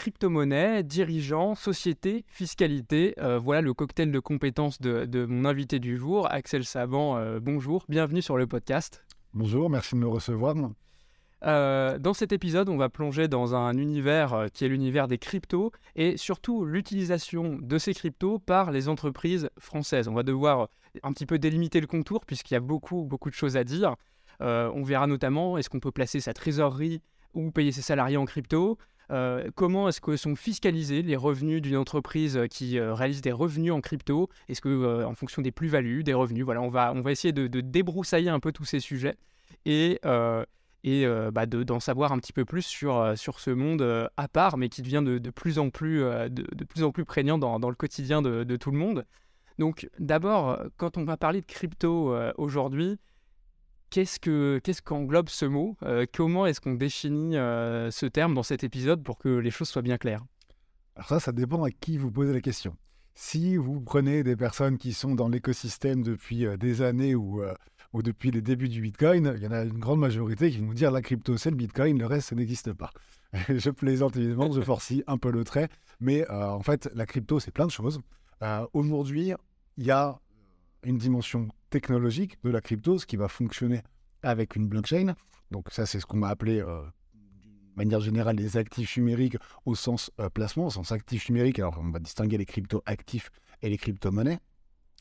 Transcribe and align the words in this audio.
crypto-monnaie, 0.00 0.82
dirigeant, 0.82 1.54
société, 1.54 2.24
fiscalité. 2.26 3.14
voilà 3.42 3.60
le 3.60 3.74
cocktail 3.74 4.10
de 4.10 4.18
compétences 4.18 4.80
de, 4.80 5.26
mon 5.26 5.44
invité 5.44 5.78
du 5.78 5.98
jour, 5.98 6.26
Axel 6.32 6.64
Savant. 6.64 7.20
bonjour, 7.38 7.84
bienvenue 7.86 8.22
sur 8.22 8.38
le 8.38 8.46
podcast. 8.46 9.04
Bonjour, 9.34 9.68
merci 9.68 9.96
de 9.96 10.00
me 10.00 10.08
recevoir. 10.08 10.54
dans 11.42 12.14
cet 12.14 12.32
épisode, 12.32 12.70
on 12.70 12.78
va 12.78 12.88
plonger 12.88 13.28
dans 13.28 13.54
un 13.54 13.76
univers 13.76 14.46
qui 14.54 14.64
est 14.64 14.68
l'univers 14.68 15.06
des 15.06 15.18
cryptos 15.18 15.70
et 15.96 16.16
surtout 16.16 16.64
l'utilisation 16.64 17.58
de 17.60 17.76
ces 17.76 17.92
cryptos 17.92 18.38
par 18.38 18.70
les 18.70 18.88
entreprises 18.88 19.50
françaises. 19.58 20.08
On 20.08 20.14
va 20.14 20.22
devoir 20.22 20.70
un 21.02 21.12
petit 21.12 21.26
peu 21.26 21.38
délimiter 21.38 21.78
le 21.78 21.86
contour 21.86 22.24
puisqu'il 22.24 22.54
y 22.54 22.56
a 22.56 22.60
beaucoup, 22.60 23.04
beaucoup 23.04 23.28
de 23.28 23.34
choses 23.34 23.58
à 23.58 23.64
dire. 23.64 23.96
on 24.40 24.82
verra 24.82 25.06
notamment 25.06 25.58
est-ce 25.58 25.68
qu'on 25.68 25.78
peut 25.78 25.92
placer 25.92 26.20
sa 26.20 26.32
trésorerie 26.32 27.02
ou 27.34 27.50
payer 27.50 27.70
ses 27.70 27.82
salariés 27.82 28.16
en 28.16 28.24
crypto? 28.24 28.78
Euh, 29.10 29.50
comment 29.54 29.88
est-ce 29.88 30.00
que 30.00 30.16
sont 30.16 30.36
fiscalisés 30.36 31.02
les 31.02 31.16
revenus 31.16 31.60
d'une 31.60 31.76
entreprise 31.76 32.36
euh, 32.36 32.46
qui 32.46 32.78
euh, 32.78 32.94
réalise 32.94 33.22
des 33.22 33.32
revenus 33.32 33.72
en 33.72 33.80
crypto? 33.80 34.28
Est-ce 34.48 34.60
que 34.60 35.04
en 35.04 35.14
fonction 35.14 35.42
des 35.42 35.50
plus-values, 35.50 36.04
des 36.04 36.14
revenus, 36.14 36.44
voilà, 36.44 36.62
on 36.62 36.68
va, 36.68 36.92
on 36.94 37.00
va 37.00 37.10
essayer 37.10 37.32
de, 37.32 37.60
débroussailler 37.60 38.30
un 38.30 38.40
peu 38.40 38.52
tous 38.52 38.64
ces 38.64 38.80
sujets 38.80 39.16
et, 39.66 40.00
et 40.84 41.06
bah, 41.32 41.46
d'en 41.46 41.80
savoir 41.80 42.12
un 42.12 42.18
petit 42.18 42.32
peu 42.32 42.44
plus 42.44 42.62
sur, 42.62 43.12
sur 43.16 43.40
ce 43.40 43.50
monde 43.50 44.10
à 44.16 44.28
part, 44.28 44.56
mais 44.56 44.68
qui 44.68 44.82
devient 44.82 45.02
de, 45.04 45.30
plus, 45.30 45.58
en 45.58 45.70
plus, 45.70 46.00
de, 46.00 46.64
plus 46.64 46.82
en 46.82 46.90
plus 46.90 47.04
prégnant 47.04 47.38
dans, 47.38 47.58
dans 47.58 47.68
le 47.68 47.74
quotidien 47.74 48.22
de, 48.22 48.56
tout 48.56 48.70
le 48.70 48.78
monde. 48.78 49.04
Donc 49.58 49.88
d'abord, 49.98 50.62
quand 50.76 50.96
on 50.96 51.04
va 51.04 51.16
parler 51.16 51.40
de 51.40 51.46
crypto 51.46 52.14
aujourd'hui, 52.38 52.98
Qu'est-ce 53.90 54.20
que 54.20 54.60
qu'est-ce 54.62 54.82
qu'englobe 54.82 55.28
ce 55.28 55.44
mot 55.46 55.76
euh, 55.82 56.06
Comment 56.14 56.46
est-ce 56.46 56.60
qu'on 56.60 56.74
définit 56.74 57.36
euh, 57.36 57.90
ce 57.90 58.06
terme 58.06 58.34
dans 58.34 58.44
cet 58.44 58.62
épisode 58.62 59.02
pour 59.02 59.18
que 59.18 59.28
les 59.28 59.50
choses 59.50 59.68
soient 59.68 59.82
bien 59.82 59.98
claires? 59.98 60.24
Alors 60.94 61.08
ça, 61.08 61.18
ça 61.18 61.32
dépend 61.32 61.64
à 61.64 61.72
qui 61.72 61.98
vous 61.98 62.12
posez 62.12 62.32
la 62.32 62.40
question. 62.40 62.76
Si 63.14 63.56
vous 63.56 63.80
prenez 63.80 64.22
des 64.22 64.36
personnes 64.36 64.78
qui 64.78 64.92
sont 64.92 65.16
dans 65.16 65.28
l'écosystème 65.28 66.04
depuis 66.04 66.46
euh, 66.46 66.56
des 66.56 66.82
années 66.82 67.16
ou, 67.16 67.42
ou 67.92 68.02
depuis 68.02 68.30
les 68.30 68.42
débuts 68.42 68.68
du 68.68 68.80
Bitcoin, 68.80 69.34
il 69.36 69.42
y 69.42 69.46
en 69.48 69.50
a 69.50 69.64
une 69.64 69.80
grande 69.80 69.98
majorité 69.98 70.52
qui 70.52 70.58
vont 70.58 70.72
dire 70.72 70.92
la 70.92 71.02
crypto 71.02 71.36
c'est 71.36 71.50
le 71.50 71.56
Bitcoin, 71.56 71.98
le 71.98 72.06
reste 72.06 72.28
ça 72.28 72.36
n'existe 72.36 72.72
pas. 72.72 72.92
je 73.48 73.70
plaisante 73.70 74.16
évidemment, 74.16 74.52
je 74.52 74.60
forcie 74.60 75.02
un 75.08 75.18
peu 75.18 75.32
le 75.32 75.42
trait, 75.42 75.68
mais 75.98 76.28
en 76.30 76.60
fait 76.60 76.88
la 76.94 77.06
crypto 77.06 77.40
c'est 77.40 77.50
plein 77.50 77.66
de 77.66 77.72
choses. 77.72 78.00
Aujourd'hui, 78.72 79.32
il 79.76 79.84
y 79.84 79.90
a 79.90 80.20
une 80.84 80.98
dimension 80.98 81.48
technologique 81.70 82.38
de 82.44 82.50
la 82.50 82.60
crypto, 82.60 82.98
ce 82.98 83.06
qui 83.06 83.16
va 83.16 83.28
fonctionner 83.28 83.82
avec 84.22 84.56
une 84.56 84.68
blockchain. 84.68 85.14
Donc 85.50 85.68
ça, 85.70 85.86
c'est 85.86 86.00
ce 86.00 86.06
qu'on 86.06 86.20
va 86.20 86.28
appeler, 86.28 86.60
euh, 86.60 86.82
de 87.14 87.76
manière 87.76 88.00
générale, 88.00 88.36
les 88.36 88.56
actifs 88.56 88.96
numériques 88.96 89.36
au 89.66 89.74
sens 89.74 90.10
euh, 90.20 90.28
placement, 90.28 90.66
au 90.66 90.70
sens 90.70 90.92
actif 90.92 91.28
numérique. 91.28 91.58
Alors 91.58 91.78
on 91.80 91.90
va 91.90 91.98
distinguer 91.98 92.38
les 92.38 92.46
crypto-actifs 92.46 93.30
et 93.62 93.68
les 93.68 93.78
crypto-monnaies. 93.78 94.38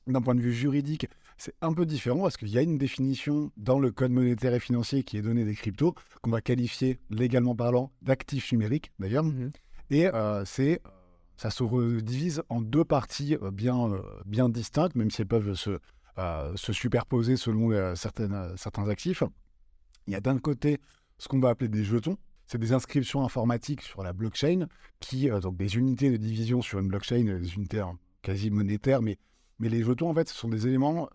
D'un 0.08 0.22
point 0.22 0.36
de 0.36 0.42
vue 0.42 0.54
juridique, 0.54 1.08
c'est 1.38 1.54
un 1.62 1.74
peu 1.74 1.86
différent 1.86 2.22
parce 2.22 2.38
qu'il 2.38 2.50
y 2.50 2.58
a 2.58 2.62
une 2.62 2.78
définition 2.78 3.52
dans 3.58 3.80
le 3.80 3.92
code 3.92 4.12
monétaire 4.12 4.54
et 4.54 4.60
financier 4.60 5.04
qui 5.04 5.18
est 5.18 5.22
donnée 5.22 5.46
des 5.46 5.56
cryptos, 5.56 5.94
qu'on 6.22 6.32
va 6.32 6.42
qualifier 6.42 7.00
légalement 7.10 7.56
parlant 7.56 7.92
d'actifs 8.02 8.52
numériques 8.52 8.92
d'ailleurs. 9.00 9.24
Mmh 9.24 9.52
et 9.92 10.08
euh, 10.08 10.46
c'est 10.46 10.82
ça 11.40 11.52
se 11.52 12.00
divise 12.02 12.44
en 12.50 12.60
deux 12.60 12.84
parties 12.84 13.38
bien, 13.54 13.90
bien 14.26 14.50
distinctes, 14.50 14.96
même 14.96 15.10
si 15.10 15.22
elles 15.22 15.28
peuvent 15.28 15.54
se, 15.54 15.80
se 16.56 16.74
superposer 16.74 17.38
selon 17.38 17.72
euh, 17.72 17.94
euh, 18.20 18.54
certains 18.56 18.90
actifs. 18.90 19.24
Il 20.08 20.14
y 20.14 20.16
a 20.16 20.22
d'un 20.22 20.38
côté 20.38 20.80
ce 21.18 21.28
qu'on 21.28 21.40
va 21.40 21.50
appeler 21.50 21.70
des 21.70 21.84
jetons. 21.84 22.18
C'est 22.46 22.58
des 22.58 22.74
inscriptions 22.74 23.24
informatiques 23.24 23.82
sur 23.82 24.02
la 24.02 24.12
blockchain, 24.12 24.68
qui, 25.00 25.30
euh, 25.30 25.40
donc 25.40 25.56
des 25.56 25.78
unités 25.78 26.10
de 26.12 26.18
division 26.18 26.62
sur 26.62 26.80
une 26.80 26.88
blockchain, 26.88 27.24
des 27.24 27.54
unités 27.54 27.80
hein, 27.80 27.98
quasi 28.22 28.50
monétaires, 28.50 29.02
mais, 29.02 29.18
mais 29.60 29.70
les 29.70 29.84
jetons, 29.84 30.10
en 30.10 30.14
fait, 30.14 30.28
ce 30.28 30.36
sont 30.36 30.50
des 30.50 30.68
éléments 30.68 31.10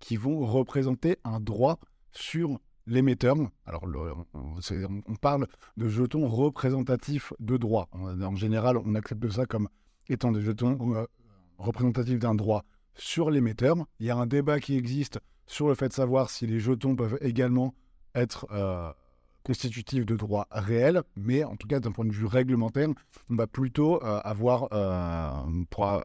qui 0.00 0.16
vont 0.16 0.38
représenter 0.40 1.18
un 1.24 1.38
droit 1.38 1.78
sur 2.12 2.58
l'émetteur. 2.86 3.36
Alors, 3.66 3.84
on, 4.34 5.14
parle 5.16 5.46
de 5.76 5.88
jetons 5.88 6.28
représentatifs 6.28 7.32
de 7.40 7.56
droit. 7.56 7.88
En, 7.92 8.36
général, 8.36 8.76
on 8.78 8.94
accepte 8.94 9.30
ça 9.30 9.46
comme 9.46 9.68
étant 10.08 10.32
des 10.32 10.42
jetons 10.42 11.06
représentatifs 11.58 12.18
d'un 12.18 12.34
droit 12.34 12.64
sur 12.94 13.30
l'émetteur. 13.30 13.76
Il 14.00 14.06
y 14.06 14.10
a 14.10 14.16
un 14.16 14.26
débat 14.26 14.60
qui 14.60 14.76
existe 14.76 15.20
sur 15.46 15.68
le 15.68 15.74
fait 15.74 15.88
de 15.88 15.92
savoir 15.92 16.30
si 16.30 16.46
les 16.46 16.60
jetons 16.60 16.96
peuvent 16.96 17.18
également 17.20 17.74
être 18.14 18.46
euh, 18.52 18.92
constitutifs 19.44 20.04
de 20.04 20.16
droits 20.16 20.48
réels, 20.50 21.02
mais 21.16 21.44
en 21.44 21.56
tout 21.56 21.68
cas 21.68 21.78
d'un 21.78 21.92
point 21.92 22.04
de 22.04 22.12
vue 22.12 22.26
réglementaire, 22.26 22.88
on 23.30 23.36
va 23.36 23.46
plutôt 23.46 24.02
euh, 24.02 24.20
avoir 24.24 24.68
euh, 24.72 25.64
pour, 25.70 26.02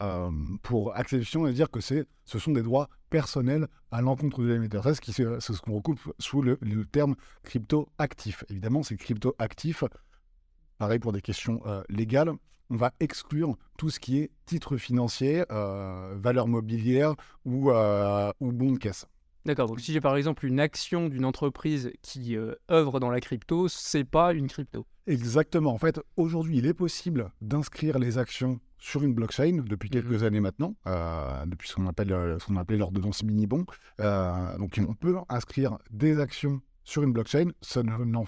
pour, 0.62 0.96
acception 0.96 1.44
de 1.46 1.52
dire 1.52 1.72
que 1.72 1.80
ce 1.80 2.06
sont 2.26 2.52
des 2.52 2.62
droits 2.62 2.90
personnels 3.10 3.68
à 3.92 4.02
l'encontre 4.02 4.42
de 4.42 4.48
l'émetteur. 4.48 4.84
C'est 4.84 5.12
ce, 5.40 5.62
qu'on 5.62 5.74
recoupe 5.74 6.00
sous 6.20 6.42
le, 6.42 6.58
terme 6.92 7.16
crypto-actif. 7.44 8.44
Évidemment, 8.50 8.84
c'est 8.84 8.98
crypto-actif, 8.98 9.84
pareil 10.78 11.00
pour 11.00 11.14
des 11.14 11.22
questions 11.22 11.62
légales, 11.90 12.34
on 12.70 12.76
va 12.76 12.92
exclure 13.00 13.56
tout 13.78 13.90
ce 13.90 14.00
qui 14.00 14.20
est 14.20 14.32
titre 14.46 14.78
financier, 14.78 15.44
euh, 15.52 16.16
valeur 16.18 16.48
mobilière 16.48 17.16
ou, 17.46 17.72
euh, 17.72 18.32
ou 18.40 18.52
bon 18.52 18.74
de 18.74 18.78
caisse. 18.78 19.08
D'accord, 19.46 19.68
donc 19.68 19.80
si 19.80 19.94
j'ai 19.94 20.02
par 20.02 20.18
exemple 20.18 20.46
une 20.46 20.60
action 20.60 21.08
d'une 21.08 21.26
entreprise 21.26 21.92
qui 22.02 22.36
euh, 22.36 22.56
œuvre 22.70 23.00
dans 23.00 23.10
la 23.10 23.22
crypto, 23.22 23.68
c'est 23.68 24.04
pas 24.04 24.34
une 24.34 24.48
crypto. 24.48 24.86
Exactement. 25.08 25.74
En 25.74 25.78
fait, 25.78 26.00
aujourd'hui, 26.18 26.58
il 26.58 26.66
est 26.66 26.74
possible 26.74 27.32
d'inscrire 27.42 28.00
les 28.00 28.18
actions 28.18 28.60
sur 28.78 29.04
une 29.04 29.14
blockchain 29.14 29.64
depuis 29.66 29.90
mhm. 29.90 29.94
quelques 29.94 30.24
années 30.24 30.40
maintenant, 30.40 30.76
depuis 31.46 31.68
ce 31.68 31.76
qu'on 31.76 31.88
appelle, 31.88 32.38
ce 32.40 32.46
qu'on 32.46 32.58
appelait 32.58 32.78
l'ordonnance 32.78 33.24
mini-bon. 33.24 33.66
donc, 33.98 34.80
on 34.88 34.94
peut 34.94 35.18
inscrire 35.30 35.78
des 35.90 36.20
actions 36.20 36.62
sur 36.84 37.04
une 37.04 37.12
blockchain. 37.12 37.50
Ça 37.62 37.82
n'en 37.84 38.26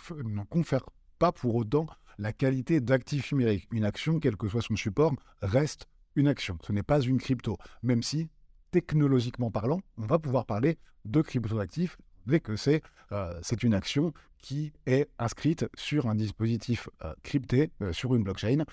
confère 0.49 0.85
pas 1.19 1.31
pour 1.31 1.55
autant 1.55 1.87
la 2.17 2.33
qualité 2.33 2.81
d'actif 2.81 3.31
numérique. 3.31 3.67
Une 3.71 3.85
action, 3.85 4.19
quel 4.19 4.37
que 4.37 4.47
soit 4.47 4.61
son 4.61 4.75
support, 4.75 5.13
reste 5.41 5.87
une 6.15 6.27
action. 6.27 6.57
Ce 6.61 6.71
n'est 6.71 6.83
pas 6.83 7.01
une 7.01 7.19
crypto, 7.19 7.57
même 7.83 8.03
si, 8.03 8.29
technologiquement 8.71 9.51
parlant, 9.51 9.81
on 9.97 10.05
va 10.05 10.19
pouvoir 10.19 10.45
parler 10.45 10.77
de 11.05 11.21
cryptoactifs 11.21 11.97
dès 12.25 12.39
que 12.39 12.55
c'est 12.55 12.81
euh, 13.11 13.41
une 13.63 13.73
action 13.73 14.13
qui 14.37 14.71
est 14.85 15.09
inscrite 15.19 15.65
sur 15.75 16.07
un 16.07 16.15
dispositif 16.15 16.89
euh, 17.03 17.13
crypté, 17.23 17.71
euh, 17.81 17.93
sur 17.93 18.15
une 18.15 18.23
blockchain, 18.23 18.63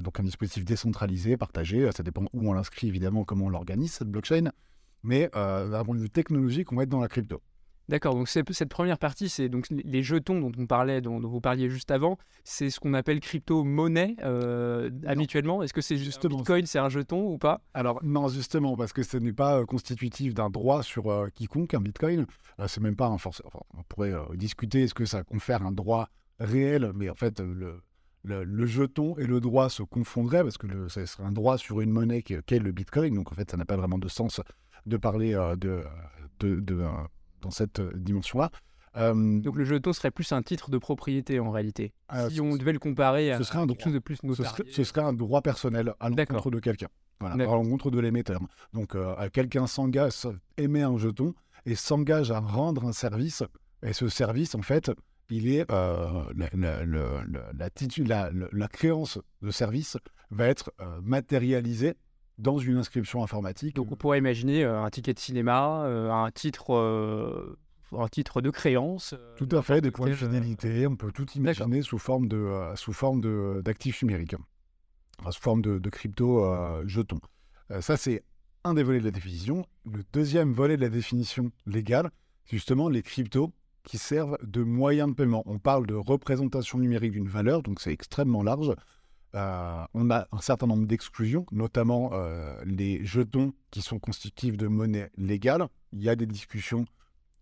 donc 0.00 0.18
un 0.18 0.22
dispositif 0.22 0.64
décentralisé, 0.64 1.36
partagé. 1.36 1.90
Ça 1.92 2.02
dépend 2.02 2.24
où 2.32 2.48
on 2.48 2.52
l'inscrit, 2.52 2.88
évidemment, 2.88 3.24
comment 3.24 3.46
on 3.46 3.50
l'organise, 3.50 3.92
cette 3.92 4.08
blockchain. 4.08 4.50
Mais 5.02 5.28
d'un 5.32 5.84
point 5.84 5.96
de 5.96 6.00
vue 6.00 6.10
technologique, 6.10 6.70
on 6.72 6.76
va 6.76 6.84
être 6.84 6.88
dans 6.88 7.00
la 7.00 7.08
crypto. 7.08 7.42
D'accord, 7.88 8.14
donc 8.14 8.28
cette 8.28 8.68
première 8.68 8.98
partie, 8.98 9.28
c'est 9.28 9.48
donc 9.48 9.66
les 9.70 10.02
jetons 10.02 10.40
dont 10.40 10.52
on 10.56 10.66
parlait, 10.66 11.00
dont, 11.00 11.18
vous 11.18 11.40
parliez 11.40 11.68
juste 11.68 11.90
avant, 11.90 12.16
c'est 12.44 12.70
ce 12.70 12.78
qu'on 12.78 12.94
appelle 12.94 13.20
crypto-monnaie 13.20 14.16
euh, 14.22 14.90
habituellement? 15.06 15.62
Est-ce 15.62 15.72
que 15.72 15.80
c'est 15.80 15.96
justement 15.96 16.36
Bitcoin, 16.36 16.64
c'est 16.66 16.78
un 16.78 16.88
jeton 16.88 17.26
ou 17.26 17.38
pas? 17.38 17.60
Alors 17.74 17.98
non, 18.04 18.28
justement, 18.28 18.76
parce 18.76 18.92
que 18.92 19.02
ce 19.02 19.16
n'est 19.16 19.32
pas 19.32 19.58
euh, 19.58 19.64
constitutif 19.66 20.32
d'un 20.32 20.48
droit 20.48 20.82
sur 20.82 21.10
euh, 21.10 21.28
quiconque, 21.34 21.74
un 21.74 21.80
Bitcoin. 21.80 22.26
c'est 22.66 22.80
même 22.80 22.96
pas 22.96 23.08
un 23.08 23.18
force. 23.18 23.42
on 23.76 23.82
pourrait 23.88 24.14
discuter 24.34 24.84
est-ce 24.84 24.94
que 24.94 25.04
ça 25.04 25.24
confère 25.24 25.62
un 25.66 25.72
droit 25.72 26.08
réel, 26.38 26.92
mais 26.94 27.10
en 27.10 27.14
fait 27.14 27.40
le, 27.40 27.82
le, 28.22 28.66
jeton 28.66 29.16
et 29.18 29.26
le 29.26 29.40
droit 29.40 29.68
se 29.68 29.82
confondraient 29.82 30.44
parce 30.44 30.56
que 30.56 30.68
le, 30.68 30.88
ce 30.88 31.04
serait 31.04 31.24
un 31.24 31.32
droit 31.32 31.58
sur 31.58 31.80
une 31.80 31.90
monnaie 31.90 32.22
qu'est 32.22 32.58
le 32.58 32.70
Bitcoin. 32.70 33.14
Donc 33.14 33.32
en 33.32 33.34
fait, 33.34 33.50
ça 33.50 33.56
n'a 33.56 33.64
pas 33.64 33.76
vraiment 33.76 33.98
de 33.98 34.08
sens 34.08 34.40
de 34.86 34.96
parler 34.96 35.32
de, 35.58 35.82
de, 36.40 36.60
de 36.60 36.84
dans 37.42 37.50
cette 37.50 37.80
euh, 37.80 37.92
dimension-là. 37.94 38.50
Euh, 38.96 39.40
Donc 39.40 39.56
le 39.56 39.64
jeton 39.64 39.92
serait 39.92 40.10
plus 40.10 40.32
un 40.32 40.42
titre 40.42 40.70
de 40.70 40.78
propriété 40.78 41.40
en 41.40 41.50
réalité. 41.50 41.92
Euh, 42.12 42.28
si 42.30 42.40
on 42.40 42.56
devait 42.56 42.72
le 42.72 42.78
comparer 42.78 43.32
à 43.32 43.38
ce 43.38 43.44
serait 43.44 43.58
un 43.58 43.66
quelque 43.66 43.84
chose 43.84 43.94
de 43.94 43.98
plus 43.98 44.18
ce 44.70 44.84
serait, 44.84 45.00
un 45.00 45.12
droit 45.12 45.42
personnel 45.42 45.94
à 45.98 46.10
l'encontre 46.10 46.50
de 46.50 46.60
quelqu'un, 46.60 46.88
à 47.20 47.36
l'encontre 47.36 47.90
de 47.90 47.98
l'émetteur. 47.98 48.40
Donc 48.72 48.96
quelqu'un 49.32 49.66
s'engage, 49.66 50.28
émet 50.58 50.82
un 50.82 50.98
jeton 50.98 51.34
et 51.64 51.74
s'engage 51.74 52.30
à 52.30 52.40
rendre 52.40 52.84
un 52.84 52.92
service. 52.92 53.42
Et 53.82 53.94
ce 53.94 54.08
service, 54.08 54.54
en 54.54 54.62
fait, 54.62 54.92
il 55.30 55.48
est 55.48 55.68
la, 55.70 56.26
la, 56.54 56.84
la, 56.84 57.70
la, 58.52 58.68
créance 58.68 59.18
de 59.40 59.50
service 59.50 59.96
va 60.30 60.48
être 60.48 60.70
matérialisée 61.02 61.94
dans 62.38 62.58
une 62.58 62.76
inscription 62.76 63.22
informatique. 63.22 63.76
Donc 63.76 63.92
on 63.92 63.96
pourrait 63.96 64.18
imaginer 64.18 64.64
euh, 64.64 64.82
un 64.82 64.90
ticket 64.90 65.14
de 65.14 65.18
cinéma, 65.18 65.84
euh, 65.84 66.10
un 66.10 66.30
titre 66.30 66.74
euh, 66.74 67.58
un 67.96 68.08
titre 68.08 68.40
de 68.40 68.50
créance. 68.50 69.14
Tout 69.36 69.48
à 69.52 69.60
fait, 69.60 69.82
des 69.82 69.90
points 69.90 70.08
de 70.08 70.14
finalité. 70.14 70.86
On 70.86 70.96
peut 70.96 71.12
tout 71.12 71.30
imaginer 71.32 71.82
sous 71.82 71.98
forme 71.98 72.26
de 72.26 72.48
sous 72.74 72.94
forme 72.94 73.20
de 73.20 73.60
d'actifs 73.62 74.02
numériques, 74.02 74.34
sous 75.30 75.42
forme 75.42 75.60
de, 75.60 75.78
de 75.78 75.90
crypto 75.90 76.42
jetons. 76.86 77.20
ça 77.80 77.98
c'est 77.98 78.24
un 78.64 78.72
des 78.72 78.82
volets 78.82 79.00
de 79.00 79.04
la 79.04 79.10
définition. 79.10 79.66
Le 79.84 80.02
deuxième 80.10 80.52
volet 80.54 80.76
de 80.78 80.82
la 80.82 80.88
définition 80.88 81.50
légale, 81.66 82.10
c'est 82.46 82.56
justement 82.56 82.88
les 82.88 83.02
cryptos 83.02 83.52
qui 83.84 83.98
servent 83.98 84.38
de 84.42 84.62
moyen 84.62 85.08
de 85.08 85.12
paiement. 85.12 85.42
On 85.46 85.58
parle 85.58 85.86
de 85.86 85.94
représentation 85.94 86.78
numérique 86.78 87.12
d'une 87.12 87.28
valeur, 87.28 87.62
donc 87.62 87.80
c'est 87.80 87.92
extrêmement 87.92 88.42
large. 88.42 88.74
Euh, 89.34 89.84
on 89.94 90.10
a 90.10 90.26
un 90.30 90.40
certain 90.40 90.66
nombre 90.66 90.86
d'exclusions, 90.86 91.46
notamment 91.52 92.10
euh, 92.12 92.54
les 92.66 93.04
jetons 93.04 93.54
qui 93.70 93.80
sont 93.80 93.98
constitutifs 93.98 94.56
de 94.56 94.66
monnaie 94.66 95.10
légale. 95.16 95.66
Il 95.92 96.02
y 96.02 96.08
a 96.08 96.16
des 96.16 96.26
discussions 96.26 96.84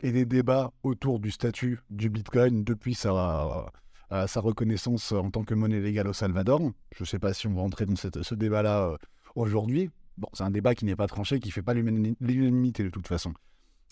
et 0.01 0.13
des 0.13 0.25
débats 0.25 0.73
autour 0.83 1.19
du 1.19 1.31
statut 1.31 1.81
du 1.91 2.09
Bitcoin 2.09 2.63
depuis 2.63 2.95
sa, 2.95 3.71
euh, 4.13 4.27
sa 4.27 4.41
reconnaissance 4.41 5.13
en 5.13 5.31
tant 5.31 5.43
que 5.43 5.55
monnaie 5.55 5.81
légale 5.81 6.09
au 6.09 6.13
Salvador. 6.13 6.61
Je 6.95 7.03
ne 7.03 7.07
sais 7.07 7.19
pas 7.19 7.35
si 7.35 7.49
on 7.49 7.55
va 7.55 7.63
entrer 7.63 7.87
dans 7.87 7.97
ce 7.97 8.35
débat-là 8.35 8.97
aujourd'hui. 9.35 9.91
Bon, 10.17 10.29
c'est 10.33 10.45
un 10.45 10.51
débat 10.51 10.75
qui 10.75 10.85
n'est 10.85 10.97
pas 10.97 11.09
tranché, 11.09 11.41
qui 11.41 11.49
ne 11.49 11.53
fait 11.53 11.63
pas 11.63 11.75
l'unanimité 11.75 12.85
de 12.85 12.91
toute 12.91 13.09
façon. 13.09 13.35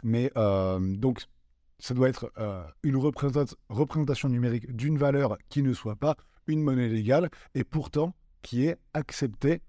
Mais 0.05 0.31
donc, 0.35 1.25
ça 1.81 1.95
doit 1.95 2.09
être 2.09 2.33
une 2.83 2.97
représentation 2.97 4.29
numérique 4.29 4.75
d'une 4.75 4.99
valeur 4.99 5.37
qui 5.49 5.63
ne 5.63 5.73
soit 5.73 5.97
pas 5.97 6.17
une 6.49 6.63
monnaie 6.63 6.89
légale 6.89 7.31
et 7.55 7.63
pourtant 7.63 8.15
qui 8.43 8.67
est 8.67 8.77
acceptée 8.95 9.63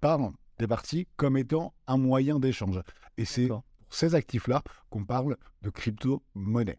par 0.00 0.18
des 0.58 0.66
parties 0.66 1.08
comme 1.16 1.36
étant 1.36 1.74
un 1.86 1.96
moyen 1.96 2.38
d'échange. 2.38 2.80
Et 3.16 3.24
c'est 3.24 3.46
pour 3.46 3.64
ces 3.88 4.14
actifs-là 4.14 4.62
qu'on 4.90 5.04
parle 5.04 5.36
de 5.62 5.70
crypto-monnaie. 5.70 6.78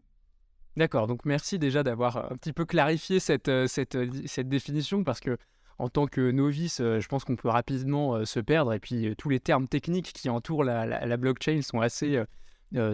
D'accord, 0.76 1.06
donc 1.06 1.24
merci 1.24 1.58
déjà 1.58 1.82
d'avoir 1.82 2.30
un 2.30 2.36
petit 2.36 2.52
peu 2.52 2.66
clarifié 2.66 3.18
cette, 3.18 3.48
euh, 3.48 3.66
cette, 3.66 3.94
euh, 3.94 4.10
cette 4.26 4.48
définition 4.48 5.04
parce 5.04 5.20
que 5.20 5.38
en 5.78 5.88
tant 5.88 6.06
que 6.06 6.30
novice, 6.30 6.80
euh, 6.80 7.00
je 7.00 7.08
pense 7.08 7.24
qu'on 7.24 7.36
peut 7.36 7.48
rapidement 7.48 8.24
se 8.24 8.40
perdre 8.40 8.74
et 8.74 8.78
puis 8.78 9.14
tous 9.16 9.30
les 9.30 9.40
termes 9.40 9.68
techniques 9.68 10.12
qui 10.12 10.28
entourent 10.28 10.64
la, 10.64 11.16
blockchain 11.16 11.62
sont 11.62 11.80
assez 11.80 12.22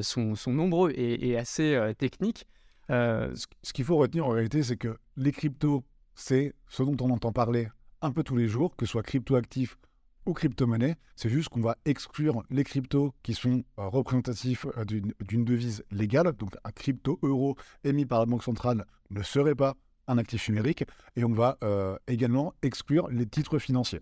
sont, 0.01 0.35
sont, 0.37 0.53
nombreux 0.53 0.91
et, 0.93 1.29
et 1.29 1.37
assez 1.37 1.93
techniques. 1.99 2.47
Ce 2.89 3.73
qu'il 3.73 3.85
faut 3.85 3.97
retenir 3.97 4.27
en 4.27 4.31
réalité, 4.31 4.63
c'est 4.63 4.77
que 4.77 4.97
les 5.17 5.33
cryptos 5.33 5.85
c'est 6.15 6.55
ce 6.69 6.83
dont 6.83 6.97
on 7.01 7.11
entend 7.11 7.33
parler 7.33 7.69
un 8.03 8.11
peu 8.13 8.23
tous 8.23 8.37
les 8.37 8.49
jours, 8.49 8.77
que 8.77 8.87
ce 8.87 8.93
soit 8.93 9.03
crypto-actif 9.03 9.79
ou 10.27 10.33
crypto-monnaie. 10.33 10.97
C'est 11.17 11.29
juste 11.29 11.49
qu'on 11.49 11.61
va 11.61 11.77
exclure 11.85 12.43
les 12.51 12.65
cryptos 12.65 13.15
qui 13.23 13.35
sont 13.35 13.63
euh, 13.79 13.89
représentatifs 13.89 14.67
euh, 14.77 14.85
d'une 14.85 15.45
devise 15.45 15.85
légale. 15.91 16.33
Donc 16.33 16.57
un 16.65 16.71
crypto-euro 16.71 17.57
émis 17.85 18.07
par 18.07 18.21
la 18.21 18.27
Banque 18.27 18.43
centrale 18.45 18.85
ne 19.11 19.23
serait 19.23 19.55
pas 19.55 19.75
un 20.09 20.19
actif 20.19 20.49
numérique. 20.49 20.85
Et 21.17 21.25
on 21.25 21.33
va 21.33 21.59
euh, 21.65 21.97
également 22.07 22.55
exclure 22.63 23.09
les 23.09 23.27
titres 23.27 23.59
financiers. 23.59 24.01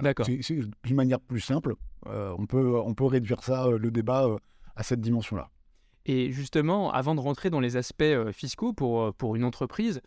D'accord. 0.00 0.24
C'est 0.26 0.60
d'une 0.84 0.96
manière 0.96 1.20
plus 1.20 1.40
simple. 1.40 1.74
on, 2.06 2.46
peut, 2.46 2.80
on 2.80 2.94
peut 2.94 3.04
réduire 3.04 3.42
ça, 3.42 3.68
le 3.68 3.90
débat, 3.90 4.26
à 4.74 4.82
cette 4.82 5.02
dimension-là. 5.02 5.50
Et 6.06 6.32
justement, 6.32 6.90
avant 6.90 7.14
de 7.14 7.20
rentrer 7.20 7.50
dans 7.50 7.60
les 7.60 7.76
aspects 7.76 8.30
fiscaux 8.32 8.72
pour, 8.72 9.12
pour 9.12 9.36
une 9.36 9.44
entreprise, 9.44 10.00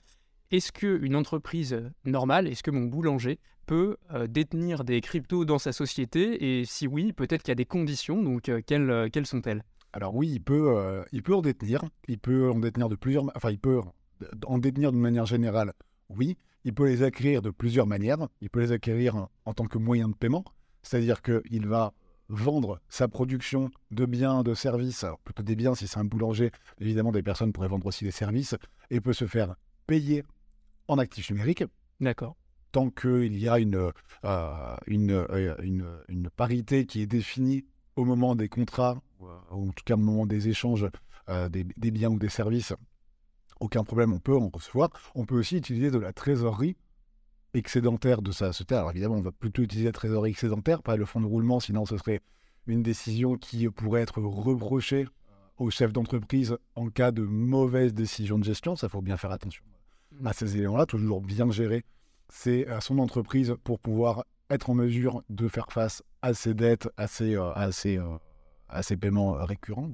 est-ce 0.55 0.71
qu'une 0.71 1.15
entreprise 1.15 1.83
normale, 2.05 2.47
est-ce 2.47 2.63
que 2.63 2.71
mon 2.71 2.85
boulanger 2.85 3.39
peut 3.65 3.97
euh, 4.13 4.27
détenir 4.27 4.83
des 4.83 5.01
cryptos 5.01 5.43
dans 5.43 5.59
sa 5.59 5.73
société? 5.73 6.59
Et 6.59 6.65
si 6.65 6.87
oui, 6.87 7.13
peut-être 7.13 7.43
qu'il 7.43 7.51
y 7.51 7.53
a 7.53 7.55
des 7.55 7.65
conditions, 7.65 8.21
donc 8.23 8.47
euh, 8.47 8.61
quelles, 8.65 9.09
quelles 9.11 9.25
sont-elles? 9.25 9.63
Alors 9.91 10.15
oui, 10.15 10.29
il 10.29 10.41
peut, 10.41 10.77
euh, 10.77 11.03
il 11.11 11.23
peut 11.23 11.35
en 11.35 11.41
détenir. 11.41 11.83
Il 12.07 12.19
peut 12.19 12.49
en 12.49 12.59
détenir 12.59 12.89
de 12.89 12.95
plusieurs... 12.95 13.25
Enfin, 13.35 13.51
il 13.51 13.59
peut 13.59 13.81
en 14.45 14.57
détenir 14.57 14.91
de 14.91 14.97
manière 14.97 15.25
générale, 15.25 15.73
oui. 16.09 16.37
Il 16.63 16.73
peut 16.73 16.87
les 16.87 17.03
acquérir 17.03 17.41
de 17.41 17.51
plusieurs 17.51 17.85
manières. 17.85 18.27
Il 18.41 18.49
peut 18.49 18.61
les 18.61 18.71
acquérir 18.71 19.27
en 19.45 19.53
tant 19.53 19.65
que 19.65 19.77
moyen 19.77 20.09
de 20.09 20.15
paiement, 20.15 20.43
c'est-à-dire 20.81 21.21
qu'il 21.21 21.67
va 21.67 21.93
vendre 22.29 22.79
sa 22.89 23.07
production 23.07 23.69
de 23.91 24.05
biens, 24.05 24.41
de 24.41 24.55
services, 24.55 25.03
alors 25.03 25.19
plutôt 25.19 25.43
des 25.43 25.55
biens 25.55 25.75
si 25.75 25.87
c'est 25.87 25.99
un 25.99 26.05
boulanger, 26.05 26.51
évidemment 26.79 27.11
des 27.11 27.21
personnes 27.21 27.53
pourraient 27.53 27.67
vendre 27.67 27.85
aussi 27.85 28.03
des 28.03 28.11
services, 28.11 28.55
et 28.89 28.99
peut 28.99 29.13
se 29.13 29.27
faire 29.27 29.55
payer 29.85 30.23
en 30.87 30.97
actifs 30.97 31.29
numériques. 31.31 31.63
D'accord. 31.99 32.35
Tant 32.71 32.89
qu'il 32.89 33.37
y 33.37 33.47
a 33.47 33.59
une, 33.59 33.75
euh, 33.75 33.91
euh, 34.25 34.75
une, 34.87 35.25
une, 36.09 36.29
parité 36.29 36.85
qui 36.85 37.01
est 37.01 37.07
définie 37.07 37.65
au 37.95 38.03
moment 38.03 38.35
des 38.35 38.49
contrats, 38.49 39.01
ou 39.21 39.27
en 39.49 39.67
tout 39.67 39.83
cas 39.85 39.93
au 39.93 39.97
moment 39.97 40.25
des 40.25 40.49
échanges 40.49 40.87
euh, 41.29 41.49
des, 41.49 41.91
biens 41.91 42.09
ou 42.09 42.19
des 42.19 42.29
services, 42.29 42.73
aucun 43.59 43.83
problème, 43.83 44.13
on 44.13 44.19
peut 44.19 44.35
en 44.35 44.49
recevoir. 44.49 44.89
On 45.15 45.25
peut 45.25 45.39
aussi 45.39 45.57
utiliser 45.57 45.89
de 45.89 45.97
la 45.97 46.13
trésorerie 46.13 46.75
excédentaire 47.53 48.21
de 48.21 48.31
sa 48.31 48.47
société. 48.47 48.75
Alors 48.75 48.91
évidemment, 48.91 49.15
on 49.15 49.21
va 49.21 49.31
plutôt 49.31 49.63
utiliser 49.63 49.88
la 49.88 49.93
trésorerie 49.93 50.31
excédentaire, 50.31 50.83
pas 50.83 50.97
le 50.97 51.05
fonds 51.05 51.21
de 51.21 51.25
roulement, 51.25 51.59
sinon 51.59 51.85
ce 51.85 51.97
serait 51.97 52.21
une 52.67 52.83
décision 52.83 53.38
qui 53.38 53.69
pourrait 53.69 54.01
être 54.01 54.21
reprochée 54.21 55.07
au 55.57 55.69
chef 55.69 55.93
d'entreprise 55.93 56.57
en 56.75 56.89
cas 56.89 57.11
de 57.11 57.23
mauvaise 57.23 57.93
décision 57.93 58.38
de 58.38 58.43
gestion. 58.43 58.75
Ça, 58.75 58.89
faut 58.89 59.01
bien 59.01 59.17
faire 59.17 59.31
attention 59.31 59.63
à 60.23 60.33
ces 60.33 60.57
éléments-là, 60.57 60.85
toujours 60.85 61.21
bien 61.21 61.50
gérer 61.51 61.83
c'est 62.29 62.67
à 62.67 62.81
son 62.81 63.00
entreprise 63.00 63.56
pour 63.63 63.79
pouvoir 63.79 64.25
être 64.50 64.69
en 64.69 64.75
mesure 64.75 65.23
de 65.29 65.47
faire 65.47 65.67
face 65.71 66.03
à 66.21 66.33
ses 66.33 66.53
dettes, 66.53 66.89
à 66.97 67.07
ses, 67.07 67.35
euh, 67.35 67.51
à 67.53 67.71
ses, 67.71 67.97
euh, 67.97 68.17
à 68.69 68.83
ses 68.83 68.97
paiements 68.97 69.33
récurrents. 69.33 69.89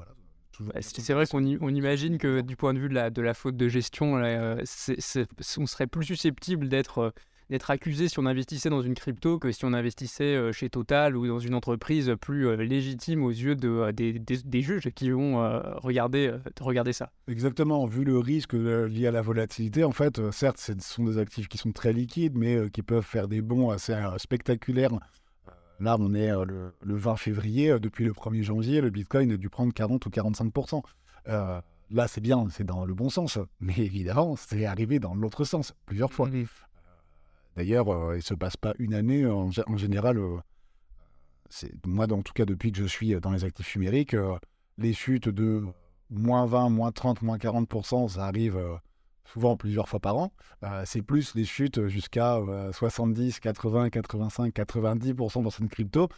C'est 0.81 1.13
vrai 1.13 1.25
qu'on 1.25 1.43
on 1.61 1.73
imagine 1.73 2.17
que 2.17 2.41
du 2.41 2.55
point 2.55 2.73
de 2.73 2.79
vue 2.79 2.89
de 2.89 2.93
la, 2.93 3.09
de 3.09 3.21
la 3.21 3.33
faute 3.33 3.55
de 3.55 3.67
gestion, 3.67 4.17
euh, 4.17 4.61
on 5.57 5.65
serait 5.65 5.87
plus 5.87 6.05
susceptible 6.05 6.67
d'être 6.69 7.13
d'être 7.51 7.69
accusé 7.69 8.07
si 8.07 8.17
on 8.17 8.25
investissait 8.25 8.69
dans 8.69 8.81
une 8.81 8.95
crypto 8.95 9.37
que 9.37 9.51
si 9.51 9.65
on 9.65 9.73
investissait 9.73 10.35
euh, 10.35 10.53
chez 10.53 10.69
Total 10.69 11.17
ou 11.17 11.27
dans 11.27 11.39
une 11.39 11.53
entreprise 11.53 12.15
plus 12.19 12.47
euh, 12.47 12.55
légitime 12.55 13.23
aux 13.23 13.29
yeux 13.29 13.55
de, 13.55 13.67
euh, 13.67 13.91
des, 13.91 14.61
juges 14.61 14.89
qui 14.91 15.11
vont 15.11 15.37
regarder, 15.81 16.33
regarder 16.61 16.93
ça. 16.93 17.11
Exactement, 17.27 17.85
vu 17.85 18.05
le 18.05 18.17
risque 18.17 18.53
lié 18.53 19.07
à 19.07 19.11
la 19.11 19.21
volatilité, 19.21 19.83
en 19.83 19.91
fait, 19.91 20.31
certes, 20.31 20.59
ce 20.59 20.73
sont 20.79 21.03
des 21.03 21.17
actifs 21.17 21.49
qui 21.49 21.57
sont 21.57 21.73
très 21.73 21.91
liquides, 21.91 22.37
mais 22.37 22.69
qui 22.69 22.83
peuvent 22.83 23.03
faire 23.03 23.27
des 23.27 23.41
bons 23.41 23.69
assez 23.69 23.99
spectaculaires. 24.17 24.91
Là, 25.79 25.97
on 25.99 26.13
est 26.13 26.29
le, 26.29 26.73
20 26.81 27.15
février, 27.17 27.77
depuis 27.79 28.05
le 28.05 28.11
1er 28.11 28.43
janvier, 28.43 28.81
le 28.81 28.91
Bitcoin 28.91 29.31
a 29.31 29.37
dû 29.37 29.49
prendre 29.49 29.73
40 29.73 30.05
ou 30.05 30.09
45% 30.09 30.83
Là, 31.93 32.07
c'est 32.07 32.21
bien, 32.21 32.47
c'est 32.49 32.63
dans 32.63 32.85
le 32.85 32.93
bon 32.93 33.09
sens, 33.09 33.37
mais 33.59 33.77
évidemment, 33.77 34.37
c'est 34.37 34.65
arrivé 34.65 34.99
dans 34.99 35.13
l'autre 35.13 35.43
sens 35.43 35.73
plusieurs 35.85 36.13
fois. 36.13 36.29
D'ailleurs, 37.55 37.89
euh, 37.89 38.13
il 38.13 38.17
ne 38.17 38.21
se 38.21 38.33
passe 38.33 38.57
pas 38.57 38.73
une 38.79 38.93
année. 38.93 39.25
En, 39.25 39.51
général, 39.51 40.17
euh, 40.17 40.37
moi, 41.85 42.11
en 42.11 42.21
tout 42.21 42.33
cas, 42.33 42.45
depuis 42.45 42.71
que 42.71 42.77
je 42.77 42.85
suis 42.85 43.13
dans 43.19 43.31
les 43.31 43.43
actifs 43.43 43.75
numériques, 43.75 44.13
euh, 44.13 44.37
les 44.77 44.93
chutes 44.93 45.29
de 45.29 45.63
moins 46.09 46.45
20, 46.45 46.69
moins 46.69 46.91
30, 46.91 47.21
moins 47.21 47.37
40%, 47.37 48.09
ça 48.09 48.25
arrive 48.25 48.59
souvent 49.25 49.55
plusieurs 49.55 49.87
fois 49.87 49.99
par 49.99 50.17
an. 50.17 50.31
c'est 50.85 51.01
plus 51.01 51.35
les 51.35 51.45
chutes 51.45 51.87
jusqu'à 51.87 52.39
70, 52.73 53.39
80, 53.39 53.89
85, 53.89 54.53
90% 54.53 55.43
dans 55.43 55.49
cette 55.49 55.69
crypto, 55.69 56.09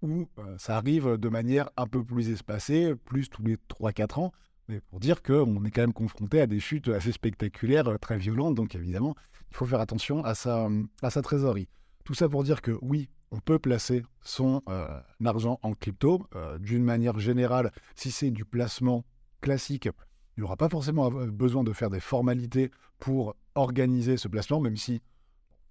où 0.00 0.26
ça 0.56 0.76
arrive 0.78 1.18
de 1.18 1.28
manière 1.28 1.68
un 1.76 1.86
peu 1.86 2.02
plus 2.02 2.30
espacée, 2.30 2.94
plus 2.94 3.28
tous 3.28 3.42
les 3.42 3.56
3-4 3.56 4.20
ans. 4.20 4.32
Mais 4.68 4.80
pour 4.80 5.00
dire 5.00 5.22
qu'on 5.22 5.64
est 5.64 5.70
quand 5.70 5.82
même 5.82 5.92
confronté 5.92 6.40
à 6.40 6.46
des 6.46 6.60
chutes 6.60 6.88
assez 6.88 7.12
spectaculaires, 7.12 7.98
très 8.00 8.16
violentes. 8.16 8.54
Donc 8.54 8.74
évidemment, 8.74 9.14
il 9.50 9.56
faut 9.56 9.66
faire 9.66 9.80
attention 9.80 10.24
à 10.24 10.34
sa, 10.34 10.68
à 11.02 11.10
sa 11.10 11.22
trésorerie. 11.22 11.68
Tout 12.04 12.14
ça 12.14 12.28
pour 12.28 12.44
dire 12.44 12.62
que 12.62 12.78
oui, 12.80 13.08
on 13.30 13.40
peut 13.40 13.58
placer 13.58 14.02
son 14.22 14.62
euh, 14.68 15.00
argent 15.24 15.58
en 15.62 15.72
crypto. 15.72 16.26
Euh, 16.34 16.58
d'une 16.58 16.84
manière 16.84 17.18
générale, 17.18 17.72
si 17.94 18.10
c'est 18.10 18.30
du 18.30 18.44
placement 18.44 19.04
classique, 19.40 19.88
il 20.36 20.40
n'y 20.40 20.44
aura 20.44 20.56
pas 20.56 20.68
forcément 20.68 21.10
besoin 21.10 21.64
de 21.64 21.72
faire 21.72 21.90
des 21.90 22.00
formalités 22.00 22.70
pour 22.98 23.34
organiser 23.54 24.16
ce 24.16 24.28
placement, 24.28 24.60
même 24.60 24.76
si 24.76 25.02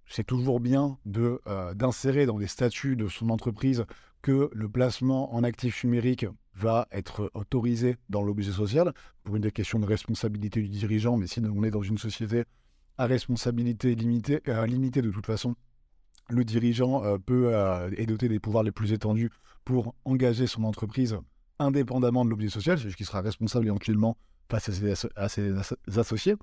c'est 0.07 0.25
toujours 0.25 0.59
bien 0.59 0.97
euh, 1.15 1.73
d'insérer 1.73 2.25
dans 2.25 2.37
les 2.37 2.47
statuts 2.47 2.95
de 2.95 3.07
son 3.07 3.29
entreprise 3.29 3.85
que 4.21 4.49
le 4.53 4.69
placement 4.69 5.33
en 5.33 5.43
actifs 5.43 5.83
numériques 5.83 6.25
va 6.53 6.87
être 6.91 7.31
autorisé 7.33 7.97
dans 8.09 8.21
l'objet 8.21 8.51
social 8.51 8.93
pour 9.23 9.35
une 9.35 9.41
des 9.41 9.51
questions 9.51 9.79
de 9.79 9.85
responsabilité 9.85 10.61
du 10.61 10.69
dirigeant, 10.69 11.17
mais 11.17 11.27
si 11.27 11.39
on 11.39 11.63
est 11.63 11.71
dans 11.71 11.81
une 11.81 11.97
société 11.97 12.43
à 12.97 13.05
responsabilité 13.05 13.95
limitée, 13.95 14.41
euh, 14.47 14.65
limitée 14.65 15.01
de 15.01 15.09
toute 15.09 15.25
façon. 15.25 15.55
Le 16.29 16.45
dirigeant 16.45 17.03
euh, 17.03 17.17
peut 17.17 17.53
euh, 17.53 17.89
est 17.97 18.05
doté 18.05 18.29
des 18.29 18.39
pouvoirs 18.39 18.63
les 18.63 18.71
plus 18.71 18.93
étendus 18.93 19.31
pour 19.65 19.95
engager 20.05 20.47
son 20.47 20.63
entreprise 20.63 21.17
indépendamment 21.59 22.25
de 22.25 22.29
l'objet 22.29 22.49
social, 22.49 22.79
c'est 22.79 22.93
qu'il 22.95 23.05
sera 23.05 23.21
responsable 23.21 23.67
éventuellement 23.67 24.17
face 24.49 24.69
à 25.15 25.29
ses, 25.29 25.53
associés. 25.97 26.35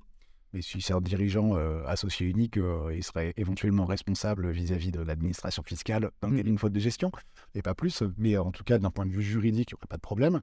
Mais 0.53 0.61
si 0.61 0.81
c'est 0.81 0.93
un 0.93 1.01
dirigeant 1.01 1.53
associé 1.85 2.27
unique, 2.27 2.57
il 2.91 3.03
serait 3.03 3.33
éventuellement 3.37 3.85
responsable 3.85 4.49
vis-à-vis 4.49 4.91
de 4.91 4.99
l'administration 4.99 5.61
fiscale 5.63 6.09
dans 6.21 6.29
mmh. 6.29 6.39
une 6.39 6.57
faute 6.57 6.73
de 6.73 6.79
gestion, 6.79 7.11
et 7.53 7.61
pas 7.61 7.75
plus. 7.75 8.01
Mais 8.17 8.35
en 8.37 8.51
tout 8.51 8.63
cas, 8.63 8.79
d'un 8.79 8.89
point 8.89 9.05
de 9.05 9.11
vue 9.11 9.21
juridique, 9.21 9.71
il 9.71 9.75
n'y 9.75 9.77
aurait 9.77 9.87
pas 9.87 9.97
de 9.97 10.01
problème 10.01 10.41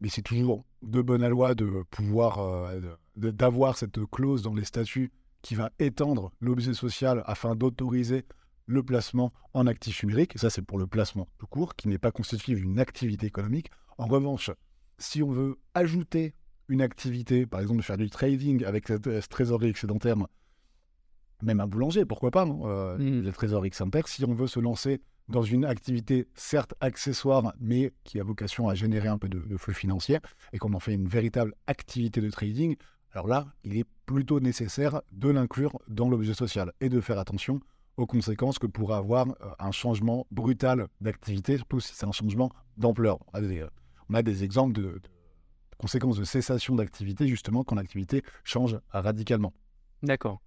mais 0.00 0.08
c'est 0.08 0.22
toujours 0.22 0.64
de 0.82 1.02
bonne 1.02 1.26
loi 1.26 1.54
de 1.54 1.84
pouvoir 1.90 2.38
euh, 2.38 2.80
d'avoir 3.16 3.76
cette 3.76 4.04
clause 4.06 4.42
dans 4.42 4.54
les 4.54 4.64
statuts 4.64 5.10
qui 5.42 5.54
va 5.54 5.70
étendre 5.78 6.32
l'objet 6.40 6.74
social 6.74 7.22
afin 7.26 7.54
d'autoriser 7.54 8.24
le 8.66 8.82
placement 8.82 9.32
en 9.54 9.66
actifs 9.66 10.02
numériques. 10.02 10.36
ça, 10.36 10.50
c'est 10.50 10.62
pour 10.62 10.78
le 10.78 10.86
placement 10.86 11.28
tout 11.38 11.46
court, 11.46 11.76
qui 11.76 11.88
n'est 11.88 11.98
pas 11.98 12.10
constitutif 12.10 12.58
d'une 12.58 12.80
activité 12.80 13.26
économique. 13.26 13.70
En 13.96 14.06
revanche, 14.06 14.50
si 14.98 15.22
on 15.22 15.30
veut 15.30 15.58
ajouter 15.74 16.34
une 16.68 16.82
activité, 16.82 17.46
par 17.46 17.60
exemple 17.60 17.78
de 17.78 17.84
faire 17.84 17.96
du 17.96 18.10
trading 18.10 18.64
avec 18.64 18.88
cette, 18.88 19.28
trésorerie 19.28 19.68
excédentaire, 19.68 20.16
même 21.42 21.60
un 21.60 21.66
boulanger, 21.66 22.04
pourquoi 22.04 22.30
pas, 22.30 22.44
non 22.44 22.62
euh. 22.66 22.96
La 23.22 23.32
trésorerie 23.32 23.70
Xamper, 23.70 24.02
si 24.06 24.24
on 24.24 24.34
veut 24.34 24.46
se 24.46 24.58
lancer 24.60 25.00
dans 25.28 25.42
une 25.42 25.64
activité 25.64 26.28
certes 26.34 26.74
accessoire, 26.80 27.52
mais 27.60 27.92
qui 28.04 28.20
a 28.20 28.24
vocation 28.24 28.68
à 28.68 28.74
générer 28.74 29.08
un 29.08 29.18
peu 29.18 29.28
de, 29.28 29.40
de 29.40 29.56
flux 29.56 29.74
financier, 29.74 30.18
et 30.52 30.58
qu'on 30.58 30.72
en 30.72 30.80
fait 30.80 30.94
une 30.94 31.08
véritable 31.08 31.52
activité 31.66 32.20
de 32.20 32.30
trading, 32.30 32.76
alors 33.12 33.26
là, 33.26 33.46
il 33.64 33.76
est 33.76 33.86
plutôt 34.06 34.40
nécessaire 34.40 35.02
de 35.12 35.28
l'inclure 35.28 35.78
dans 35.88 36.08
l'objet 36.08 36.34
social 36.34 36.72
et 36.80 36.88
de 36.88 37.00
faire 37.00 37.18
attention 37.18 37.60
aux 37.96 38.06
conséquences 38.06 38.58
que 38.58 38.66
pourrait 38.66 38.96
avoir 38.96 39.26
euh, 39.28 39.50
un 39.58 39.72
changement 39.72 40.26
brutal 40.30 40.86
d'activité, 41.00 41.56
surtout 41.56 41.80
si 41.80 41.94
c'est 41.94 42.06
un 42.06 42.12
changement 42.12 42.50
d'ampleur. 42.76 43.18
On, 43.32 43.38
a 43.38 43.40
des- 43.40 43.60
euh, 43.62 43.68
on 44.10 44.14
a 44.14 44.22
des 44.22 44.44
exemples 44.44 44.74
de, 44.74 45.00
de 45.76 45.82
conséquences 45.82 46.16
de 46.16 46.24
cessation 46.24 46.74
d'activité, 46.74 47.26
justement, 47.28 47.64
quand 47.64 47.76
l'activité 47.76 48.22
change 48.44 48.78
radicalement. 48.90 49.52
D'accord. 50.02 50.40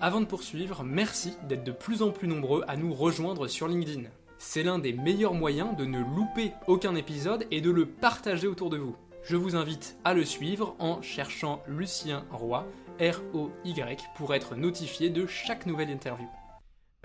Avant 0.00 0.20
de 0.20 0.26
poursuivre, 0.26 0.82
merci 0.82 1.34
d'être 1.48 1.64
de 1.64 1.72
plus 1.72 2.02
en 2.02 2.10
plus 2.10 2.28
nombreux 2.28 2.64
à 2.68 2.76
nous 2.76 2.94
rejoindre 2.94 3.48
sur 3.48 3.68
LinkedIn. 3.68 4.08
C'est 4.38 4.62
l'un 4.62 4.78
des 4.78 4.94
meilleurs 4.94 5.34
moyens 5.34 5.76
de 5.76 5.84
ne 5.84 5.98
louper 5.98 6.52
aucun 6.66 6.94
épisode 6.94 7.46
et 7.50 7.60
de 7.60 7.70
le 7.70 7.84
partager 7.84 8.46
autour 8.46 8.70
de 8.70 8.78
vous. 8.78 8.96
Je 9.22 9.36
vous 9.36 9.56
invite 9.56 9.98
à 10.04 10.14
le 10.14 10.24
suivre 10.24 10.74
en 10.78 11.02
cherchant 11.02 11.62
Lucien 11.68 12.24
Roy, 12.30 12.66
R-O-Y, 12.98 14.00
pour 14.16 14.34
être 14.34 14.56
notifié 14.56 15.10
de 15.10 15.26
chaque 15.26 15.66
nouvelle 15.66 15.90
interview. 15.90 16.26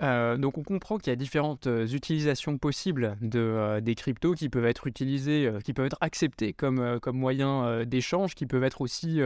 Euh, 0.02 0.36
donc 0.36 0.58
on 0.58 0.62
comprend 0.62 0.98
qu'il 0.98 1.10
y 1.10 1.12
a 1.12 1.16
différentes 1.16 1.66
euh, 1.66 1.86
utilisations 1.86 2.58
possibles 2.58 3.16
euh, 3.34 3.80
des 3.80 3.94
cryptos 3.94 4.34
qui 4.34 4.50
peuvent 4.50 4.66
être 4.66 4.86
utilisés, 4.86 5.46
euh, 5.46 5.60
qui 5.60 5.72
peuvent 5.72 5.86
être 5.86 5.96
acceptés 6.02 6.52
comme, 6.52 7.00
moyen 7.06 7.84
d'échange, 7.84 8.34
qui 8.34 8.46
peuvent 8.46 8.64
être 8.64 8.80
aussi 8.80 9.20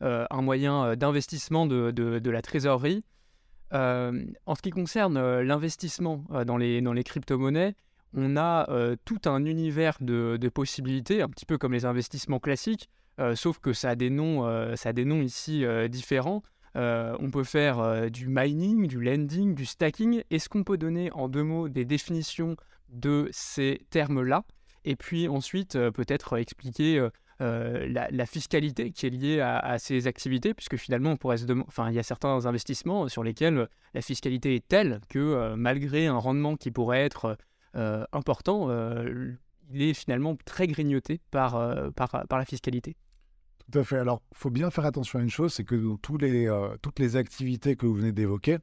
un 0.00 0.42
moyen 0.42 0.96
d'investissement 0.96 1.66
de, 1.66 2.30
la 2.30 2.42
trésorerie. 2.42 3.04
En 3.72 4.54
ce 4.54 4.62
qui 4.62 4.70
concerne 4.70 5.40
l'investissement 5.40 6.24
dans 6.46 6.56
les, 6.56 6.80
dans 6.80 6.94
crypto-monnaies, 6.94 7.74
on 8.14 8.36
a 8.36 8.68
tout 9.04 9.20
un 9.24 9.44
univers 9.44 9.96
de, 10.00 10.36
de 10.40 10.48
possibilités, 10.48 11.22
un 11.22 11.28
petit 11.28 11.46
peu 11.46 11.58
comme 11.58 11.72
les 11.72 11.84
investissements 11.84 12.40
classiques, 12.40 12.88
sauf 13.34 13.58
que 13.58 13.72
ça 13.72 13.90
a 13.90 13.94
des 13.94 14.10
noms, 14.10 14.76
ça 14.76 14.90
a 14.90 14.92
des 14.92 15.04
noms 15.04 15.22
ici 15.22 15.64
différents. 15.88 16.42
Euh, 16.76 17.16
on 17.20 17.30
peut 17.30 17.44
faire 17.44 17.80
euh, 17.80 18.08
du 18.08 18.28
mining, 18.28 18.86
du 18.86 19.00
lending, 19.00 19.54
du 19.54 19.66
stacking. 19.66 20.22
Est-ce 20.30 20.48
qu'on 20.48 20.64
peut 20.64 20.78
donner 20.78 21.10
en 21.12 21.28
deux 21.28 21.42
mots 21.42 21.68
des 21.68 21.84
définitions 21.84 22.56
de 22.88 23.28
ces 23.30 23.82
termes-là? 23.90 24.44
Et 24.84 24.96
puis 24.96 25.28
ensuite, 25.28 25.76
euh, 25.76 25.90
peut-être 25.90 26.38
expliquer 26.38 27.08
la, 27.40 28.26
fiscalité 28.26 28.92
qui 28.92 29.06
est 29.06 29.10
liée 29.10 29.40
à, 29.40 29.76
ces 29.78 30.06
activités, 30.06 30.54
puisque 30.54 30.76
finalement, 30.76 31.16
il 31.24 31.92
y 31.92 31.98
a 31.98 32.02
certains 32.04 32.46
investissements 32.46 33.08
sur 33.08 33.24
lesquels 33.24 33.68
la 33.94 34.00
fiscalité 34.00 34.54
est 34.54 34.68
telle 34.68 35.00
que 35.08 35.52
malgré 35.56 36.06
un 36.06 36.18
rendement 36.18 36.54
qui 36.54 36.70
pourrait 36.70 37.04
être 37.04 37.36
important, 37.74 38.70
il 39.72 39.82
est 39.82 39.94
finalement 39.94 40.36
très 40.44 40.68
grignoté 40.68 41.20
par 41.32 41.58
la 41.58 42.44
fiscalité. 42.44 42.94
Tout 43.70 43.78
à 43.78 43.84
fait. 43.84 43.98
Alors, 43.98 44.22
il 44.32 44.38
faut 44.38 44.50
bien 44.50 44.70
faire 44.70 44.84
attention 44.84 45.18
à 45.18 45.22
une 45.22 45.30
chose, 45.30 45.52
c'est 45.54 45.64
que 45.64 45.76
dans 45.76 46.16
les, 46.18 46.48
euh, 46.48 46.76
toutes 46.82 46.98
les 46.98 47.16
activités 47.16 47.76
que 47.76 47.86
vous 47.86 47.94
venez 47.94 48.12
d'évoquer, 48.12 48.58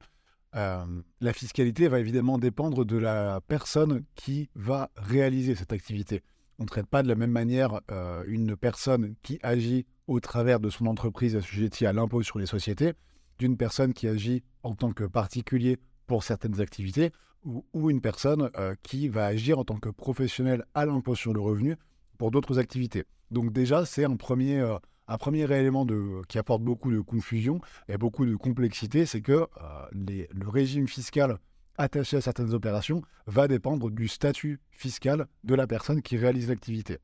euh, 0.56 0.86
la 1.22 1.34
fiscalité 1.34 1.88
va 1.88 2.00
évidemment 2.00 2.38
dépendre 2.38 2.86
de 2.86 2.98
la 2.98 3.40
personne 3.48 4.04
qui 4.16 4.50
va 4.56 4.90
réaliser 4.96 5.56
cette 5.56 5.74
activité. 5.74 6.24
On 6.58 6.64
ne 6.64 6.68
traite 6.68 6.88
pas 6.88 7.04
de 7.04 7.08
la 7.08 7.16
même 7.16 7.32
manière 7.32 7.80
euh, 7.92 8.24
une 8.28 8.58
personne 8.58 9.16
qui 9.22 9.40
agit 9.44 9.86
au 10.08 10.20
travers 10.20 10.60
de 10.60 10.70
son 10.70 10.88
entreprise 10.88 11.36
assujettie 11.36 11.86
à 11.86 11.94
l'impôt 11.94 12.24
sur 12.24 12.40
les 12.40 12.48
sociétés 12.48 12.94
d'une 13.38 13.56
personne 13.56 13.94
qui 13.94 14.08
agit 14.08 14.44
en 14.64 14.76
tant 14.76 14.92
que 14.92 15.06
particulier 15.06 15.78
pour 16.08 16.24
certaines 16.24 16.60
activités 16.60 17.12
ou, 17.46 17.64
ou 17.72 17.90
une 17.90 18.02
personne 18.02 18.50
qui 18.84 19.08
va 19.08 19.28
agir 19.28 19.60
en 19.60 19.64
tant 19.64 19.78
que 19.78 19.88
professionnel 19.88 20.66
à 20.74 20.86
l'impôt 20.86 21.16
sur 21.16 21.32
le 21.32 21.40
revenu 21.40 21.78
pour 22.20 22.30
d'autres 22.30 22.60
activités. 22.60 23.06
Donc 23.32 23.52
déjà, 23.52 23.86
c'est 23.86 24.06
un 24.06 24.16
premier, 24.16 24.60
euh, 24.60 24.78
un 25.08 25.18
premier 25.18 25.52
élément 25.52 25.88
qui 26.28 26.38
apporte 26.38 26.62
beaucoup 26.62 26.92
de 26.92 27.00
confusion 27.00 27.60
et 27.88 27.98
beaucoup 27.98 28.28
de 28.28 28.36
complexité, 28.36 29.08
c'est 29.08 29.22
que 29.22 29.32
euh, 29.32 29.48
le 29.92 30.48
régime 30.48 30.88
fiscal 30.88 31.40
attaché 31.80 32.18
à 32.18 32.22
certaines 32.22 32.54
opérations 32.54 33.02
va 33.26 33.48
dépendre 33.48 33.90
du 33.90 34.08
statut 34.08 34.60
fiscal 34.70 35.28
de 35.46 35.56
la 35.56 35.66
personne 35.66 36.02
qui 36.02 36.18
réalise 36.18 36.50
l'activité. 36.50 37.00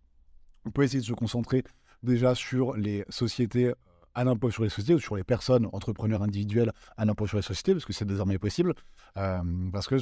On 0.65 0.71
peut 0.71 0.83
essayer 0.83 0.99
de 0.99 1.05
se 1.05 1.13
concentrer 1.13 1.63
déjà 2.03 2.35
sur 2.35 2.75
les 2.75 3.05
sociétés 3.09 3.67
euh, 3.67 3.75
à 4.15 4.23
l'impôt 4.23 4.49
sur 4.49 4.63
les 4.63 4.69
sociétés 4.69 4.95
ou 4.95 4.99
sur 4.99 5.15
les 5.15 5.23
personnes, 5.23 5.67
entrepreneurs 5.71 6.23
individuels 6.23 6.71
à 6.97 7.05
l'impôt 7.05 7.27
sur 7.27 7.37
les 7.37 7.43
sociétés, 7.43 7.73
parce 7.73 7.85
que 7.85 7.93
c'est 7.93 8.05
désormais 8.05 8.37
possible. 8.37 8.73
Euh, 9.17 9.41
parce 9.71 9.87
que 9.87 9.95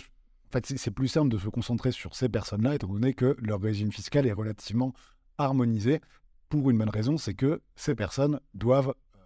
fait, 0.53 0.65
c'est- 0.77 0.91
plus 0.91 1.07
simple 1.07 1.29
de 1.29 1.37
se 1.37 1.47
concentrer 1.49 1.91
sur 1.91 2.15
ces 2.15 2.29
personnes-là, 2.29 2.75
étant 2.75 2.87
donné 2.87 3.13
que 3.13 3.35
leur 3.39 3.59
régime 3.59 3.91
fiscal 3.91 4.25
est 4.25 4.31
relativement 4.33 4.93
harmonisé 5.37 5.99
pour 6.49 6.69
une 6.69 6.77
bonne 6.77 6.89
raison, 6.89 7.17
c'est 7.17 7.33
que 7.33 7.61
ces 7.75 7.95
personnes 7.95 8.39
doivent 8.53 8.93
euh, 9.15 9.19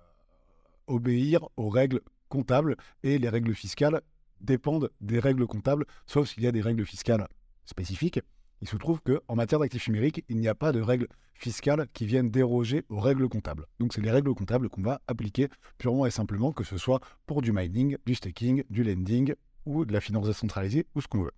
obéir 0.88 1.48
aux 1.58 1.70
règles 1.70 2.02
comptables 2.30 2.76
et 3.04 3.18
les 3.18 3.30
règles 3.30 3.54
fiscales 3.54 4.02
dépendent 4.40 4.90
des 5.02 5.20
règles 5.20 5.46
comptables, 5.48 5.86
sauf 6.06 6.30
s'il 6.30 6.44
y 6.44 6.48
a 6.48 6.52
des 6.52 6.62
règles 6.62 6.86
fiscales 6.86 7.28
spécifiques. 7.66 8.20
Il 8.62 8.68
se 8.68 8.78
trouve 8.78 9.02
qu'en 9.02 9.36
matière 9.36 9.60
d'actifs 9.60 9.88
numériques, 9.88 10.24
il 10.30 10.38
n'y 10.38 10.48
a 10.48 10.56
pas 10.56 10.72
de 10.72 10.82
règles 10.82 11.08
fiscales 11.36 11.88
qui 11.94 12.06
viennent 12.06 12.32
déroger 12.32 12.84
aux 12.90 13.00
règles 13.00 13.30
comptables. 13.30 13.66
Donc 13.80 13.94
c'est 13.94 14.02
les 14.02 14.10
règles 14.12 14.34
comptables 14.34 14.70
qu'on 14.70 14.82
va 14.82 15.02
appliquer 15.08 15.50
purement 15.78 16.06
et 16.06 16.12
simplement, 16.12 16.52
que 16.52 16.64
ce 16.64 16.78
soit 16.78 17.00
pour 17.28 17.42
du 17.42 17.52
mining, 17.52 17.98
du 18.06 18.16
staking, 18.16 18.64
du 18.70 18.84
lending 18.84 19.36
ou 19.68 19.86
de 19.86 19.94
la 19.94 20.02
finance 20.02 20.26
décentralisée 20.26 20.88
ou 20.96 21.02
ce 21.02 21.08
qu'on 21.08 21.24
veut. 21.24 21.34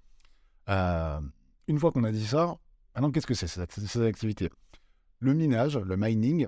Euh, 0.70 1.20
une 1.68 1.80
fois 1.80 1.92
qu'on 1.92 2.04
a 2.04 2.12
dit 2.12 2.26
ça, 2.26 2.58
maintenant 2.96 3.12
qu'est-ce 3.12 3.28
que 3.28 3.34
c'est 3.34 3.48
ces, 3.48 3.66
ces 3.68 4.02
activités 4.04 4.50
Le 5.20 5.34
minage, 5.34 5.78
le 5.78 5.98
mining, 5.98 6.48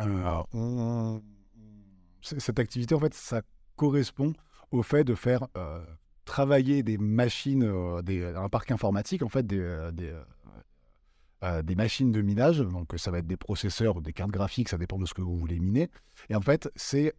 euh, 0.00 1.20
cette 2.22 2.58
activité 2.58 2.94
en 2.94 3.00
fait 3.00 3.14
ça 3.14 3.42
correspond 3.76 4.32
au 4.72 4.82
fait 4.82 5.04
de 5.04 5.14
faire 5.14 5.46
euh, 5.56 5.84
travailler 6.24 6.82
des 6.82 6.98
machines, 6.98 7.62
un 7.62 8.48
parc 8.48 8.70
informatique 8.70 9.22
en 9.22 9.28
fait 9.28 9.46
des, 9.46 10.14
machines 11.76 12.10
de 12.10 12.22
minage. 12.22 12.60
Donc 12.60 12.94
ça 12.96 13.10
va 13.10 13.18
être 13.18 13.26
des 13.26 13.36
processeurs 13.36 13.96
ou 13.96 14.00
des 14.00 14.14
cartes 14.14 14.30
graphiques, 14.30 14.70
ça 14.70 14.78
dépend 14.78 14.98
de 14.98 15.06
ce 15.06 15.12
que 15.12 15.22
vous 15.22 15.36
voulez 15.36 15.60
miner. 15.60 15.90
Et 16.30 16.34
en 16.34 16.40
fait 16.40 16.70
ces 16.74 17.12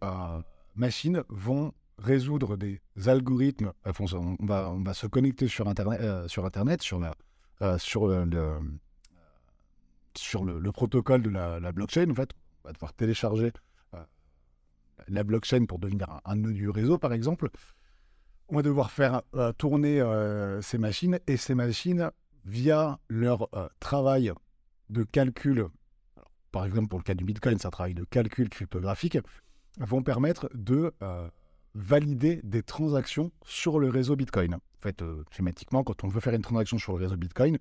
machines 0.74 1.22
vont 1.28 1.72
résoudre 1.98 2.56
des 2.56 2.80
algorithmes. 3.06 3.72
Enfin, 3.84 4.04
on, 4.14 4.46
va, 4.46 4.70
on 4.70 4.82
va 4.82 4.94
se 4.94 5.06
connecter 5.06 5.48
sur 5.48 5.68
Internet, 5.68 6.00
euh, 6.00 6.28
sur, 6.28 6.44
Internet, 6.44 6.82
sur, 6.82 6.98
la, 6.98 7.14
euh, 7.62 7.78
sur, 7.78 8.06
le, 8.06 8.60
sur 10.14 10.44
le, 10.44 10.58
le 10.58 10.72
protocole 10.72 11.22
de 11.22 11.30
la, 11.30 11.72
blockchain. 11.72 12.10
En 12.10 12.14
fait, 12.14 12.30
on 12.64 12.68
va 12.68 12.72
devoir 12.72 12.92
télécharger 12.92 13.52
euh, 13.94 13.98
la 15.08 15.24
blockchain 15.24 15.66
pour 15.66 15.78
devenir 15.78 16.20
un, 16.24 16.36
nœud 16.36 16.52
du 16.52 16.70
réseau, 16.70 16.98
par 16.98 17.12
exemple. 17.12 17.50
On 18.48 18.56
va 18.56 18.62
devoir 18.62 18.90
faire 18.90 19.22
euh, 19.34 19.52
tourner 19.52 20.00
euh, 20.00 20.62
ces 20.62 20.78
machines 20.78 21.18
et 21.26 21.36
ces 21.36 21.54
machines, 21.54 22.10
via 22.44 22.98
leur 23.08 23.54
euh, 23.54 23.68
travail 23.78 24.32
de 24.88 25.02
calcul, 25.02 25.66
par 26.50 26.64
exemple 26.64 26.88
pour 26.88 26.98
le 26.98 27.04
cas 27.04 27.14
du 27.14 27.24
Bitcoin, 27.24 27.58
c'est 27.58 27.66
un 27.66 27.70
travail 27.70 27.94
de 27.94 28.04
calcul 28.04 28.48
cryptographique, 28.48 29.18
vont 29.78 30.02
permettre 30.02 30.48
de 30.54 30.94
euh, 31.02 31.28
valider 31.74 32.40
des 32.42 32.62
transactions 32.62 33.30
sur 33.44 33.78
le 33.78 33.88
réseau 33.88 34.16
Bitcoin. 34.16 34.54
En 34.54 34.80
fait, 34.80 35.02
euh, 35.02 35.24
schématiquement, 35.30 35.84
quand 35.84 36.04
on 36.04 36.08
veut 36.08 36.20
faire 36.20 36.34
une 36.34 36.42
transaction 36.42 36.78
sur 36.78 36.92
le 36.92 37.04
réseau 37.04 37.16
Bitcoin, 37.16 37.58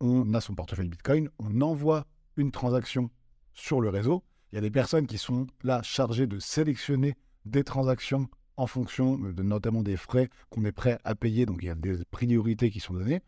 on 0.00 0.32
a 0.34 0.40
son 0.40 0.54
portefeuille 0.54 0.88
Bitcoin, 0.88 1.28
on 1.38 1.60
envoie 1.60 2.06
une 2.36 2.50
transaction 2.50 3.10
sur 3.52 3.80
le 3.80 3.88
réseau. 3.88 4.24
Il 4.52 4.56
y 4.56 4.58
a 4.58 4.62
des 4.62 4.70
personnes 4.70 5.06
qui 5.06 5.18
sont 5.18 5.46
là 5.62 5.82
chargées 5.82 6.26
de 6.26 6.38
sélectionner 6.38 7.16
des 7.44 7.64
transactions 7.64 8.28
en 8.56 8.66
fonction 8.66 9.16
de 9.18 9.42
notamment 9.42 9.82
des 9.82 9.96
frais 9.96 10.28
qu'on 10.50 10.64
est 10.64 10.72
prêt 10.72 10.98
à 11.04 11.14
payer. 11.14 11.46
Donc 11.46 11.58
il 11.62 11.66
y 11.66 11.70
a 11.70 11.74
des 11.74 12.04
priorités 12.10 12.70
qui 12.70 12.80
sont 12.80 12.94
données. 12.94 13.20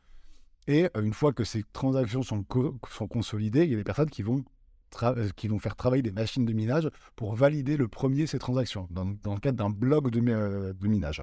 Et 0.66 0.88
euh, 0.96 1.02
une 1.02 1.14
fois 1.14 1.32
que 1.32 1.44
ces 1.44 1.64
transactions 1.72 2.22
sont, 2.22 2.44
sont 2.90 3.08
consolidées, 3.08 3.64
il 3.64 3.70
y 3.70 3.74
a 3.74 3.78
des 3.78 3.84
personnes 3.84 4.10
qui 4.10 4.22
vont, 4.22 4.44
qui 5.36 5.48
vont 5.48 5.58
faire 5.58 5.76
travailler 5.76 6.02
des 6.02 6.12
machines 6.12 6.44
de 6.44 6.52
minage 6.52 6.88
pour 7.16 7.34
valider 7.34 7.76
le 7.76 7.88
premier 7.88 8.26
ces 8.26 8.38
transactions, 8.38 8.86
dans, 8.90 9.04
le 9.04 9.40
cadre 9.40 9.58
d'un 9.58 9.70
bloc 9.70 10.10
de, 10.10 10.20
euh, 10.30 10.72
minage, 10.82 11.22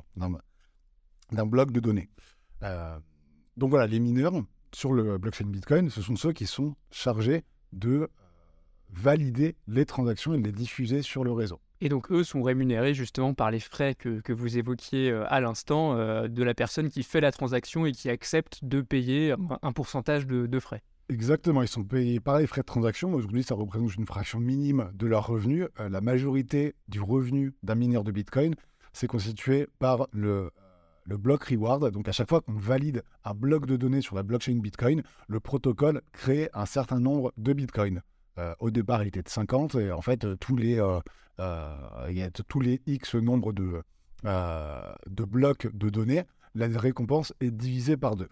d'un 1.31 1.45
bloc 1.45 1.71
de 1.71 1.79
données. 1.79 2.09
Euh, 2.63 2.99
donc 3.57 3.69
voilà, 3.69 3.87
les 3.87 3.99
mineurs 3.99 4.33
sur 4.73 4.93
le 4.93 5.17
blockchain 5.17 5.47
Bitcoin, 5.47 5.89
ce 5.89 6.01
sont 6.01 6.15
ceux 6.15 6.33
qui 6.33 6.45
sont 6.45 6.75
chargés 6.91 7.43
de 7.73 7.89
euh, 7.89 8.07
valider 8.91 9.55
les 9.67 9.85
transactions 9.85 10.33
et 10.33 10.39
de 10.39 10.45
les 10.45 10.51
diffuser 10.51 11.01
sur 11.01 11.23
le 11.23 11.31
réseau. 11.31 11.59
Et 11.81 11.89
donc 11.89 12.11
eux 12.11 12.23
sont 12.23 12.43
rémunérés 12.43 12.93
justement 12.93 13.33
par 13.33 13.51
les 13.51 13.59
frais 13.59 13.95
que, 13.95 14.31
vous 14.31 14.57
évoquiez 14.57 15.11
euh, 15.11 15.25
à 15.29 15.39
l'instant 15.39 15.95
euh, 15.95 16.27
de 16.27 16.43
la 16.43 16.53
personne 16.53 16.89
qui 16.89 17.03
fait 17.03 17.21
la 17.21 17.31
transaction 17.31 17.85
et 17.85 17.91
qui 17.91 18.09
accepte 18.09 18.63
de 18.63 18.81
payer 18.81 19.33
un, 19.61 19.71
pourcentage 19.71 20.27
de 20.27 20.59
frais. 20.59 20.83
Exactement, 21.09 21.63
ils 21.63 21.67
sont 21.67 21.83
payés 21.83 22.19
par 22.19 22.37
les 22.37 22.45
frais 22.45 22.61
de 22.61 22.67
transaction. 22.67 23.15
Aujourd'hui, 23.15 23.41
ça 23.41 23.55
représente 23.55 23.95
une 23.95 24.05
fraction 24.05 24.39
minime 24.39 24.91
de 24.93 25.07
leur 25.07 25.25
revenu. 25.25 25.63
Euh, 25.79 25.89
la 25.89 26.01
majorité 26.01 26.75
du 26.87 27.01
revenu 27.01 27.51
d'un 27.63 27.73
mineur 27.73 28.03
de 28.03 28.11
Bitcoin 28.11 28.53
c'est 28.93 29.07
constitué 29.07 29.67
par 29.79 30.07
le, 30.11 30.51
le 31.05 31.17
block 31.17 31.45
reward. 31.45 31.91
Donc 31.91 32.07
à 32.07 32.11
chaque 32.11 32.29
fois 32.29 32.41
qu'on 32.41 32.57
valide 32.57 33.03
un 33.23 33.33
bloc 33.33 33.65
de 33.65 33.75
données 33.75 34.01
sur 34.01 34.15
la 34.15 34.21
blockchain 34.21 34.59
Bitcoin, 34.59 35.01
le 35.27 35.39
protocole 35.39 36.01
crée 36.11 36.49
un 36.53 36.65
certain 36.67 36.99
nombre 36.99 37.33
de 37.37 37.53
Bitcoin. 37.53 38.01
Euh, 38.37 38.53
au 38.59 38.69
départ, 38.69 39.03
il 39.03 39.07
était 39.07 39.23
de 39.23 39.29
50 39.29 39.75
et 39.75 39.91
en 39.91 40.01
fait, 40.01 40.27
tous 40.39 40.55
les, 40.55 40.79
il 41.39 42.17
y 42.17 42.21
a 42.21 42.31
tous 42.31 42.59
les 42.59 42.81
X 42.85 43.15
nombre 43.15 43.53
de, 43.53 43.81
de 44.23 45.23
blocs 45.23 45.67
de 45.73 45.89
données, 45.89 46.23
la 46.53 46.67
récompense 46.67 47.33
est 47.39 47.51
divisée 47.51 47.97
par 47.97 48.15
deux. 48.15 48.29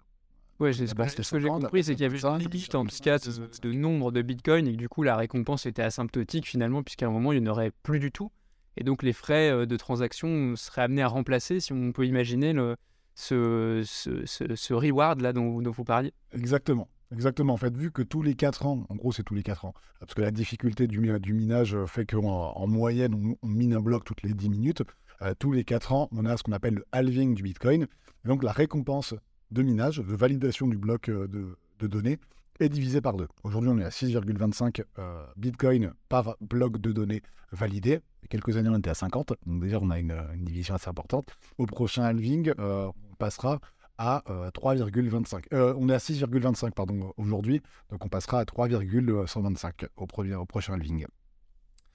Oui, 0.60 0.74
ce 0.74 1.32
que 1.32 1.40
j'ai 1.40 1.48
compris, 1.48 1.84
c'est 1.84 1.94
qu'il 1.94 2.04
y 2.04 2.06
avait 2.06 2.20
une 2.20 2.40
limite 2.40 2.76
en 2.76 2.86
tout 2.86 2.98
cas 3.04 3.20
de, 3.20 3.72
nombre 3.72 4.12
de 4.12 4.22
bitcoins 4.22 4.68
et 4.68 4.72
que 4.72 4.78
du 4.78 4.90
coup 4.90 5.04
la 5.04 5.16
récompense 5.16 5.66
était 5.66 5.84
asymptotique 5.84 6.48
finalement, 6.48 6.82
puisqu'à 6.82 7.08
un 7.08 7.12
moment 7.12 7.32
il 7.32 7.42
n'y 7.42 7.48
en 7.48 7.52
aurait 7.52 7.72
plus 7.84 8.00
du 8.00 8.12
tout. 8.12 8.32
Et 8.76 8.84
donc 8.84 9.04
les 9.04 9.14
frais 9.14 9.50
euh, 9.50 9.66
de 9.66 9.76
transaction 9.78 10.56
seraient 10.56 10.84
amenés 10.84 11.02
à 11.02 11.08
remplacer, 11.08 11.60
si 11.60 11.74
on 11.74 11.92
peut 11.92 12.06
imaginer, 12.06 12.54
le, 12.54 12.76
ce, 13.16 13.82
ce, 13.86 14.24
ce, 14.56 14.74
reward 14.74 15.22
là 15.22 15.34
dont, 15.34 15.62
dont, 15.62 15.72
vous 15.72 15.84
parliez. 15.84 16.14
Exactement. 16.32 16.88
Exactement. 17.12 17.54
En 17.54 17.58
fait, 17.58 17.76
vu 17.76 17.92
que 17.92 18.02
tous 18.02 18.22
les 18.22 18.36
4 18.36 18.66
ans, 18.66 18.86
en 18.90 18.96
gros, 18.96 19.12
c'est 19.12 19.24
tous 19.24 19.34
les 19.34 19.44
4 19.44 19.66
ans, 19.66 19.74
parce 20.00 20.14
que 20.14 20.22
la 20.22 20.32
difficulté 20.32 20.88
du, 20.88 21.20
du 21.20 21.34
minage 21.34 21.78
fait 21.86 22.06
qu'en 22.06 22.52
en 22.52 22.68
moyenne, 22.68 23.38
on, 23.42 23.48
mine 23.48 23.74
un 23.74 23.82
bloc 23.82 24.04
toutes 24.04 24.24
les 24.24 24.34
10 24.34 24.50
minutes. 24.50 24.84
Euh, 25.22 25.34
tous 25.40 25.52
les 25.52 25.64
4 25.64 25.94
ans, 25.94 26.10
on 26.12 26.26
a 26.26 26.38
ce 26.38 26.44
qu'on 26.44 26.52
appelle 26.52 26.76
le 26.76 26.86
halving 26.92 27.34
du 27.34 27.44
Bitcoin. 27.44 27.88
donc, 28.26 28.44
la 28.44 28.52
récompense 28.52 29.16
de 29.52 29.62
minage, 29.62 29.98
de 29.98 30.16
validation 30.16 30.68
du 30.68 30.78
bloc 30.78 31.10
euh, 31.10 31.28
de, 31.28 31.88
données, 31.88 32.18
est 32.60 32.70
divisé 32.70 33.02
par 33.02 33.16
deux. 33.16 33.28
Aujourd'hui, 33.44 33.70
on 33.70 33.78
est 33.78 33.84
à 33.84 33.90
6,25 33.90 34.84
euh, 34.98 35.24
bitcoins 35.36 35.94
par 36.10 36.36
bloc 36.42 36.80
de 36.80 36.92
données 36.92 37.22
validé. 37.52 38.00
Quelques 38.30 38.58
années, 38.58 38.70
on 38.70 38.78
était 38.78 38.90
à 38.90 38.96
50. 38.96 39.34
Donc 39.46 39.62
déjà, 39.62 39.80
on 39.82 39.90
a 39.90 40.00
une, 40.00 40.16
division 40.38 40.76
assez 40.76 40.90
importante. 40.90 41.30
Au 41.58 41.66
prochain 41.66 42.04
halving, 42.04 42.52
euh, 42.60 42.90
on 43.12 43.16
passera 43.16 43.60
à 44.00 44.22
3,25. 44.28 45.46
on 45.52 45.90
est 45.90 45.94
à 45.94 45.98
6,25 45.98 46.72
pardon 46.72 47.14
aujourd'hui, 47.18 47.64
donc 47.90 48.06
on 48.06 48.10
passera 48.10 48.42
à 48.42 48.46
3,125 48.46 49.86
au, 49.98 50.04
au 50.04 50.46
prochain 50.46 50.74
halving. 50.74 51.08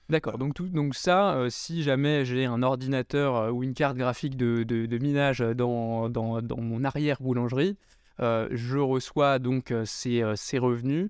D'accord, 0.09 0.37
donc, 0.37 0.61
donc 0.61 0.95
ça, 0.95 1.35
euh, 1.35 1.49
si 1.49 1.81
jamais 1.81 2.25
j'ai 2.25 2.45
un 2.45 2.61
ordinateur 2.61 3.35
euh, 3.35 3.51
ou 3.51 3.63
une 3.63 3.73
carte 3.73 3.95
graphique 3.95 4.35
de, 4.35 4.97
minage 4.97 5.39
dans, 5.39 6.09
mon 6.09 6.83
arrière-boulangerie, 6.83 7.77
euh, 8.19 8.49
je 8.51 8.77
reçois 8.77 9.39
donc 9.39 9.73
ces, 9.85 10.23
revenus 10.59 11.09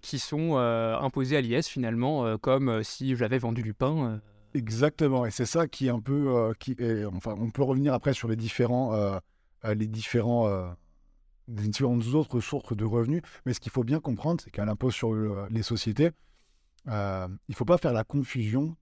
qui 0.00 0.18
sont 0.18 0.56
imposés 0.56 1.36
à 1.36 1.40
l'IS 1.40 1.68
finalement, 1.68 2.38
comme 2.38 2.82
si 2.82 3.16
j'avais 3.16 3.38
vendu 3.38 3.62
du 3.62 3.74
pain. 3.74 4.20
Exactement, 4.54 5.26
et 5.26 5.32
c'est 5.32 5.46
ça 5.46 5.66
qui 5.66 5.88
est 5.88 5.90
un 5.90 6.00
peu... 6.00 6.52
enfin, 7.12 7.34
on 7.38 7.50
peut 7.50 7.62
revenir 7.62 7.92
après 7.92 8.14
sur 8.14 8.28
les 8.28 8.36
différents... 8.36 9.20
les 9.64 9.86
différents 9.86 10.74
différentes 11.46 12.06
autres 12.14 12.40
sources 12.40 12.74
de 12.74 12.84
revenus, 12.84 13.20
mais 13.44 13.52
ce 13.52 13.60
qu'il 13.60 13.72
faut 13.72 13.84
bien 13.84 14.00
comprendre, 14.00 14.40
c'est 14.42 14.50
qu'à 14.50 14.64
l'impôt 14.64 14.90
sur 14.90 15.12
les 15.50 15.62
sociétés, 15.62 16.10
euh, 16.88 17.28
il 17.48 17.52
ne 17.52 17.54
faut 17.54 17.64
pas 17.64 17.78
faire 17.78 17.92
la 17.92 18.04
confusion. 18.04 18.76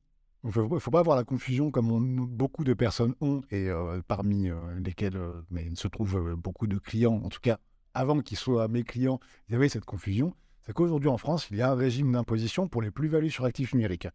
Il 0.44 0.48
ne 0.48 0.78
faut, 0.80 0.90
pas 0.90 0.98
avoir 0.98 1.16
la 1.16 1.22
confusion 1.22 1.70
comme 1.70 2.26
beaucoup 2.26 2.64
de 2.64 2.74
personnes 2.74 3.14
ont, 3.20 3.42
et 3.52 3.68
euh, 3.68 4.00
parmi 4.08 4.50
euh, 4.50 4.56
lesquelles 4.80 5.20
mais 5.50 5.68
se 5.76 5.86
trouvent 5.86 6.34
beaucoup 6.34 6.66
de 6.66 6.78
clients, 6.78 7.20
en 7.22 7.28
tout 7.28 7.38
cas 7.40 7.58
avant 7.94 8.20
qu'ils 8.20 8.38
soient 8.38 8.66
mes 8.66 8.82
clients, 8.82 9.20
il 9.48 9.52
y 9.52 9.54
avait 9.54 9.68
cette 9.68 9.84
confusion. 9.84 10.34
C'est 10.62 10.72
qu'aujourd'hui 10.72 11.10
en 11.10 11.18
France, 11.18 11.48
il 11.50 11.58
y 11.58 11.62
a 11.62 11.70
un 11.70 11.76
régime 11.76 12.10
d'imposition 12.10 12.66
pour 12.66 12.82
les 12.82 12.90
plus-values 12.90 13.30
sur 13.30 13.44
actifs 13.44 13.72
numériques. 13.72 14.08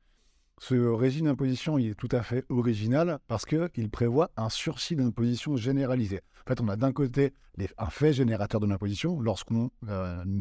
Ce 0.60 0.75
régime 0.75 1.25
d'imposition, 1.27 1.77
est 1.77 1.94
tout 1.94 2.10
à 2.12 2.24
fait 2.24 2.44
original 2.50 3.20
parce 3.27 3.46
qu'il 3.46 3.89
prévoit 3.89 4.32
un 4.36 4.50
sursis 4.50 4.96
d'imposition 4.96 5.56
généralisé. 5.56 6.22
En 6.46 6.50
fait, 6.50 6.60
on 6.60 6.67
a 6.67 6.75
d'un 6.75 6.91
côté 6.91 7.32
un 7.77 7.89
fait 7.89 8.12
générateur 8.12 8.60
de 8.60 8.65
l'imposition 8.65 9.22
lorsqu'on 9.22 9.70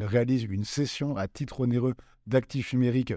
réalise 0.01 0.43
une 0.43 0.65
cession 0.65 1.15
à 1.15 1.27
titre 1.27 1.61
onéreux 1.61 1.93
d'actifs 2.25 2.73
numériques 2.73 3.13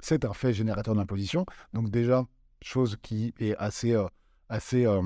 c'est 0.00 0.24
un 0.24 0.32
fait 0.32 0.52
générateur 0.52 0.94
d'imposition. 0.94 1.44
Donc 1.72 1.90
déjà, 1.90 2.24
chose 2.62 2.96
qui 3.02 3.34
est 3.38 3.56
assez, 3.56 3.92
euh, 3.92 4.06
assez 4.48 4.86
euh, 4.86 5.02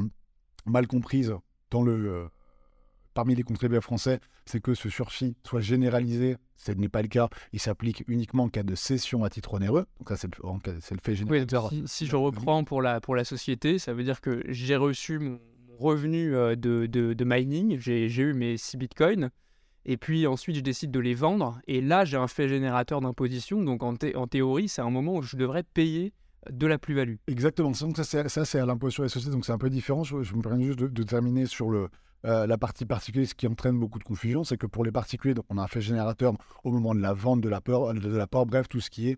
mal 0.66 0.86
comprise 0.86 1.34
dans 1.70 1.82
le, 1.82 1.92
euh, 1.92 2.28
parmi 3.14 3.34
les 3.34 3.42
contribuables 3.42 3.82
français, 3.82 4.20
c'est 4.44 4.60
que 4.60 4.74
ce 4.74 4.88
sursis 4.88 5.36
soit 5.44 5.60
généralisé. 5.60 6.36
Ce 6.56 6.72
n'est 6.72 6.88
pas 6.88 7.02
le 7.02 7.08
cas. 7.08 7.28
Il 7.52 7.60
s'applique 7.60 8.04
uniquement 8.06 8.44
en 8.44 8.48
cas 8.48 8.62
de 8.62 8.74
cession 8.74 9.24
à 9.24 9.30
titre 9.30 9.54
onéreux. 9.54 9.86
Donc 9.98 10.08
ça, 10.08 10.16
c'est 10.16 10.28
le, 10.94 11.00
fait 11.02 11.14
générateur. 11.14 11.70
si, 11.86 12.06
je 12.06 12.16
reprends 12.16 12.64
pour 12.64 12.82
la, 12.82 13.00
pour 13.00 13.16
la 13.16 13.24
société, 13.24 13.78
ça 13.78 13.92
veut 13.92 14.04
dire 14.04 14.20
que 14.20 14.42
j'ai 14.48 14.76
reçu 14.76 15.18
mon 15.18 15.40
revenu 15.78 16.30
de, 16.30 16.54
de, 16.86 16.86
de 16.86 17.24
mining, 17.24 17.78
j'ai 17.80 18.06
eu 18.06 18.34
mes 18.34 18.56
6 18.56 18.76
bitcoins. 18.76 19.30
Et 19.84 19.96
puis 19.96 20.26
ensuite, 20.26 20.56
je 20.56 20.60
décide 20.60 20.90
de 20.90 21.00
les 21.00 21.14
vendre. 21.14 21.60
Et 21.66 21.80
là, 21.80 22.04
j'ai 22.04 22.16
un 22.16 22.28
fait 22.28 22.48
générateur 22.48 23.00
d'imposition. 23.00 23.62
Donc 23.62 23.82
en, 23.82 23.96
théorie, 23.96 24.68
c'est 24.68 24.82
un 24.82 24.90
moment 24.90 25.16
où 25.16 25.22
je 25.22 25.36
devrais 25.36 25.62
payer 25.62 26.12
de 26.50 26.66
la 26.66 26.78
plus-value. 26.78 27.16
Exactement. 27.26 27.72
Donc 27.80 27.96
ça, 27.96 28.04
c'est 28.28 28.58
à 28.58 28.66
l'impôt 28.66 28.90
sur 28.90 29.02
les 29.02 29.08
sociétés. 29.08 29.34
Donc 29.34 29.44
c'est 29.44 29.52
un 29.52 29.58
peu 29.58 29.70
différent. 29.70 30.04
Je, 30.04 30.16
me 30.16 30.42
permets 30.42 30.64
juste 30.64 30.78
de, 30.78 31.02
terminer 31.02 31.46
sur 31.46 31.70
le, 31.70 31.88
euh, 32.24 32.46
la 32.46 32.58
partie 32.58 32.86
particulière. 32.86 33.28
Ce 33.28 33.34
qui 33.34 33.46
entraîne 33.46 33.78
beaucoup 33.78 33.98
de 33.98 34.04
confusion, 34.04 34.44
c'est 34.44 34.56
que 34.56 34.66
pour 34.66 34.84
les 34.84 34.92
particuliers, 34.92 35.34
donc 35.34 35.46
on 35.48 35.58
a 35.58 35.62
un 35.62 35.68
fait 35.68 35.80
générateur 35.80 36.34
au 36.64 36.70
moment 36.70 36.94
de 36.94 37.00
la 37.00 37.12
vente 37.12 37.40
de 37.40 37.48
la 37.48 37.60
peur, 37.60 37.92
de 37.94 38.16
la 38.16 38.26
peur, 38.26 38.46
bref, 38.46 38.68
tout 38.68 38.80
ce 38.80 38.90
qui 38.90 39.08
est 39.08 39.16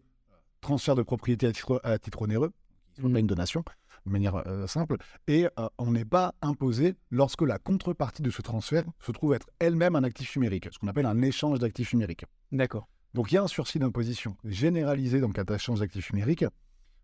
transfert 0.61 0.95
de 0.95 1.03
propriété 1.03 1.47
à 1.47 1.53
titre, 1.53 1.81
à 1.85 1.99
titre 1.99 2.23
onéreux, 2.23 2.53
pas 3.01 3.19
une 3.19 3.27
donation 3.27 3.63
de 4.07 4.13
manière 4.13 4.37
euh, 4.47 4.67
simple, 4.67 4.97
et 5.27 5.47
euh, 5.59 5.69
on 5.79 5.93
n'est 5.93 6.05
pas 6.05 6.35
imposé 6.43 6.95
lorsque 7.11 7.43
la 7.43 7.59
contrepartie 7.59 8.23
de 8.23 8.31
ce 8.31 8.43
transfert 8.43 8.85
se 9.01 9.13
trouve 9.13 9.35
être 9.35 9.49
elle-même 9.59 9.97
un 9.97 10.05
actif 10.05 10.37
numérique, 10.37 10.69
ce 10.71 10.79
qu'on 10.79 10.89
appelle 10.89 11.07
un 11.07 11.23
échange 11.23 11.59
d'actifs 11.59 11.93
numériques. 11.93 12.25
D'accord. 12.53 12.89
Donc 13.15 13.33
il 13.33 13.37
y 13.37 13.39
a 13.39 13.43
un 13.43 13.49
sursis 13.49 13.79
d'imposition 13.79 14.37
généralisé 14.45 15.21
dans 15.21 15.29
le 15.29 15.33
cas 15.33 15.45
d'échange 15.45 15.81
d'actifs 15.81 16.13
numériques, 16.13 16.45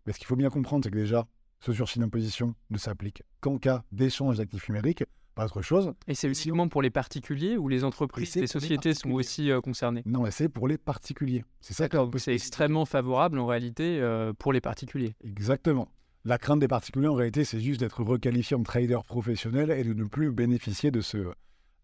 mais 0.05 0.13
ce 0.13 0.19
qu'il 0.19 0.27
faut 0.27 0.35
bien 0.35 0.49
comprendre, 0.49 0.83
c'est 0.83 0.91
que 0.91 0.97
déjà, 0.97 1.27
ce 1.59 1.73
sursis 1.73 1.99
d'imposition 1.99 2.55
ne 2.69 2.77
s'applique 2.77 3.23
qu'en 3.39 3.57
cas 3.57 3.83
d'échange 3.91 4.37
d'actifs 4.37 4.67
numériques, 4.69 5.03
pas 5.33 5.45
autre 5.45 5.61
chose. 5.61 5.93
Et 6.07 6.13
c'est 6.13 6.27
uniquement 6.27 6.67
pour 6.67 6.81
les 6.81 6.89
particuliers 6.89 7.55
ou 7.55 7.69
les 7.69 7.83
entreprises, 7.83 8.35
les 8.35 8.47
sociétés 8.47 8.93
sont 8.93 9.11
aussi 9.11 9.49
euh, 9.49 9.61
concernées? 9.61 10.03
Non, 10.05 10.25
c'est 10.29 10.49
pour 10.49 10.67
les 10.67 10.77
particuliers. 10.77 11.45
C'est 11.61 11.73
ça. 11.73 11.87
C'est 12.17 12.33
extrêmement 12.33 12.85
favorable 12.85 13.39
en 13.39 13.45
réalité 13.45 14.01
pour 14.37 14.51
les 14.51 14.61
particuliers. 14.61 15.15
Exactement. 15.23 15.87
La 16.23 16.37
crainte 16.37 16.59
des 16.59 16.67
particuliers, 16.67 17.07
en 17.07 17.15
réalité, 17.15 17.43
c'est 17.43 17.59
juste 17.59 17.79
d'être 17.79 18.03
requalifié 18.03 18.55
en 18.55 18.61
trader 18.61 18.99
professionnel 19.07 19.71
et 19.71 19.83
de 19.83 19.93
ne 19.93 20.03
plus 20.03 20.31
bénéficier 20.31 20.91
de 20.91 21.01
ce, 21.01 21.17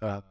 euh, 0.03 0.21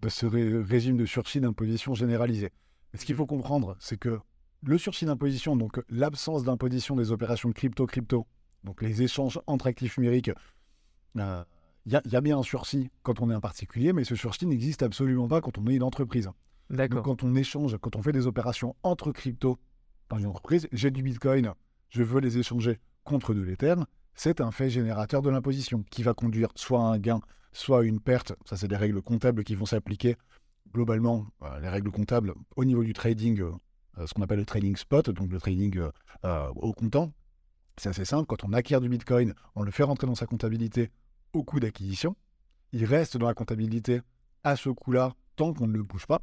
de 0.00 0.08
ce 0.08 0.26
régime 0.26 0.96
de 0.96 1.06
sursis 1.06 1.40
d'imposition 1.40 1.94
généralisé. 1.94 2.50
Mais 2.92 2.98
ce 2.98 3.04
qu'il 3.04 3.14
faut 3.14 3.26
comprendre, 3.26 3.76
c'est 3.78 3.98
que 3.98 4.18
le 4.64 4.78
sursis 4.78 5.04
d'imposition, 5.04 5.54
donc 5.54 5.80
l'absence 5.88 6.42
d'imposition 6.42 6.96
des 6.96 7.12
opérations 7.12 7.52
crypto-crypto, 7.52 8.26
donc 8.64 8.82
les 8.82 9.02
échanges 9.02 9.40
entre 9.46 9.68
actifs 9.68 9.96
numériques, 9.96 10.32
il 11.14 11.20
euh, 11.20 11.44
y, 11.86 11.92
y, 11.92 12.16
a 12.16 12.20
bien 12.20 12.38
un 12.38 12.42
sursis 12.42 12.90
quand 13.04 13.20
on 13.20 13.30
est 13.30 13.34
un 13.34 13.40
particulier, 13.40 13.92
mais 13.92 14.02
ce 14.02 14.16
sursis 14.16 14.46
n'existe 14.46 14.82
absolument 14.82 15.28
pas 15.28 15.40
quand 15.40 15.56
on 15.58 15.66
est 15.68 15.74
une 15.76 15.82
entreprise. 15.84 16.30
D'accord. 16.68 17.02
Quand 17.04 17.22
on 17.22 17.36
échange, 17.36 17.76
quand 17.80 17.94
on 17.94 18.02
fait 18.02 18.12
des 18.12 18.26
opérations 18.26 18.74
entre 18.82 19.12
crypto 19.12 19.58
dans 20.08 20.18
une 20.18 20.26
entreprise, 20.26 20.68
j'ai 20.72 20.90
du 20.90 21.02
Bitcoin, 21.04 21.52
je 21.90 22.02
veux 22.02 22.20
les 22.20 22.38
échanger 22.38 22.80
contre 23.04 23.34
de 23.34 23.40
l'Ether, 23.40 23.74
c'est 24.14 24.40
un 24.40 24.50
fait 24.50 24.70
générateur 24.70 25.22
de 25.22 25.30
l'imposition 25.30 25.84
qui 25.90 26.02
va 26.02 26.14
conduire 26.14 26.48
soit 26.54 26.80
à 26.80 26.84
un 26.84 26.98
gain, 26.98 27.20
soit 27.52 27.80
à 27.80 27.82
une 27.82 28.00
perte. 28.00 28.32
Ça, 28.44 28.56
c'est 28.56 28.68
des 28.68 28.76
règles 28.76 29.02
comptables 29.02 29.44
qui 29.44 29.54
vont 29.54 29.66
s'appliquer 29.66 30.16
globalement, 30.72 31.26
euh, 31.42 31.60
les 31.60 31.68
règles 31.68 31.90
comptables 31.90 32.34
au 32.56 32.64
niveau 32.64 32.82
du 32.82 32.92
trading, 32.92 33.40
euh, 33.40 33.52
euh, 33.98 34.06
ce 34.06 34.14
qu'on 34.14 34.22
appelle 34.22 34.38
le 34.38 34.46
trading 34.46 34.76
spot, 34.76 35.10
donc 35.10 35.30
le 35.30 35.38
trading 35.38 35.80
au 36.56 36.72
comptant. 36.72 37.12
C'est 37.78 37.88
assez 37.88 38.04
simple. 38.04 38.26
Quand 38.26 38.44
on 38.44 38.52
acquiert 38.52 38.80
du 38.80 38.88
Bitcoin, 38.88 39.34
on 39.54 39.62
le 39.62 39.70
fait 39.70 39.82
rentrer 39.82 40.06
dans 40.06 40.14
sa 40.14 40.26
comptabilité 40.26 40.90
au 41.32 41.42
coût 41.42 41.58
d'acquisition. 41.58 42.16
Il 42.72 42.84
reste 42.84 43.16
dans 43.16 43.26
la 43.26 43.34
comptabilité 43.34 44.00
à 44.44 44.56
ce 44.56 44.68
coût-là 44.68 45.12
tant 45.36 45.52
qu'on 45.52 45.66
ne 45.66 45.76
le 45.76 45.82
bouge 45.82 46.06
pas. 46.06 46.20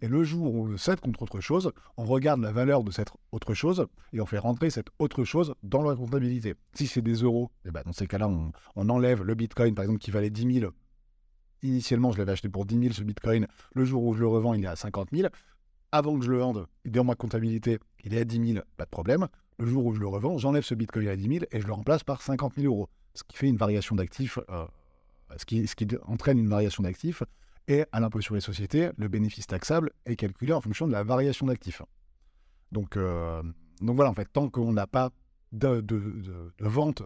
Et 0.00 0.08
le 0.08 0.22
jour 0.22 0.54
où 0.54 0.62
on 0.62 0.64
le 0.66 0.76
cède 0.76 1.00
contre 1.00 1.22
autre 1.22 1.40
chose, 1.40 1.72
on 1.96 2.04
regarde 2.04 2.40
la 2.40 2.52
valeur 2.52 2.84
de 2.84 2.90
cette 2.90 3.08
autre 3.32 3.54
chose 3.54 3.86
et 4.12 4.20
on 4.20 4.26
fait 4.26 4.38
rentrer 4.38 4.70
cette 4.70 4.88
autre 4.98 5.24
chose 5.24 5.54
dans 5.62 5.82
la 5.82 5.96
comptabilité. 5.96 6.54
Si 6.74 6.86
c'est 6.86 7.00
des 7.00 7.14
euros, 7.14 7.50
eh 7.64 7.70
ben 7.70 7.82
dans 7.86 7.92
ces 7.92 8.06
cas-là, 8.06 8.28
on, 8.28 8.88
enlève 8.88 9.22
le 9.22 9.34
bitcoin, 9.34 9.74
par 9.74 9.84
exemple, 9.84 10.00
qui 10.00 10.10
valait 10.10 10.30
10 10.30 10.60
000. 10.60 10.72
Initialement, 11.62 12.12
je 12.12 12.18
l'avais 12.18 12.32
acheté 12.32 12.50
pour 12.50 12.66
10 12.66 12.78
000 12.78 12.92
ce 12.92 13.02
bitcoin. 13.02 13.46
Le 13.74 13.84
jour 13.84 14.04
où 14.04 14.12
je 14.12 14.20
le 14.20 14.28
revends, 14.28 14.52
il 14.52 14.64
est 14.64 14.68
à 14.68 14.76
50 14.76 15.08
000. 15.12 15.28
Avant 15.90 16.18
que 16.18 16.24
je 16.24 16.30
le 16.30 16.38
vende, 16.38 16.66
dans 16.84 17.04
ma 17.04 17.14
comptabilité, 17.14 17.78
il 18.04 18.12
est 18.14 18.20
à 18.20 18.24
10 18.24 18.52
000, 18.54 18.64
pas 18.76 18.84
de 18.84 18.90
problème. 18.90 19.28
Le 19.58 19.66
jour 19.66 19.86
où 19.86 19.94
je 19.94 20.00
le 20.00 20.08
revends, 20.08 20.36
j'enlève 20.36 20.64
ce 20.64 20.74
bitcoin 20.74 21.08
à 21.08 21.16
10 21.16 21.28
000 21.28 21.44
et 21.50 21.60
je 21.60 21.66
le 21.66 21.72
remplace 21.72 22.04
par 22.04 22.20
50 22.20 22.54
000 22.56 22.66
euros. 22.66 22.88
Ce 23.14 23.22
qui 23.22 23.36
fait 23.36 23.48
une 23.48 23.56
variation 23.56 23.96
d'actifs, 23.96 24.38
euh, 24.50 24.66
ce 25.36 25.44
qui 25.46 25.88
entraîne 26.06 26.38
une 26.38 26.48
variation 26.48 26.82
d'actifs 26.82 27.22
et 27.68 27.84
à 27.92 28.00
l'impôt 28.00 28.20
sur 28.20 28.34
les 28.34 28.40
sociétés, 28.40 28.90
le 28.96 29.08
bénéfice 29.08 29.46
taxable 29.46 29.90
est 30.06 30.16
calculé 30.16 30.52
en 30.52 30.60
fonction 30.60 30.86
de 30.86 30.92
la 30.92 31.02
variation 31.02 31.46
d'actifs. 31.46 31.82
Donc, 32.72 32.96
euh, 32.96 33.42
donc 33.80 33.96
voilà, 33.96 34.10
en 34.10 34.14
fait, 34.14 34.28
tant 34.32 34.48
qu'on 34.50 34.72
n'a 34.72 34.86
pas 34.86 35.10
de, 35.52 35.82
vente 36.60 37.02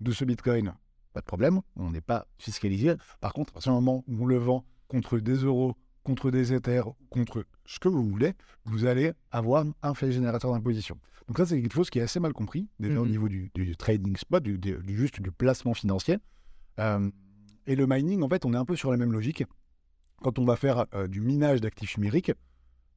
de 0.00 0.12
ce 0.12 0.24
Bitcoin 0.24 0.74
pas 1.14 1.20
de 1.20 1.26
problème, 1.26 1.60
on 1.76 1.90
n'est 1.90 2.02
pas 2.02 2.26
fiscalisé. 2.38 2.94
Par 3.20 3.32
contre, 3.32 3.56
à 3.56 3.60
ce 3.60 3.70
moment 3.70 4.04
où 4.06 4.22
on 4.22 4.26
le 4.26 4.36
vend 4.36 4.64
contre 4.88 5.18
des 5.18 5.34
euros, 5.36 5.74
contre 6.04 6.30
des 6.30 6.52
éthers, 6.52 6.86
contre 7.10 7.44
ce 7.64 7.78
que 7.78 7.88
vous 7.88 8.04
voulez, 8.04 8.34
vous 8.66 8.84
allez 8.84 9.12
avoir 9.32 9.64
un 9.82 9.94
fait 9.94 10.12
générateur 10.12 10.52
d'imposition. 10.52 10.98
Donc 11.26 11.38
ça, 11.38 11.46
c'est 11.46 11.60
quelque 11.60 11.74
chose 11.74 11.90
qui 11.90 11.98
est 11.98 12.02
assez 12.02 12.20
mal 12.20 12.32
compris, 12.34 12.68
déjà 12.78 13.00
au 13.00 13.04
Mhm. 13.04 13.10
niveau 13.10 13.28
du, 13.28 13.50
du 13.54 13.76
trading 13.76 14.16
spot, 14.16 14.42
du, 14.42 14.58
du- 14.58 14.76
du- 14.78 14.96
juste 14.96 15.20
du 15.20 15.32
placement 15.32 15.74
financier. 15.74 16.18
Euh, 16.78 17.10
et 17.66 17.74
le 17.74 17.86
mining, 17.86 18.22
en 18.22 18.28
fait, 18.28 18.44
on 18.44 18.52
est 18.54 18.56
un 18.58 18.64
peu 18.66 18.76
sur 18.76 18.90
la 18.90 18.96
même 18.98 19.12
logique. 19.12 19.44
Quand 20.22 20.38
on 20.38 20.44
va 20.44 20.56
faire 20.56 20.86
euh, 20.94 21.06
du 21.06 21.20
minage 21.20 21.60
d'actifs 21.60 21.96
numériques, 21.96 22.32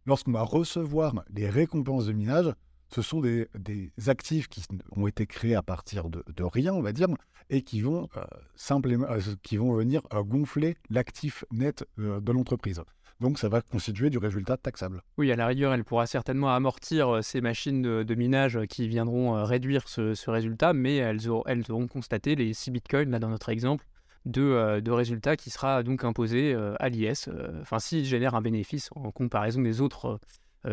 lorsqu'on 0.05 0.31
va 0.31 0.41
recevoir 0.41 1.13
les 1.29 1.49
récompenses 1.49 2.07
de 2.07 2.13
minage, 2.13 2.51
ce 2.89 3.01
sont 3.01 3.21
des, 3.21 3.47
des 3.57 3.91
actifs 4.07 4.47
qui 4.49 4.63
ont 4.91 5.07
été 5.07 5.25
créés 5.25 5.55
à 5.55 5.61
partir 5.61 6.09
de, 6.09 6.23
de 6.35 6.43
rien, 6.43 6.73
on 6.73 6.81
va 6.81 6.91
dire, 6.91 7.07
et 7.49 7.61
qui 7.61 7.81
vont 7.81 8.09
euh, 8.17 8.23
simplement, 8.55 9.05
euh, 9.09 9.19
qui 9.43 9.57
vont 9.57 9.73
venir 9.73 10.01
gonfler 10.11 10.75
l'actif 10.89 11.45
net 11.51 11.85
de 11.97 12.31
l'entreprise. 12.31 12.81
Donc, 13.21 13.37
ça 13.37 13.49
va 13.49 13.61
constituer 13.61 14.09
du 14.09 14.17
résultat 14.17 14.57
taxable. 14.57 15.03
Oui, 15.19 15.31
à 15.31 15.35
la 15.35 15.45
rigueur, 15.45 15.73
elle 15.73 15.83
pourra 15.83 16.07
certainement 16.07 16.53
amortir 16.55 17.23
ces 17.23 17.39
machines 17.39 17.83
de, 17.83 18.15
minage 18.15 18.59
qui 18.67 18.87
viendront 18.87 19.43
réduire 19.43 19.87
ce, 19.87 20.15
ce 20.15 20.31
résultat, 20.31 20.73
mais 20.73 20.95
elles 20.95 21.29
auront, 21.29 21.43
elles 21.45 21.71
auront 21.71 21.87
constaté 21.87 22.35
les 22.35 22.53
6 22.55 22.71
bitcoins, 22.71 23.11
là 23.11 23.19
dans 23.19 23.29
notre 23.29 23.49
exemple, 23.49 23.85
de, 24.25 24.41
euh, 24.41 24.81
de 24.81 24.91
résultat 24.91 25.35
qui 25.35 25.49
sera 25.49 25.83
donc 25.83 26.03
imposé 26.03 26.53
euh, 26.53 26.75
à 26.79 26.89
l'IS, 26.89 27.27
euh, 27.27 27.61
enfin 27.61 27.79
s'il 27.79 28.05
génère 28.05 28.35
un 28.35 28.41
bénéfice 28.41 28.89
en 28.95 29.11
comparaison 29.11 29.61
des 29.61 29.81
autres 29.81 30.19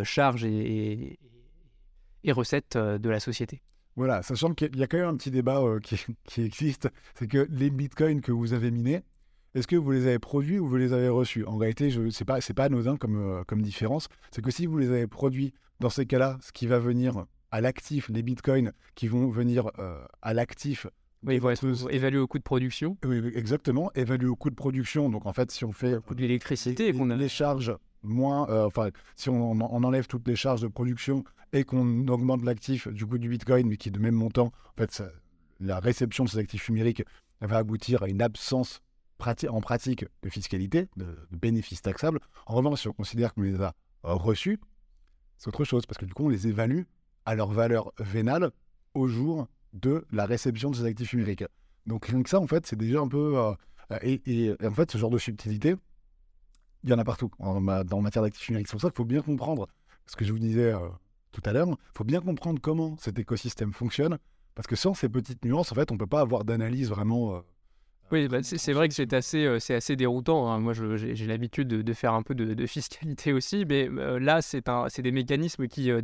charges 0.02 0.44
et, 0.44 0.50
et- 1.12 1.18
et 2.24 2.32
recettes 2.32 2.76
de 2.76 3.08
la 3.08 3.20
société. 3.20 3.62
Voilà, 3.96 4.22
sachant 4.22 4.52
qu'il 4.52 4.76
y 4.76 4.82
a 4.82 4.86
quand 4.86 4.98
même 4.98 5.08
un 5.08 5.16
petit 5.16 5.30
débat 5.30 5.62
qui, 6.26 6.42
existe, 6.42 6.88
c'est 7.14 7.26
que 7.26 7.46
les 7.50 7.70
bitcoins 7.70 8.20
que 8.20 8.32
vous 8.32 8.52
avez 8.52 8.70
minés, 8.70 9.02
est-ce 9.54 9.66
que 9.66 9.76
vous 9.76 9.90
les 9.92 10.06
avez 10.06 10.18
produits 10.18 10.58
ou 10.58 10.68
vous 10.68 10.76
les 10.76 10.92
avez 10.92 11.08
reçus? 11.08 11.44
En 11.46 11.56
réalité, 11.56 11.90
ce 11.90 12.00
n'est 12.00 12.26
pas, 12.26 12.38
pas 12.54 12.64
anodin 12.64 12.96
comme, 12.96 13.62
différence. 13.62 14.08
C'est 14.30 14.42
que 14.42 14.50
si 14.50 14.66
vous 14.66 14.76
les 14.78 14.90
avez 14.90 15.06
produits, 15.06 15.54
dans 15.80 15.90
ces 15.90 16.06
cas-là, 16.06 16.38
ce 16.42 16.52
qui 16.52 16.66
va 16.66 16.78
venir 16.78 17.24
à 17.50 17.60
l'actif, 17.60 18.10
les 18.10 18.22
bitcoins 18.22 18.72
qui 18.94 19.08
vont 19.08 19.28
venir 19.30 19.70
à 20.20 20.34
l'actif. 20.34 20.86
Oui, 21.24 21.34
ils 21.34 21.40
vont 21.40 21.50
être 21.50 21.92
évalués 21.92 22.20
au 22.20 22.26
coût 22.28 22.38
de 22.38 22.44
production, 22.44 22.96
Oui, 23.04 23.32
exactement, 23.34 23.90
évalué 23.94 24.28
au 24.28 24.36
coût 24.36 24.50
de 24.50 24.54
production. 24.54 25.08
Donc 25.10 25.26
en 25.26 25.32
fait, 25.32 25.50
si 25.50 25.64
on 25.64 25.72
fait 25.72 26.00
coût 26.04 26.14
de 26.14 26.20
l'électricité 26.20 26.92
les, 26.92 26.98
qu'on 26.98 27.10
a. 27.10 27.16
les 27.16 27.28
charges 27.28 27.76
moins, 28.02 28.48
euh, 28.50 28.66
enfin, 28.66 28.90
si 29.16 29.28
on, 29.28 29.50
on 29.52 29.82
enlève 29.84 30.06
toutes 30.06 30.26
les 30.28 30.36
charges 30.36 30.60
de 30.62 30.68
production 30.68 31.24
et 31.52 31.64
qu'on 31.64 32.06
augmente 32.08 32.44
l'actif 32.44 32.86
du 32.88 33.04
coup 33.06 33.18
du 33.18 33.28
Bitcoin, 33.28 33.66
mais 33.66 33.76
qui 33.76 33.88
est 33.88 33.92
de 33.92 33.98
même 33.98 34.14
montant, 34.14 34.46
en 34.46 34.76
fait, 34.76 34.92
ça- 34.92 35.10
la 35.60 35.80
réception 35.80 36.22
de 36.24 36.28
ces 36.28 36.38
actifs 36.38 36.68
numériques 36.68 37.02
va 37.40 37.56
aboutir 37.58 38.04
à 38.04 38.08
une 38.08 38.22
absence 38.22 38.80
prati- 39.18 39.48
en 39.48 39.60
pratique 39.60 40.04
de 40.22 40.28
fiscalité, 40.28 40.86
de, 40.96 41.04
de 41.04 41.36
bénéfices 41.36 41.82
taxables. 41.82 42.20
En 42.46 42.54
revanche, 42.54 42.82
si 42.82 42.88
on 42.88 42.92
considère 42.92 43.34
qu'on 43.34 43.42
les 43.42 43.60
a 43.60 43.74
euh, 44.04 44.12
reçus, 44.14 44.60
c'est 45.36 45.48
autre 45.48 45.64
chose, 45.64 45.84
parce 45.86 45.98
que 45.98 46.04
du 46.04 46.14
coup, 46.14 46.26
on 46.26 46.28
les 46.28 46.46
évalue 46.46 46.82
à 47.24 47.34
leur 47.34 47.50
valeur 47.50 47.92
vénale 47.98 48.52
au 48.94 49.08
jour 49.08 49.48
de 49.72 50.04
la 50.12 50.26
réception 50.26 50.70
de 50.70 50.76
ces 50.76 50.84
actifs 50.84 51.12
numériques. 51.12 51.44
Donc 51.86 52.06
rien 52.06 52.22
que 52.22 52.30
ça, 52.30 52.40
en 52.40 52.46
fait, 52.46 52.66
c'est 52.66 52.76
déjà 52.76 53.00
un 53.00 53.08
peu... 53.08 53.38
euh, 53.38 53.52
et, 54.02 54.20
et- 54.26 54.54
et 54.60 54.66
en 54.66 54.72
fait, 54.72 54.90
ce 54.90 54.98
genre 54.98 55.10
de 55.10 55.18
subtilité, 55.18 55.76
il 56.84 56.90
y 56.90 56.92
en 56.92 56.98
a 56.98 57.04
partout 57.04 57.30
en, 57.38 57.60
dans 57.84 58.00
matière 58.00 58.22
d'actifs 58.22 58.48
numériques. 58.48 58.68
C'est 58.68 58.72
pour 58.72 58.80
ça 58.80 58.88
qu'il 58.88 58.96
faut 58.96 59.04
bien 59.04 59.22
comprendre 59.22 59.66
ce 60.06 60.16
que 60.16 60.24
je 60.24 60.32
vous 60.32 60.38
disais 60.38 60.72
euh, 60.72 60.88
tout 61.32 61.42
à 61.44 61.52
l'heure. 61.52 61.68
Il 61.68 61.76
faut 61.96 62.04
bien 62.04 62.20
comprendre 62.20 62.60
comment 62.60 62.96
cet 62.98 63.18
écosystème 63.18 63.72
fonctionne, 63.72 64.18
parce 64.54 64.66
que 64.66 64.76
sans 64.76 64.94
ces 64.94 65.08
petites 65.08 65.44
nuances, 65.44 65.72
en 65.72 65.74
fait, 65.74 65.90
on 65.90 65.94
ne 65.94 65.98
peut 65.98 66.06
pas 66.06 66.20
avoir 66.20 66.44
d'analyse 66.44 66.88
vraiment... 66.90 67.34
euh, 67.36 67.40
Oui, 68.10 68.28
bah, 68.28 68.42
c'est 68.42 68.72
vrai 68.72 68.88
que 68.88 68.94
c'est 68.94 69.12
assez, 69.12 69.44
euh, 69.44 69.58
c'est 69.58 69.74
assez 69.74 69.96
déroutant. 69.96 70.50
hein. 70.50 70.60
Moi, 70.60 70.72
j'ai 70.74 71.26
l'habitude 71.26 71.68
de, 71.68 71.82
de 71.82 71.92
faire 71.92 72.14
un 72.14 72.22
peu 72.22 72.34
de, 72.34 72.54
de 72.54 72.66
fiscalité 72.66 73.32
aussi, 73.32 73.64
mais 73.66 73.88
euh, 73.88 74.18
là, 74.18 74.40
c'est 74.42 74.62
des 75.02 75.12
mécanismes 75.12 75.68
qui, 75.68 75.90
euh, 75.90 76.00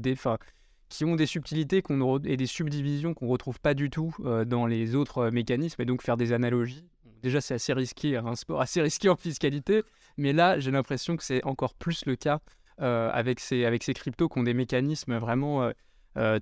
qui 0.88 1.04
ont 1.04 1.16
des 1.16 1.26
subtilités 1.26 1.82
et 2.24 2.36
des 2.36 2.46
subdivisions 2.46 3.14
qu'on 3.14 3.26
ne 3.26 3.30
retrouve 3.30 3.60
pas 3.60 3.74
du 3.74 3.90
tout 3.90 4.14
euh, 4.24 4.44
dans 4.44 4.66
les 4.66 4.94
autres 4.94 5.18
euh, 5.18 5.30
mécanismes, 5.30 5.82
et 5.82 5.84
donc 5.84 6.02
faire 6.02 6.16
des 6.16 6.32
analogies. 6.32 6.86
Déjà, 7.22 7.40
c'est 7.40 7.54
assez 7.54 7.72
risqué, 7.72 8.16
hein, 8.16 8.34
assez 8.58 8.82
risqué 8.82 9.08
en 9.08 9.16
fiscalité, 9.16 9.82
mais 10.18 10.32
là, 10.32 10.58
j'ai 10.60 10.70
l'impression 10.70 11.16
que 11.16 11.24
c'est 11.24 11.42
encore 11.44 11.74
plus 11.74 12.04
le 12.06 12.16
cas 12.16 12.40
euh, 12.80 13.10
avec, 13.12 13.40
ces, 13.40 13.64
cryptos 13.94 14.28
qui 14.28 14.38
ont 14.38 14.42
des 14.42 14.54
mécanismes 14.54 15.16
vraiment 15.16 15.70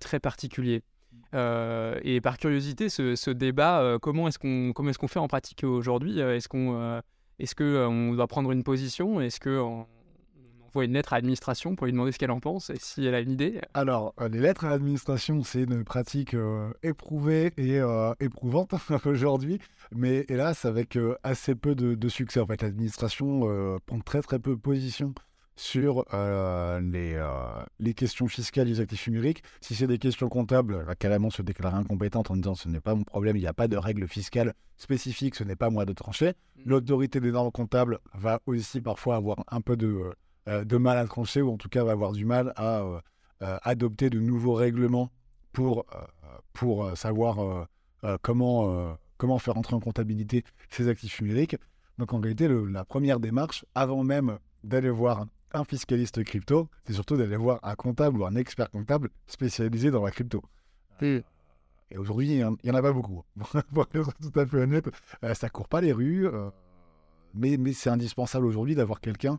très 0.00 0.18
particuliers. 0.18 0.82
Et 1.34 2.20
par 2.20 2.36
curiosité, 2.36 2.88
ce, 2.88 3.30
débat, 3.30 3.96
comment 4.02 4.26
est-ce 4.26 4.38
qu'on 4.38 5.08
fait 5.08 5.20
en 5.20 5.28
pratique 5.28 5.62
aujourd'hui? 5.62 6.18
Est-ce 6.18 6.48
qu'on 6.48 8.14
doit 8.14 8.26
prendre 8.26 8.50
une 8.50 8.64
position? 8.64 9.20
Est-ce 9.20 9.38
que 9.38 9.84
envoie 10.72 10.84
une 10.84 10.94
lettre 10.94 11.12
à 11.12 11.16
l'administration 11.16 11.76
pour 11.76 11.86
lui 11.86 11.92
demander 11.92 12.12
ce 12.12 12.18
qu'elle 12.18 12.30
en 12.30 12.40
pense 12.40 12.70
et 12.70 12.76
si 12.78 13.04
elle 13.04 13.14
a 13.14 13.20
une 13.20 13.30
idée 13.30 13.60
Alors, 13.74 14.14
euh, 14.20 14.28
les 14.28 14.40
lettres 14.40 14.64
à 14.64 14.70
l'administration, 14.70 15.42
c'est 15.42 15.62
une 15.62 15.84
pratique 15.84 16.34
euh, 16.34 16.72
éprouvée 16.82 17.52
et 17.58 17.78
euh, 17.78 18.14
éprouvante 18.20 18.74
aujourd'hui, 19.04 19.58
mais 19.94 20.24
hélas, 20.28 20.64
avec 20.64 20.96
euh, 20.96 21.16
assez 21.22 21.54
peu 21.54 21.74
de, 21.74 21.94
de 21.94 22.08
succès. 22.08 22.40
En 22.40 22.46
fait, 22.46 22.62
l'administration 22.62 23.78
prend 23.86 24.00
très 24.00 24.22
très 24.22 24.38
peu 24.38 24.56
position 24.56 25.14
sur 25.56 26.04
euh, 26.14 26.80
les, 26.80 27.14
euh, 27.14 27.28
les 27.78 27.94
questions 27.94 28.26
fiscales 28.26 28.66
des 28.66 28.80
actifs 28.80 29.06
numériques. 29.08 29.42
Si 29.60 29.74
c'est 29.74 29.86
des 29.86 29.98
questions 29.98 30.28
comptables, 30.28 30.78
elle 30.80 30.86
va 30.86 30.94
carrément 30.94 31.30
se 31.30 31.42
déclarer 31.42 31.76
incompétente 31.76 32.30
en 32.30 32.36
disant 32.36 32.54
ce 32.54 32.68
n'est 32.68 32.80
pas 32.80 32.94
mon 32.94 33.04
problème, 33.04 33.36
il 33.36 33.40
n'y 33.40 33.46
a 33.46 33.52
pas 33.52 33.68
de 33.68 33.76
règles 33.76 34.08
fiscales 34.08 34.54
spécifiques, 34.76 35.34
ce 35.34 35.44
n'est 35.44 35.56
pas 35.56 35.70
moi 35.70 35.84
de 35.84 35.92
trancher. 35.92 36.32
L'autorité 36.64 37.20
des 37.20 37.32
normes 37.32 37.52
comptables 37.52 37.98
va 38.14 38.40
aussi 38.46 38.80
parfois 38.80 39.16
avoir 39.16 39.44
un 39.48 39.60
peu 39.60 39.76
de, 39.76 40.12
de 40.46 40.76
mal 40.76 40.98
à 40.98 41.06
trancher, 41.06 41.42
ou 41.42 41.52
en 41.52 41.56
tout 41.56 41.68
cas 41.68 41.84
va 41.84 41.92
avoir 41.92 42.12
du 42.12 42.24
mal 42.24 42.52
à 42.56 42.80
euh, 42.80 43.00
euh, 43.42 43.58
adopter 43.62 44.10
de 44.10 44.18
nouveaux 44.20 44.54
règlements 44.54 45.10
pour, 45.52 45.84
euh, 45.94 45.98
pour 46.52 46.84
euh, 46.84 46.94
savoir 46.94 47.38
euh, 47.40 47.64
euh, 48.04 48.16
comment, 48.22 48.70
euh, 48.70 48.92
comment 49.18 49.38
faire 49.38 49.56
entrer 49.56 49.74
en 49.76 49.80
comptabilité 49.80 50.44
ces 50.70 50.88
actifs 50.88 51.20
numériques. 51.20 51.56
Donc 51.98 52.12
en 52.12 52.20
réalité, 52.20 52.48
le- 52.48 52.66
la 52.66 52.84
première 52.84 53.20
démarche, 53.20 53.64
avant 53.74 54.02
même 54.02 54.38
d'aller 54.64 54.90
voir 54.90 55.26
un 55.54 55.64
fiscaliste 55.64 56.24
crypto, 56.24 56.68
c'est 56.86 56.94
surtout 56.94 57.16
d'aller 57.16 57.36
voir 57.36 57.60
un 57.62 57.74
comptable 57.74 58.18
ou 58.20 58.24
un 58.26 58.34
expert 58.36 58.70
comptable 58.70 59.10
spécialisé 59.26 59.90
dans 59.90 60.02
la 60.04 60.10
crypto. 60.10 60.42
Et 61.90 61.98
aujourd'hui, 61.98 62.26
il 62.32 62.36
n'y 62.64 62.70
en 62.70 62.74
a 62.74 62.80
pas 62.82 62.92
beaucoup. 62.92 63.22
Pour 63.74 63.86
être 63.92 64.14
tout 64.18 64.40
à 64.40 64.46
fait 64.46 64.56
honnête, 64.62 64.88
euh, 65.24 65.34
ça 65.34 65.50
court 65.50 65.68
pas 65.68 65.82
les 65.82 65.92
rues, 65.92 66.26
euh, 66.26 66.48
mais, 67.34 67.58
mais 67.58 67.74
c'est 67.74 67.90
indispensable 67.90 68.46
aujourd'hui 68.46 68.74
d'avoir 68.74 69.00
quelqu'un, 69.00 69.38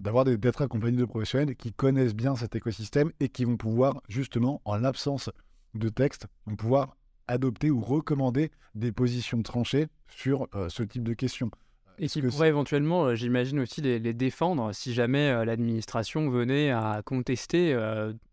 d'avoir 0.00 0.24
d'être 0.24 0.62
accompagné 0.62 0.96
de 0.96 1.04
professionnels 1.04 1.54
qui 1.56 1.72
connaissent 1.72 2.14
bien 2.14 2.34
cet 2.36 2.56
écosystème 2.56 3.12
et 3.20 3.28
qui 3.28 3.44
vont 3.44 3.56
pouvoir, 3.56 4.02
justement, 4.08 4.60
en 4.64 4.76
l'absence 4.76 5.30
de 5.74 5.88
texte, 5.88 6.26
vont 6.46 6.56
pouvoir 6.56 6.96
adopter 7.28 7.70
ou 7.70 7.80
recommander 7.80 8.50
des 8.74 8.92
positions 8.92 9.42
tranchées 9.42 9.86
sur 10.08 10.48
euh, 10.54 10.68
ce 10.68 10.82
type 10.82 11.04
de 11.04 11.14
questions. 11.14 11.50
Et 11.98 12.08
qui 12.08 12.20
que 12.20 12.26
pourrait 12.26 12.48
éventuellement, 12.48 13.04
euh, 13.04 13.14
j'imagine 13.14 13.60
aussi, 13.60 13.80
les, 13.80 13.98
les 13.98 14.12
défendre 14.12 14.72
si 14.72 14.92
jamais 14.92 15.30
euh, 15.30 15.44
l'administration 15.44 16.28
venait 16.30 16.70
à 16.70 17.02
contester 17.04 17.76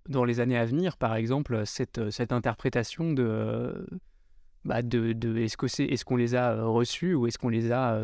dans 0.08 0.24
les 0.24 0.40
années 0.40 0.58
à 0.58 0.66
venir, 0.66 0.98
par 0.98 1.16
exemple, 1.16 1.66
cette, 1.66 2.10
cette 2.10 2.32
interprétation 2.32 3.14
de, 3.14 3.88
bah, 4.66 4.82
de, 4.82 5.14
de 5.14 5.38
est-ce 5.38 6.06
qu'on 6.06 6.16
les 6.16 6.36
a 6.36 6.64
reçus 6.64 7.14
ou 7.14 7.28
est-ce 7.28 7.38
qu'on 7.38 7.50
les 7.50 7.72
a 7.72 8.04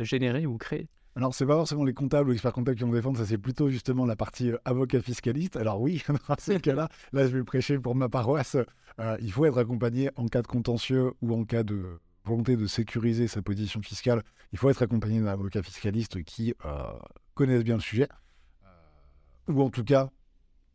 générés 0.00 0.46
ou 0.46 0.58
créés? 0.58 0.88
Alors, 1.16 1.34
c'est 1.34 1.46
pas 1.46 1.54
forcément 1.54 1.84
les 1.84 1.94
comptables 1.94 2.28
ou 2.28 2.32
experts 2.34 2.52
comptables 2.52 2.76
qui 2.76 2.84
vont 2.84 2.92
défendre, 2.92 3.16
ça 3.16 3.24
c'est 3.24 3.38
plutôt 3.38 3.70
justement 3.70 4.04
la 4.04 4.16
partie 4.16 4.50
euh, 4.50 4.58
avocat 4.66 5.00
fiscaliste. 5.00 5.56
Alors 5.56 5.80
oui, 5.80 6.02
dans 6.28 6.34
ces 6.38 6.60
cas-là, 6.60 6.90
là 7.12 7.26
je 7.26 7.34
vais 7.34 7.42
prêcher 7.42 7.78
pour 7.78 7.94
ma 7.94 8.10
paroisse. 8.10 8.58
Euh, 8.98 9.16
il 9.22 9.32
faut 9.32 9.46
être 9.46 9.56
accompagné 9.56 10.10
en 10.16 10.26
cas 10.26 10.42
de 10.42 10.46
contentieux 10.46 11.12
ou 11.22 11.34
en 11.34 11.44
cas 11.44 11.62
de 11.62 11.98
volonté 12.24 12.56
de 12.56 12.66
sécuriser 12.66 13.28
sa 13.28 13.40
position 13.40 13.80
fiscale. 13.80 14.22
Il 14.52 14.58
faut 14.58 14.68
être 14.68 14.82
accompagné 14.82 15.18
d'un 15.20 15.28
avocat 15.28 15.62
fiscaliste 15.62 16.22
qui 16.22 16.52
euh, 16.66 16.82
connaisse 17.32 17.64
bien 17.64 17.76
le 17.76 17.80
sujet, 17.80 18.08
ou 19.48 19.62
en 19.62 19.70
tout 19.70 19.84
cas, 19.84 20.10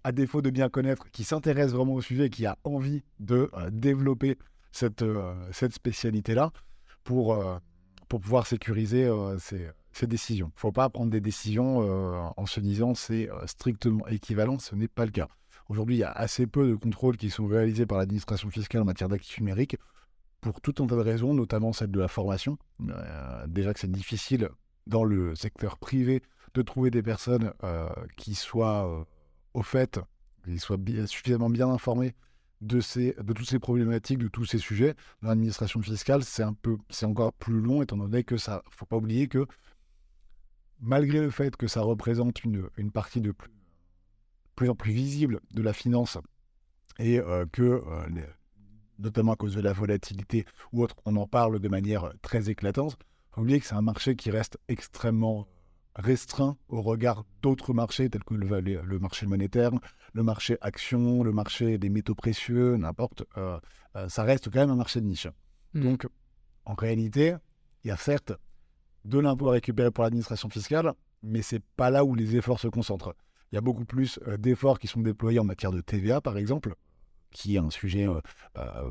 à 0.03 0.11
défaut 0.11 0.41
de 0.41 0.49
bien 0.49 0.69
connaître, 0.69 1.11
qui 1.11 1.23
s'intéresse 1.23 1.71
vraiment 1.71 1.93
au 1.93 2.01
sujet 2.01 2.25
et 2.25 2.29
qui 2.31 2.47
a 2.47 2.57
envie 2.63 3.03
de 3.19 3.51
développer 3.69 4.39
cette, 4.71 5.03
cette 5.51 5.73
spécialité-là 5.73 6.51
pour, 7.03 7.37
pour 8.07 8.21
pouvoir 8.21 8.47
sécuriser 8.47 9.11
ses, 9.39 9.67
ses 9.93 10.07
décisions. 10.07 10.47
Il 10.47 10.57
ne 10.57 10.59
faut 10.59 10.71
pas 10.71 10.89
prendre 10.89 11.11
des 11.11 11.21
décisions 11.21 11.79
en 12.37 12.45
se 12.45 12.59
disant 12.59 12.95
c'est 12.95 13.29
strictement 13.45 14.07
équivalent, 14.07 14.59
ce 14.59 14.75
n'est 14.75 14.87
pas 14.87 15.05
le 15.05 15.11
cas. 15.11 15.27
Aujourd'hui, 15.69 15.95
il 15.95 15.99
y 15.99 16.03
a 16.03 16.11
assez 16.11 16.47
peu 16.47 16.67
de 16.67 16.75
contrôles 16.75 17.17
qui 17.17 17.29
sont 17.29 17.45
réalisés 17.45 17.85
par 17.85 17.97
l'administration 17.97 18.49
fiscale 18.49 18.81
en 18.81 18.85
matière 18.85 19.09
d'actifs 19.09 19.39
numériques 19.39 19.77
pour 20.41 20.59
tout 20.59 20.73
un 20.83 20.87
tas 20.87 20.95
de 20.95 21.01
raisons, 21.01 21.33
notamment 21.33 21.71
celle 21.71 21.91
de 21.91 21.99
la 21.99 22.07
formation. 22.07 22.57
Déjà 23.47 23.73
que 23.73 23.79
c'est 23.79 23.91
difficile 23.91 24.49
dans 24.87 25.03
le 25.03 25.35
secteur 25.35 25.77
privé 25.77 26.23
de 26.53 26.61
trouver 26.61 26.89
des 26.89 27.03
personnes 27.03 27.53
qui 28.17 28.35
soient 28.35 29.05
au 29.53 29.63
fait, 29.63 29.99
qui 30.45 30.59
soient 30.59 30.77
suffisamment 31.05 31.49
bien 31.49 31.69
informées 31.69 32.15
de, 32.61 32.79
ces, 32.79 33.15
de 33.21 33.33
toutes 33.33 33.47
ces 33.47 33.59
problématiques, 33.59 34.19
de 34.19 34.27
tous 34.27 34.45
ces 34.45 34.57
sujets, 34.57 34.95
l'administration 35.21 35.81
fiscale, 35.81 36.23
c'est 36.23 37.05
encore 37.05 37.33
plus 37.33 37.59
long, 37.61 37.81
étant 37.81 37.97
donné 37.97 38.23
que 38.23 38.37
ça, 38.37 38.63
faut 38.69 38.85
pas 38.85 38.97
oublier 38.97 39.27
que 39.27 39.45
malgré 40.81 41.21
le 41.21 41.29
fait 41.29 41.55
que 41.55 41.67
ça 41.67 41.81
représente 41.81 42.43
une, 42.43 42.67
une 42.77 42.91
partie 42.91 43.21
de 43.21 43.31
plus, 43.31 43.51
plus 44.55 44.69
en 44.69 44.75
plus 44.75 44.91
visible 44.91 45.39
de 45.51 45.61
la 45.61 45.73
finance 45.73 46.17
et 46.99 47.19
euh, 47.19 47.45
que, 47.51 47.61
euh, 47.61 48.07
notamment 48.99 49.33
à 49.33 49.35
cause 49.35 49.55
de 49.55 49.61
la 49.61 49.73
volatilité 49.73 50.45
ou 50.73 50.83
autre, 50.83 50.95
on 51.05 51.15
en 51.15 51.27
parle 51.27 51.59
de 51.59 51.69
manière 51.69 52.11
très 52.21 52.49
éclatante, 52.49 52.97
il 52.99 53.35
faut 53.35 53.41
oublier 53.41 53.59
que 53.59 53.65
c'est 53.65 53.75
un 53.75 53.81
marché 53.81 54.15
qui 54.15 54.29
reste 54.29 54.57
extrêmement 54.67 55.47
restreint 55.95 56.57
au 56.69 56.81
regard 56.81 57.25
d'autres 57.41 57.73
marchés 57.73 58.09
tels 58.09 58.23
que 58.23 58.33
le, 58.33 58.59
le, 58.59 58.99
marché 58.99 59.25
monétaire, 59.25 59.71
le 60.13 60.23
marché 60.23 60.57
action, 60.61 61.23
le 61.23 61.31
marché 61.31 61.77
des 61.77 61.89
métaux 61.89 62.15
précieux, 62.15 62.77
n'importe. 62.77 63.23
Euh, 63.37 63.59
ça 64.07 64.23
reste 64.23 64.49
quand 64.49 64.59
même 64.59 64.69
un 64.69 64.75
marché 64.75 65.01
de 65.01 65.05
niche. 65.05 65.27
Mmh. 65.73 65.81
Donc, 65.81 66.07
en 66.65 66.75
réalité, 66.75 67.35
il 67.83 67.89
y 67.89 67.91
a 67.91 67.97
certes 67.97 68.33
de 69.05 69.19
l'impôt 69.19 69.49
à 69.49 69.53
récupérer 69.53 69.91
pour 69.91 70.03
l'administration 70.03 70.49
fiscale, 70.49 70.93
mais 71.23 71.41
c'est 71.41 71.63
pas 71.75 71.89
là 71.89 72.03
où 72.05 72.15
les 72.15 72.35
efforts 72.35 72.59
se 72.59 72.67
concentrent. 72.67 73.15
Il 73.51 73.55
y 73.55 73.57
a 73.57 73.61
beaucoup 73.61 73.85
plus 73.85 74.19
d'efforts 74.37 74.79
qui 74.79 74.87
sont 74.87 75.01
déployés 75.01 75.39
en 75.39 75.43
matière 75.43 75.71
de 75.71 75.81
TVA, 75.81 76.21
par 76.21 76.37
exemple, 76.37 76.75
qui 77.31 77.55
est 77.55 77.59
un 77.59 77.69
sujet 77.69 78.07
euh, 78.57 78.89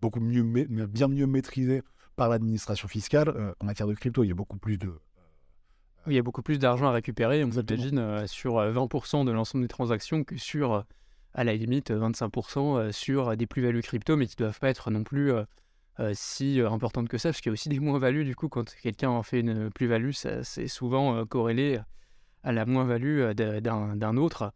beaucoup 0.00 0.20
mieux, 0.20 0.42
bien 0.86 1.08
mieux 1.08 1.26
maîtrisé 1.26 1.82
par 2.16 2.28
l'administration 2.28 2.88
fiscale. 2.88 3.28
Euh, 3.28 3.52
en 3.60 3.66
matière 3.66 3.86
de 3.86 3.94
crypto, 3.94 4.24
il 4.24 4.28
y 4.28 4.32
a 4.32 4.34
beaucoup 4.34 4.58
plus 4.58 4.76
de... 4.76 4.92
il 6.06 6.12
y 6.14 6.18
a 6.18 6.22
beaucoup 6.22 6.42
plus 6.42 6.58
d'argent 6.58 6.86
à 6.86 6.92
récupérer, 6.92 7.44
on 7.44 7.52
s'imagine, 7.52 7.98
euh, 7.98 8.26
sur 8.26 8.56
20% 8.56 9.24
de 9.24 9.30
l'ensemble 9.30 9.64
des 9.64 9.68
transactions 9.68 10.24
que 10.24 10.36
sur, 10.36 10.84
à 11.34 11.44
la 11.44 11.54
limite, 11.54 11.90
25% 11.90 12.92
sur 12.92 13.36
des 13.36 13.46
plus-values 13.46 13.82
crypto, 13.82 14.16
mais 14.16 14.26
qui 14.26 14.34
ne 14.38 14.44
doivent 14.44 14.60
pas 14.60 14.70
être 14.70 14.90
non 14.90 15.04
plus 15.04 15.32
si 16.12 16.60
importantes 16.60 17.08
que 17.08 17.18
ça, 17.18 17.30
parce 17.30 17.40
qu'il 17.40 17.50
y 17.50 17.52
a 17.52 17.54
aussi 17.54 17.68
des 17.68 17.80
moins-values, 17.80 18.24
du 18.24 18.36
coup, 18.36 18.48
quand 18.48 18.74
quelqu'un 18.82 19.10
en 19.10 19.22
fait 19.22 19.40
une 19.40 19.70
plus-value, 19.70 20.12
c'est 20.12 20.68
souvent 20.68 21.24
corrélé 21.26 21.78
à 22.44 22.52
la 22.52 22.66
moins-value 22.66 23.32
d'un 23.32 24.16
autre. 24.16 24.52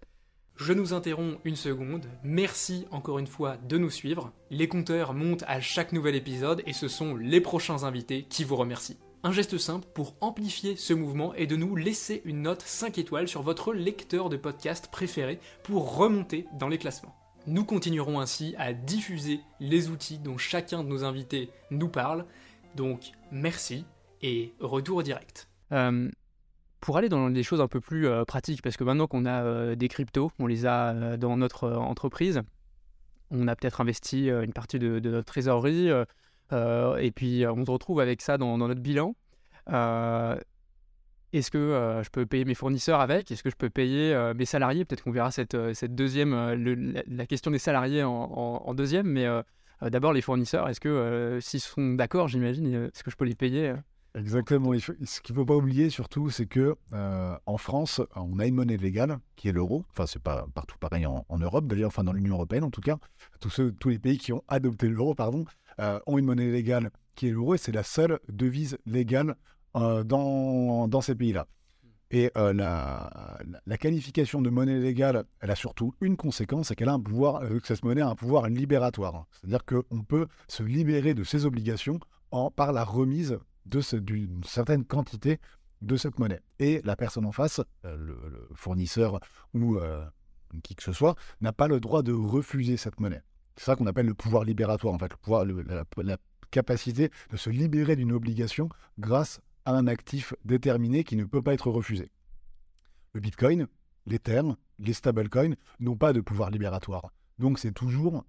Je 0.57 0.73
nous 0.73 0.93
interromps 0.93 1.39
une 1.45 1.57
seconde. 1.57 2.07
Merci 2.23 2.87
encore 2.91 3.19
une 3.19 3.27
fois 3.27 3.57
de 3.57 3.79
nous 3.79 3.91
suivre. 3.91 4.33
Les 4.51 4.69
compteurs 4.69 5.15
montent 5.15 5.45
à 5.49 5.61
chaque 5.61 5.93
nouvel 5.93 6.15
épisode 6.15 6.63
et 6.67 6.73
ce 6.73 6.89
sont 6.89 7.17
les 7.17 7.41
prochains 7.41 7.85
invités 7.85 8.25
qui 8.25 8.45
vous 8.45 8.57
remercient. 8.57 8.99
Un 9.25 9.33
geste 9.33 9.57
simple 9.57 9.87
pour 9.95 10.15
amplifier 10.21 10.77
ce 10.77 10.93
mouvement 10.93 11.33
est 11.35 11.47
de 11.47 11.57
nous 11.57 11.75
laisser 11.75 12.23
une 12.25 12.43
note 12.43 12.63
5 12.63 12.99
étoiles 12.99 13.29
sur 13.29 13.43
votre 13.43 13.73
lecteur 13.73 14.29
de 14.29 14.37
podcast 14.37 14.89
préféré 14.93 15.41
pour 15.63 15.97
remonter 15.97 16.47
dans 16.59 16.69
les 16.69 16.79
classements. 16.79 17.22
Nous 17.47 17.65
continuerons 17.65 18.21
ainsi 18.21 18.55
à 18.57 18.73
diffuser 18.73 19.41
les 19.59 19.91
outils 19.91 20.19
dont 20.19 20.39
chacun 20.39 20.85
de 20.85 20.89
nos 20.89 21.05
invités 21.05 21.51
nous 21.71 21.89
parle. 21.89 22.25
Donc 22.77 23.13
merci 23.33 23.85
et 24.23 24.53
retour 24.61 25.03
direct. 25.03 25.49
Euh, 25.73 26.09
pour 26.81 26.97
aller 26.97 27.09
dans 27.09 27.31
des 27.31 27.43
choses 27.43 27.61
un 27.61 27.69
peu 27.69 27.81
plus 27.81 28.07
euh, 28.07 28.25
pratiques, 28.25 28.63
parce 28.63 28.77
que 28.77 28.85
maintenant 28.85 29.07
qu'on 29.07 29.27
a 29.27 29.43
euh, 29.43 29.75
des 29.75 29.89
cryptos, 29.89 30.31
on 30.39 30.47
les 30.47 30.67
a 30.67 31.17
dans 31.17 31.37
notre 31.37 31.71
entreprise, 31.71 32.43
on 33.31 33.49
a 33.49 33.57
peut-être 33.57 33.81
investi 33.81 34.29
une 34.29 34.53
partie 34.53 34.79
de, 34.79 35.01
notre 35.01 35.25
trésorerie, 35.25 35.89
et 36.51 37.13
puis 37.13 37.47
on 37.47 37.65
se 37.65 37.71
retrouve 37.71 37.99
avec 37.99 38.21
ça 38.21 38.37
dans, 38.37 38.59
notre 38.59 38.81
bilan. 38.81 39.15
Est-ce 41.33 41.51
que 41.51 42.01
je 42.05 42.11
peux 42.11 42.27
payer 42.27 42.45
mes 42.45 42.55
fournisseurs 42.55 43.01
avec? 43.01 43.31
Est-ce 43.31 43.43
que 43.43 43.51
je 43.51 43.57
peux 43.57 43.71
payer 43.71 44.15
mes 44.37 44.45
salariés? 44.45 44.85
Peut-être 44.85 45.03
qu'on 45.03 45.13
verra 45.13 45.31
cette, 45.31 45.57
cette 45.75 45.95
deuxième, 45.95 46.35
la, 47.07 47.27
question 47.27 47.51
des 47.51 47.59
salariés 47.59 48.03
en, 48.05 48.75
deuxième, 48.75 49.07
mais 49.07 49.27
d'abord 49.81 50.13
les 50.13 50.21
fournisseurs. 50.21 50.69
Est-ce 50.69 50.81
que 50.81 51.39
s'ils 51.41 51.61
sont 51.61 51.95
d'accord, 51.95 52.29
j'imagine, 52.29 52.67
est-ce 52.67 53.03
que 53.03 53.11
je 53.11 53.17
peux 53.17 53.25
les 53.25 53.35
payer 53.35 53.75
Exactement. 54.15 54.73
Ce 54.79 55.21
qu'il 55.21 55.35
ne 55.35 55.41
faut 55.41 55.47
pas 55.47 55.57
oublier 55.57 55.89
surtout, 55.89 56.29
c'est 56.29 56.47
que 56.47 56.77
euh, 56.93 57.37
en 57.47 57.57
France, 57.57 58.03
on 58.15 58.39
a 58.39 58.47
une 58.47 58.55
monnaie 58.55 58.77
légale 58.77 59.19
qui 59.37 59.49
est 59.49 59.53
l'euro. 59.53 59.85
Enfin, 59.91 60.07
c'est 60.07 60.23
pas 60.23 60.47
partout 60.55 60.77
pareil 60.79 61.07
en, 61.07 61.25
Europe, 61.39 61.67
d'ailleurs, 61.67 61.89
enfin 61.89 62.05
dans 62.05 62.13
l'Union 62.13 62.35
européenne 62.35 62.65
en 62.65 62.71
tout 62.71 62.83
cas. 62.83 62.99
Tous, 63.41 63.49
ceux, 63.49 63.73
tous 63.73 63.89
les 63.89 63.99
pays 63.99 64.19
qui 64.19 64.33
ont 64.33 64.43
adopté 64.49 64.89
l'euro, 64.89 65.15
pardon, 65.15 65.45
euh, 65.81 65.99
ont 66.07 66.19
une 66.19 66.27
monnaie 66.27 66.51
légale 66.51 66.91
qui 67.15 67.29
est 67.29 67.31
l'euro 67.31 67.55
et 67.55 67.59
c'est 67.59 67.73
la 67.73 67.83
seule 67.83 68.19
devise 68.29 68.77
légale 68.85 69.31
euh, 69.31 69.35
dans, 69.75 70.89
dans, 70.89 71.01
ces 71.01 71.15
pays-là. 71.15 71.47
Et 72.11 72.31
la, 72.35 73.39
la, 73.65 73.79
qualification 73.79 74.43
de 74.43 74.51
monnaie 74.51 74.79
légale, 74.79 75.25
elle 75.41 75.51
a 75.51 75.55
surtout 75.55 75.95
une 76.03 76.17
conséquence, 76.17 76.69
c'est 76.69 76.75
qu'elle 76.75 76.91
a 76.91 76.93
un 76.93 77.01
pouvoir, 77.01 77.41
que 77.41 77.67
cette 77.67 77.85
monnaie 77.85 78.03
a 78.03 78.09
un 78.09 78.15
pouvoir 78.15 78.49
libératoire. 78.49 79.27
C'est-à-dire 79.33 79.65
qu'on 79.65 80.03
peut 80.03 80.27
se 80.47 80.63
libérer 80.63 81.15
de 81.15 81.25
ses 81.25 81.47
obligations 81.47 81.99
en, 82.31 82.51
par 82.51 82.73
la 82.73 82.85
remise 82.85 83.39
d'une 83.65 84.45
certaine 84.45 84.85
quantité 84.85 85.39
de 85.83 85.97
cette 85.97 86.19
monnaie. 86.19 86.41
Et 86.59 86.81
la 86.85 86.97
personne 86.97 87.27
en 87.27 87.33
face, 87.33 87.61
euh, 87.85 87.97
le, 87.97 88.49
fournisseur 88.55 89.21
ou 89.55 89.77
euh, 89.77 90.05
qui 90.63 90.75
que 90.75 90.83
ce 90.83 90.93
soit, 90.93 91.17
n'a 91.41 91.53
pas 91.53 91.69
le 91.69 91.81
droit 91.81 92.03
de 92.03 92.13
refuser 92.13 92.77
cette 92.77 93.01
monnaie. 93.01 93.23
C'est 93.57 93.65
ça 93.65 93.77
qu'on 93.77 93.87
appelle 93.87 94.07
le 94.07 94.15
pouvoir 94.15 94.45
libératoire, 94.45 94.95
en 94.95 94.99
fait, 94.99 95.11
le 95.11 95.17
pouvoir, 95.17 95.45
la, 95.45 96.17
capacité 96.51 97.11
de 97.31 97.39
se 97.39 97.49
libérer 97.49 97.97
d'une 97.97 98.13
obligation 98.13 98.69
grâce 98.99 99.41
à 99.65 99.73
un 99.73 99.87
actif 99.87 100.35
déterminé 100.45 101.05
qui 101.05 101.17
ne 101.17 101.25
peut 101.25 101.43
pas 101.43 101.55
être 101.55 101.71
refusé. 101.71 102.11
Le 103.13 103.21
Bitcoin, 103.21 103.67
l'Ether, 104.07 104.43
les 104.79 104.93
stablecoins 104.93 105.55
n'ont 105.81 105.97
pas 105.97 106.13
de 106.13 106.21
pouvoir 106.21 106.51
libératoire. 106.51 107.13
Donc 107.39 107.59
c'est 107.59 107.73
toujours 107.73 108.25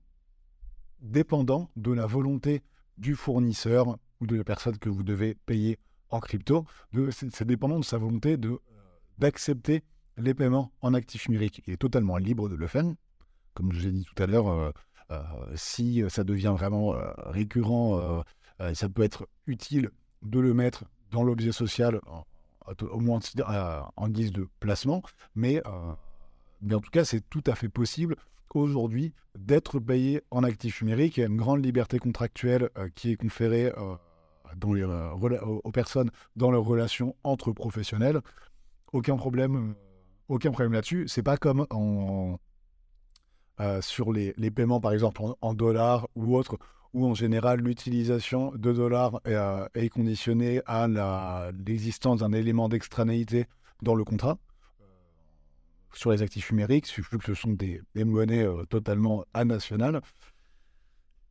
dépendant 1.02 1.70
de 1.76 1.92
la 1.92 2.06
volonté 2.06 2.62
du 2.98 3.16
fournisseur 3.16 3.98
de 4.22 4.36
la 4.36 4.44
personne 4.44 4.78
que 4.78 4.90
vous 4.90 5.04
devez 5.04 5.36
payer 5.36 5.80
en 6.10 6.20
crypto. 6.20 6.66
C'est 7.12 7.48
dépendant 7.48 7.80
de 7.80 7.86
sa 7.86 7.98
volonté 7.98 8.38
de, 8.38 8.60
d'accepter 9.18 9.84
les 10.18 10.34
paiements 10.34 10.72
en 10.82 10.94
actifs 10.94 11.28
numériques. 11.28 11.62
Il 11.68 11.74
est 11.74 11.78
totalement 11.78 12.18
libre 12.18 12.50
de 12.50 12.56
le 12.56 12.68
faire. 12.68 12.86
Comme 13.54 13.72
je 13.74 13.82
l'ai 13.82 13.92
dit 13.92 14.06
tout 14.06 14.22
à 14.22 14.28
l'heure, 14.28 14.48
euh, 14.48 14.72
euh, 15.12 15.22
si 15.56 16.04
ça 16.10 16.24
devient 16.24 16.54
vraiment 16.56 16.96
euh, 16.96 17.12
récurrent, 17.18 18.24
ça 18.74 18.88
peut 18.88 19.04
être 19.04 19.28
utile 19.48 19.90
de 20.22 20.40
le 20.40 20.54
mettre 20.54 20.86
dans 21.14 21.24
l'objet 21.24 21.54
social, 21.54 22.02
au 22.82 23.00
moins 23.00 23.20
en 23.96 24.10
guise 24.10 24.34
de 24.34 24.50
placement. 24.60 25.02
Mais, 25.36 25.62
mais 26.62 26.76
en 26.76 26.82
tout 26.82 26.92
cas, 26.92 27.06
c'est 27.06 27.22
tout 27.30 27.44
à 27.48 27.56
fait 27.56 27.70
possible 27.70 28.18
aujourd'hui 28.54 29.14
d'être 29.38 29.80
payé 29.80 30.22
en 30.32 30.44
actifs 30.44 30.82
numériques. 30.82 31.18
Il 31.18 31.22
y 31.22 31.24
a 31.24 31.28
une 31.28 31.38
grande 31.38 31.64
liberté 31.64 32.00
contractuelle 32.00 32.70
qui 32.96 33.12
est 33.12 33.16
conférée 33.16 33.72
euh, 33.78 33.96
aux 35.64 35.72
personnes 35.72 36.12
dans 36.36 36.52
leurs 36.52 36.64
relations 36.64 37.16
entre 37.24 37.52
professionnels. 37.52 38.22
Aucun 38.92 39.16
problème, 39.18 39.72
euh, 39.72 39.74
aucun 40.30 40.52
problème 40.52 40.74
là-dessus. 40.74 41.06
C'est 41.08 41.24
pas 41.24 41.38
comme 41.38 41.66
en, 41.72 42.38
euh, 43.60 43.82
sur 43.82 44.12
les, 44.12 44.34
les, 44.38 44.52
paiements, 44.52 44.80
par 44.80 44.94
exemple, 44.94 45.22
en, 45.42 45.54
dollars 45.54 46.08
ou 46.16 46.36
autres, 46.38 46.58
où 46.94 47.06
en 47.06 47.14
général 47.14 47.60
l'utilisation 47.60 48.52
de 48.56 48.72
dollars 48.72 49.20
est, 49.26 49.90
conditionnée 49.90 50.62
à 50.66 51.52
l'existence 51.66 52.20
d'un 52.20 52.34
élément 52.34 52.70
d'extranéité 52.70 53.46
dans 53.82 53.96
le 53.96 54.04
contrat. 54.04 54.38
Sur 55.94 56.12
les 56.12 56.24
actifs 56.24 56.52
numériques, 56.52 56.92
vu 57.12 57.18
que 57.20 57.26
ce 57.26 57.34
sont 57.36 57.52
des, 57.52 57.82
des 57.94 58.04
monnaies 58.04 58.48
totalement 58.70 59.26
anationales, 59.34 60.02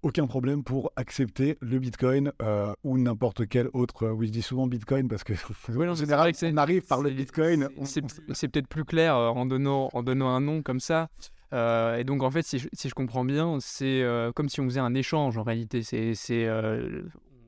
aucun 0.03 0.27
problème 0.27 0.65
pour 0.65 0.93
accepter 0.97 1.57
le 1.61 1.79
Bitcoin 1.79 2.33
euh, 2.43 2.75
ou 2.83 2.99
n'importe 2.99 3.47
quel 3.47 3.69
autre. 3.73 4.07
Euh, 4.07 4.11
oui, 4.11 4.27
je 4.27 4.33
dis 4.33 4.43
souvent 4.43 4.67
Bitcoin 4.67 5.09
parce 5.09 5.23
que 5.25 5.33
en 5.89 5.95
général, 5.95 6.33
on 6.43 6.57
arrive 6.57 6.83
par 6.83 7.01
le 7.01 7.11
Bitcoin. 7.11 7.69
C'est 7.85 8.49
peut-être 8.49 8.69
plus 8.69 8.85
clair 8.85 9.17
euh, 9.17 9.29
en, 9.29 9.47
donnant, 9.47 9.91
en 9.93 10.03
donnant 10.03 10.29
un 10.29 10.41
nom 10.41 10.63
comme 10.63 10.81
ça. 10.81 11.09
Et 11.53 12.05
donc, 12.05 12.23
en 12.23 12.31
fait, 12.31 12.43
si 12.43 12.59
je, 12.59 12.95
comprends 12.95 13.25
bien, 13.25 13.59
c'est 13.61 14.05
comme 14.35 14.49
si 14.49 14.61
on 14.61 14.65
faisait 14.65 14.81
un 14.81 14.95
échange 14.95 15.37
en 15.39 15.43
réalité. 15.43 15.83
C'est 15.83 16.49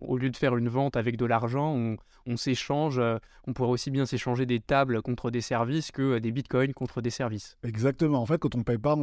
au 0.07 0.19
lieu 0.19 0.31
de 0.31 0.37
faire 0.37 0.57
une 0.57 0.69
vente 0.69 0.97
avec 0.97 1.17
de 1.17 1.25
l'argent, 1.25 1.97
on, 2.27 2.37
s'échange. 2.37 3.01
on 3.47 3.53
pourrait 3.53 3.71
aussi 3.71 3.91
bien 3.91 4.07
s'échanger 4.07 4.47
des 4.47 4.61
tables 4.61 5.03
contre 5.03 5.31
des 5.31 5.41
services 5.41 5.91
que 5.91 6.19
des 6.19 6.33
bitcoins 6.33 6.73
contre 6.73 7.01
des 7.01 7.11
services. 7.11 7.57
Exactement. 7.63 8.21
En 8.21 8.27
fait, 8.27 8.39
quand 8.39 8.55
on 8.55 8.63
paye 8.63 8.79
pas, 8.79 8.97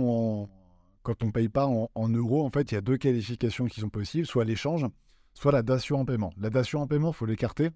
quand 1.03 1.23
on 1.23 1.31
paye 1.31 1.49
pas 1.49 1.67
en, 1.67 2.09
euros, 2.09 2.45
en 2.45 2.49
fait, 2.49 2.71
il 2.71 2.75
y 2.75 2.77
a 2.77 2.81
deux 2.81 2.97
qualifications 2.97 3.65
qui 3.65 3.81
sont 3.81 3.89
possibles, 3.89 4.25
soit 4.25 4.45
l'échange, 4.45 4.85
soit 5.33 5.51
la 5.51 5.63
dation 5.63 5.99
en 5.99 6.05
paiement. 6.05 6.31
La 6.37 6.49
dation 6.49 6.81
en 6.81 6.87
paiement, 6.87 7.11
faut 7.11 7.25
l'écarter, 7.25 7.69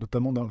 notamment 0.00 0.32
dans... 0.32 0.48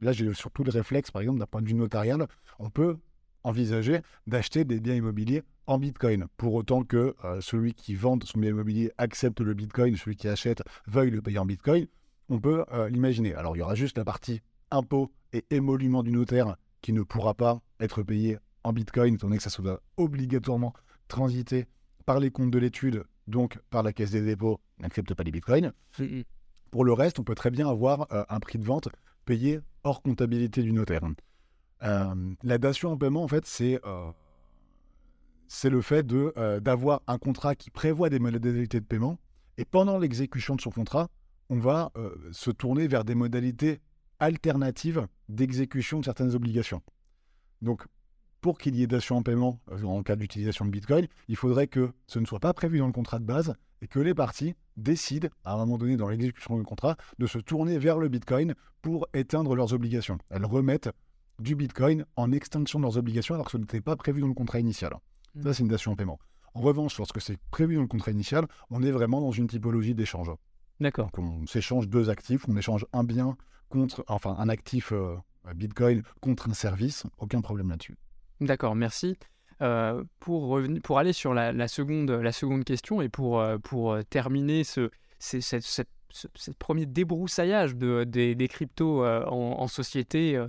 là, 0.00 0.12
j'ai 0.12 0.32
surtout 0.34 0.64
le 0.64 0.70
réflexe, 0.70 1.10
par 1.10 1.22
exemple, 1.22 1.38
d'un 1.38 1.46
point 1.46 1.62
de 1.62 1.66
vue 1.66 1.74
notarial, 1.74 2.26
on 2.58 2.70
peut 2.70 2.96
envisager 3.42 4.00
d'acheter 4.26 4.64
des 4.64 4.80
biens 4.80 4.94
immobiliers 4.94 5.42
en 5.70 5.78
Bitcoin, 5.78 6.26
pour 6.36 6.54
autant 6.54 6.82
que 6.82 7.14
euh, 7.24 7.40
celui 7.40 7.74
qui 7.74 7.94
vend 7.94 8.18
son 8.24 8.40
bien 8.40 8.50
immobilier 8.50 8.90
accepte 8.98 9.40
le 9.40 9.54
Bitcoin, 9.54 9.96
celui 9.96 10.16
qui 10.16 10.26
achète 10.26 10.64
veuille 10.88 11.12
le 11.12 11.22
payer 11.22 11.38
en 11.38 11.46
Bitcoin, 11.46 11.86
on 12.28 12.40
peut 12.40 12.64
euh, 12.72 12.88
l'imaginer. 12.88 13.34
Alors, 13.34 13.56
il 13.56 13.60
y 13.60 13.62
aura 13.62 13.76
juste 13.76 13.96
la 13.96 14.04
partie 14.04 14.40
impôt 14.72 15.12
et 15.32 15.44
émolument 15.50 16.02
du 16.02 16.10
notaire 16.10 16.56
qui 16.82 16.92
ne 16.92 17.02
pourra 17.02 17.34
pas 17.34 17.60
être 17.78 18.02
payé 18.02 18.38
en 18.64 18.72
Bitcoin, 18.72 19.14
étant 19.14 19.28
donné 19.28 19.36
que 19.36 19.44
ça 19.44 19.50
soit 19.50 19.80
obligatoirement 19.96 20.74
transiter 21.06 21.66
par 22.04 22.18
les 22.18 22.32
comptes 22.32 22.50
de 22.50 22.58
l'étude, 22.58 23.04
donc 23.28 23.56
par 23.70 23.84
la 23.84 23.92
caisse 23.92 24.10
des 24.10 24.22
dépôts, 24.22 24.60
n'accepte 24.80 25.14
pas 25.14 25.22
les 25.22 25.30
bitcoins. 25.30 25.72
Mm, 26.00 26.22
Pour 26.72 26.84
le 26.84 26.92
reste, 26.92 27.20
on 27.20 27.24
peut 27.24 27.36
très 27.36 27.52
bien 27.52 27.68
avoir 27.68 28.12
euh, 28.12 28.24
un 28.28 28.40
prix 28.40 28.58
de 28.58 28.64
vente 28.64 28.88
payé 29.24 29.60
hors 29.84 30.02
comptabilité 30.02 30.62
du 30.64 30.72
notaire. 30.72 31.02
La 31.80 32.58
dation 32.58 32.90
en 32.90 32.96
paiement, 32.96 33.22
en 33.22 33.28
fait, 33.28 33.46
c'est 33.46 33.80
c'est 35.52 35.68
le 35.68 35.82
fait 35.82 36.06
euh, 36.12 36.60
d'avoir 36.60 37.02
un 37.08 37.18
contrat 37.18 37.56
qui 37.56 37.70
prévoit 37.70 38.08
des 38.08 38.20
modalités 38.20 38.78
de 38.78 38.84
paiement. 38.84 39.18
Et 39.58 39.64
pendant 39.64 39.98
l'exécution 39.98 40.54
de 40.54 40.60
son 40.60 40.70
contrat, 40.70 41.08
on 41.48 41.58
va 41.58 41.90
euh, 41.96 42.14
se 42.30 42.52
tourner 42.52 42.86
vers 42.86 43.04
des 43.04 43.16
modalités 43.16 43.80
alternatives 44.20 45.08
d'exécution 45.28 45.98
de 45.98 46.04
certaines 46.04 46.36
obligations. 46.36 46.82
Donc, 47.62 47.84
pour 48.40 48.58
qu'il 48.58 48.76
y 48.76 48.84
ait 48.84 49.10
en 49.10 49.22
paiement 49.24 49.58
euh, 49.72 49.82
en 49.82 50.04
cas 50.04 50.14
d'utilisation 50.14 50.64
de 50.66 50.70
Bitcoin, 50.70 51.08
il 51.26 51.34
faudrait 51.34 51.66
que 51.66 51.90
ce 52.06 52.20
ne 52.20 52.26
soit 52.26 52.38
pas 52.38 52.54
prévu 52.54 52.78
dans 52.78 52.86
le 52.86 52.92
contrat 52.92 53.18
de 53.18 53.24
base 53.24 53.52
et 53.82 53.88
que 53.88 53.98
les 53.98 54.14
parties 54.14 54.54
décident, 54.76 55.30
à 55.44 55.54
un 55.54 55.56
moment 55.56 55.78
donné 55.78 55.96
dans 55.96 56.08
l'exécution 56.08 56.58
du 56.58 56.64
contrat, 56.64 56.96
de 57.18 57.26
se 57.26 57.38
tourner 57.38 57.76
vers 57.76 57.98
le 57.98 58.08
Bitcoin 58.08 58.54
pour 58.82 59.08
éteindre 59.14 59.56
leurs 59.56 59.74
obligations. 59.74 60.18
Elles 60.30 60.46
remettent 60.46 60.90
du 61.40 61.56
Bitcoin 61.56 62.04
en 62.14 62.30
extinction 62.30 62.78
de 62.78 62.84
leurs 62.84 62.98
obligations 62.98 63.34
alors 63.34 63.46
que 63.46 63.52
ce 63.52 63.58
n'était 63.58 63.80
pas 63.80 63.96
prévu 63.96 64.20
dans 64.20 64.28
le 64.28 64.34
contrat 64.34 64.60
initial. 64.60 64.92
Ça, 65.42 65.54
c'est 65.54 65.62
une 65.62 65.68
dation 65.68 65.92
en 65.92 65.96
paiement. 65.96 66.18
En 66.54 66.60
revanche, 66.60 66.98
lorsque 66.98 67.20
c'est 67.20 67.38
prévu 67.50 67.76
dans 67.76 67.82
le 67.82 67.86
contrat 67.86 68.10
initial, 68.10 68.46
on 68.70 68.82
est 68.82 68.90
vraiment 68.90 69.20
dans 69.20 69.30
une 69.30 69.46
typologie 69.46 69.94
d'échange. 69.94 70.30
D'accord. 70.80 71.10
On 71.16 71.46
s'échange 71.46 71.88
deux 71.88 72.10
actifs, 72.10 72.46
on 72.48 72.56
échange 72.56 72.86
un 72.92 73.04
bien 73.04 73.36
contre, 73.68 74.04
enfin, 74.08 74.34
un 74.38 74.48
actif 74.48 74.92
euh, 74.92 75.16
Bitcoin 75.54 76.02
contre 76.20 76.48
un 76.50 76.54
service, 76.54 77.04
aucun 77.18 77.40
problème 77.40 77.70
là-dessus. 77.70 77.96
D'accord, 78.40 78.74
merci. 78.74 79.16
Euh, 79.62 80.02
pour, 80.18 80.58
pour 80.82 80.98
aller 80.98 81.12
sur 81.12 81.34
la, 81.34 81.52
la 81.52 81.68
seconde, 81.68 82.10
la 82.10 82.32
seconde 82.32 82.64
question 82.64 83.02
et 83.02 83.08
pour, 83.10 83.40
euh, 83.40 83.58
pour 83.58 83.92
euh, 83.92 84.02
terminer 84.02 84.64
ce, 84.64 84.90
c'est- 85.18 85.42
cette- 85.42 85.62
cette- 85.62 85.90
ce, 86.12 86.26
ce 86.34 86.50
premier 86.50 86.86
débroussaillage 86.86 87.76
de, 87.76 88.02
des, 88.04 88.34
des 88.34 88.48
cryptos 88.48 89.04
en, 89.04 89.60
en 89.60 89.68
société, 89.68 90.44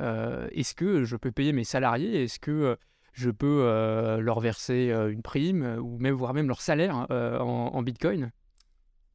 euh, 0.00 0.48
est-ce 0.52 0.74
que 0.74 1.04
je 1.04 1.16
peux 1.16 1.30
payer 1.32 1.52
mes 1.54 1.64
salariés? 1.64 2.24
Est-ce 2.24 2.38
que 2.38 2.76
je 3.16 3.30
peux 3.30 3.60
euh, 3.62 4.18
leur 4.20 4.40
verser 4.40 4.90
euh, 4.90 5.10
une 5.10 5.22
prime 5.22 5.62
euh, 5.62 5.78
ou 5.78 5.98
même 5.98 6.14
voire 6.14 6.34
même 6.34 6.48
leur 6.48 6.60
salaire 6.60 7.06
euh, 7.10 7.38
en, 7.38 7.74
en 7.74 7.82
Bitcoin 7.82 8.30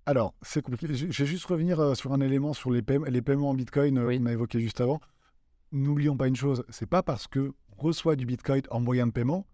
Alors, 0.08 0.34
c'est 0.42 0.64
compliqué. 0.64 0.94
Je 0.94 1.06
vais 1.06 1.26
juste 1.30 1.46
revenir 1.46 1.96
sur 1.96 2.12
un 2.12 2.20
élément 2.20 2.54
sur 2.54 2.72
les, 2.72 2.82
paiem- 2.82 3.06
les 3.08 3.22
paiements 3.22 3.52
en 3.52 3.54
Bitcoin 3.54 4.00
Oui. 4.00 4.18
qu'on 4.20 4.26
a 4.26 4.32
évoqué 4.34 4.60
juste 4.60 4.82
avant. 4.82 5.00
N'oublions 5.72 6.18
pas 6.18 6.28
une 6.28 6.36
chose, 6.36 6.64
c'est 6.70 6.90
pas 6.90 7.04
parce 7.04 7.28
que 7.28 7.54
on 7.78 7.82
reçoit 7.84 8.16
du 8.16 8.26
Bitcoin 8.26 8.62
en 8.72 8.80
moyen 8.80 9.08
de 9.08 9.12
paiement 9.12 9.46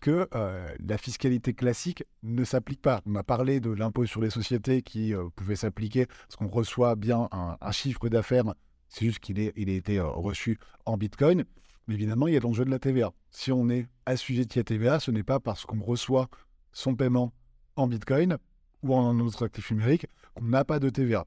que 0.00 0.26
euh, 0.34 0.66
la 0.80 0.96
fiscalité 0.96 1.52
classique 1.52 2.04
ne 2.22 2.42
s'applique 2.42 2.80
pas. 2.80 3.02
On 3.06 3.14
a 3.16 3.22
parlé 3.22 3.60
de 3.60 3.70
l'impôt 3.70 4.06
sur 4.06 4.22
les 4.22 4.30
sociétés 4.30 4.80
qui 4.82 5.14
euh, 5.14 5.28
pouvait 5.36 5.56
s'appliquer 5.56 6.06
parce 6.06 6.36
qu'on 6.36 6.48
reçoit 6.48 6.96
bien 6.96 7.28
un, 7.32 7.58
un 7.60 7.70
chiffre 7.70 8.08
d'affaires, 8.08 8.54
c'est 8.88 9.04
juste 9.04 9.18
qu'il 9.20 9.38
il 9.38 9.68
a 9.68 9.72
été 9.74 9.98
euh, 9.98 10.06
reçu 10.08 10.58
en 10.86 10.96
Bitcoin. 10.96 11.44
Mais 11.86 11.94
évidemment, 11.94 12.28
il 12.28 12.34
y 12.34 12.36
a 12.36 12.40
l'enjeu 12.40 12.64
de 12.64 12.70
la 12.70 12.78
TVA. 12.78 13.12
Si 13.30 13.50
on 13.52 13.68
est 13.68 13.86
assujetti 14.06 14.58
à 14.58 14.64
TVA, 14.64 15.00
ce 15.00 15.10
n'est 15.10 15.22
pas 15.22 15.40
parce 15.40 15.64
qu'on 15.64 15.80
reçoit 15.80 16.28
son 16.72 16.94
paiement 16.94 17.32
en 17.76 17.86
Bitcoin 17.88 18.38
ou 18.82 18.94
en 18.94 19.08
un 19.10 19.20
autre 19.20 19.44
actif 19.46 19.70
numérique 19.70 20.06
qu'on 20.34 20.44
n'a 20.44 20.64
pas 20.64 20.78
de 20.78 20.88
TVA. 20.90 21.26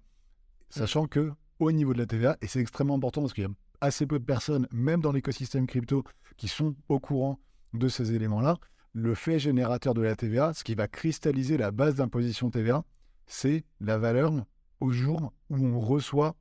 Sachant 0.70 1.06
que 1.08 1.32
au 1.60 1.72
niveau 1.72 1.94
de 1.94 2.00
la 2.00 2.06
TVA, 2.06 2.38
et 2.42 2.48
c'est 2.48 2.60
extrêmement 2.60 2.96
important 2.96 3.22
parce 3.22 3.34
qu'il 3.34 3.44
y 3.44 3.48
a 3.48 3.50
assez 3.82 4.06
peu 4.06 4.20
de 4.20 4.24
personnes, 4.26 4.68
même 4.72 5.02
dans 5.02 5.12
l'écosystème 5.12 5.68
crypto, 5.68 6.04
qui 6.38 6.48
sont 6.48 6.76
au 6.90 7.00
courant 7.00 7.40
de 7.74 7.88
ces 7.88 8.14
éléments-là, 8.14 8.58
le 8.94 9.16
fait 9.16 9.40
générateur 9.40 9.94
de 9.94 10.02
la 10.02 10.16
TVA, 10.16 10.54
ce 10.54 10.64
qui 10.64 10.76
va 10.76 10.88
cristalliser 10.88 11.58
la 11.58 11.72
base 11.72 11.96
d'imposition 11.96 12.50
TVA, 12.50 12.84
c'est 13.26 13.66
la 13.82 13.98
valeur 13.98 14.32
au 14.80 14.92
jour 14.92 15.34
où 15.50 15.58
on 15.66 15.80
reçoit 15.80 16.36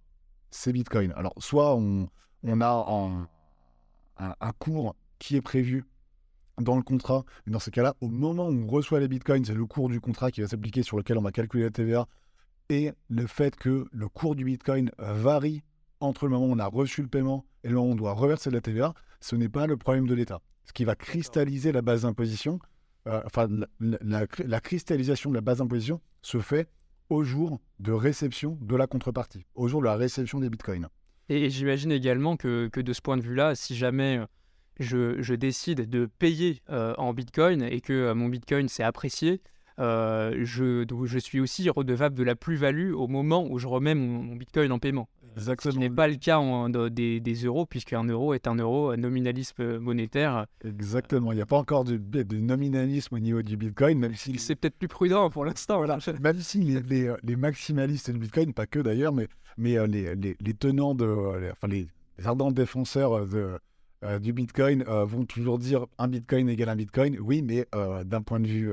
ces 0.50 0.72
bitcoins. 0.72 1.12
Alors, 1.16 1.34
soit 1.38 1.74
on, 1.76 2.08
on 2.42 2.60
a 2.60 2.70
en- 2.70 3.26
un, 4.18 4.34
un 4.40 4.52
cours 4.52 4.94
qui 5.18 5.36
est 5.36 5.40
prévu 5.40 5.84
dans 6.60 6.76
le 6.76 6.82
contrat, 6.82 7.24
et 7.46 7.50
dans 7.50 7.58
ce 7.58 7.70
cas-là, 7.70 7.94
au 8.00 8.08
moment 8.08 8.48
où 8.48 8.52
on 8.52 8.66
reçoit 8.66 9.00
les 9.00 9.08
bitcoins, 9.08 9.44
c'est 9.44 9.54
le 9.54 9.66
cours 9.66 9.88
du 9.88 10.00
contrat 10.00 10.30
qui 10.30 10.42
va 10.42 10.48
s'appliquer 10.48 10.82
sur 10.82 10.96
lequel 10.98 11.16
on 11.18 11.22
va 11.22 11.32
calculer 11.32 11.64
la 11.64 11.70
TVA, 11.70 12.06
et 12.68 12.92
le 13.08 13.26
fait 13.26 13.56
que 13.56 13.86
le 13.90 14.08
cours 14.08 14.34
du 14.36 14.44
bitcoin 14.44 14.90
varie 14.98 15.62
entre 16.00 16.26
le 16.26 16.32
moment 16.32 16.46
où 16.46 16.52
on 16.52 16.58
a 16.58 16.66
reçu 16.66 17.02
le 17.02 17.08
paiement 17.08 17.44
et 17.64 17.68
le 17.68 17.74
moment 17.76 17.88
où 17.88 17.92
on 17.92 17.96
doit 17.96 18.12
reverser 18.12 18.50
de 18.50 18.54
la 18.54 18.60
TVA, 18.60 18.94
ce 19.20 19.36
n'est 19.36 19.48
pas 19.48 19.66
le 19.66 19.76
problème 19.76 20.06
de 20.06 20.14
l'État. 20.14 20.40
Ce 20.64 20.72
qui 20.72 20.84
va 20.84 20.94
cristalliser 20.94 21.72
la 21.72 21.82
base 21.82 22.02
d'imposition, 22.02 22.58
euh, 23.06 23.22
enfin, 23.24 23.48
la, 23.80 23.98
la- 24.02 24.26
la 24.44 24.60
cristallisation 24.60 25.30
de 25.30 25.34
la 25.36 25.40
base 25.40 25.58
d'imposition 25.58 26.00
se 26.22 26.38
fait 26.38 26.68
au 27.08 27.24
jour 27.24 27.60
de 27.80 27.92
réception 27.92 28.58
de 28.60 28.76
la 28.76 28.86
contrepartie, 28.86 29.44
au 29.54 29.68
jour 29.68 29.80
de 29.80 29.86
la 29.86 29.96
réception 29.96 30.38
des 30.40 30.50
bitcoins. 30.50 30.88
Et, 31.32 31.48
j'imagine 31.48 31.92
également 31.92 32.36
que, 32.36 32.68
de 32.68 32.92
ce 32.92 33.00
point 33.00 33.16
de 33.16 33.22
vue-là, 33.22 33.54
si 33.54 33.74
jamais 33.74 34.18
euh, 34.18 35.16
je, 35.18 35.34
décide 35.34 35.88
de 35.88 36.04
payer 36.04 36.60
euh, 36.68 36.94
en 36.98 37.14
Bitcoin 37.14 37.62
et 37.62 37.80
que 37.80 37.92
euh, 37.92 38.14
mon 38.14 38.28
Bitcoin 38.28 38.68
s'est 38.68 38.82
apprécié, 38.82 39.40
je, 39.78 41.18
suis 41.18 41.40
aussi 41.40 41.70
redevable 41.70 42.16
de 42.16 42.22
la 42.22 42.34
plus-value 42.34 42.92
au 42.92 43.08
moment 43.08 43.46
où 43.48 43.58
je 43.58 43.66
remets 43.66 43.94
mon 43.94 44.36
Bitcoin 44.36 44.70
en 44.72 44.78
paiement. 44.78 45.08
Ce 45.36 45.70
qui 45.70 45.78
n'est 45.78 45.88
pas 45.90 46.08
le 46.08 46.16
cas 46.16 46.38
en- 46.38 46.68
de- 46.68 46.88
des, 46.88 47.20
des 47.20 47.34
euros, 47.44 47.64
puisqu'un 47.66 48.04
euro 48.04 48.34
est 48.34 48.46
un 48.46 48.54
euro, 48.56 48.90
un 48.90 48.96
nominalisme 48.96 49.78
monétaire. 49.78 50.46
Exactement. 50.64 51.32
Il 51.32 51.36
n'y 51.36 51.40
a 51.42 51.46
pas 51.46 51.58
encore 51.58 51.84
de, 51.84 51.96
de 51.96 52.36
nominalisme 52.36 53.14
au 53.14 53.18
niveau 53.18 53.42
du 53.42 53.56
bitcoin, 53.56 53.98
même 53.98 54.14
si 54.14 54.38
C'est 54.38 54.56
peut-être 54.56 54.76
plus 54.78 54.88
prudent 54.88 55.30
pour 55.30 55.44
l'instant. 55.44 55.78
Voilà. 55.78 55.98
même 56.20 56.38
si 56.40 56.60
les, 56.60 56.80
les, 56.82 57.08
euh, 57.08 57.16
les 57.22 57.36
maximalistes 57.36 58.10
du 58.10 58.18
Bitcoin, 58.18 58.52
pas 58.52 58.66
que 58.66 58.78
d'ailleurs, 58.78 59.12
mais, 59.12 59.28
mais 59.56 59.78
euh, 59.78 59.86
les, 59.86 60.54
tenants, 60.54 60.94
de, 60.94 61.04
euh, 61.04 61.40
les- 61.40 61.50
enfin 61.50 61.68
les, 61.68 61.88
ardents 62.24 62.52
défenseurs 62.52 63.26
de, 63.26 63.58
euh, 64.04 64.18
du 64.18 64.32
Bitcoin 64.32 64.84
euh, 64.86 65.04
vont 65.04 65.24
toujours 65.24 65.58
dire 65.58 65.86
un 65.98 66.08
Bitcoin 66.08 66.48
égale 66.48 66.68
un 66.68 66.76
Bitcoin. 66.76 67.16
Oui, 67.20 67.42
mais 67.42 67.66
euh, 67.74 68.04
d'un 68.04 68.22
point 68.22 68.38
de 68.40 68.46
vue 68.48 68.72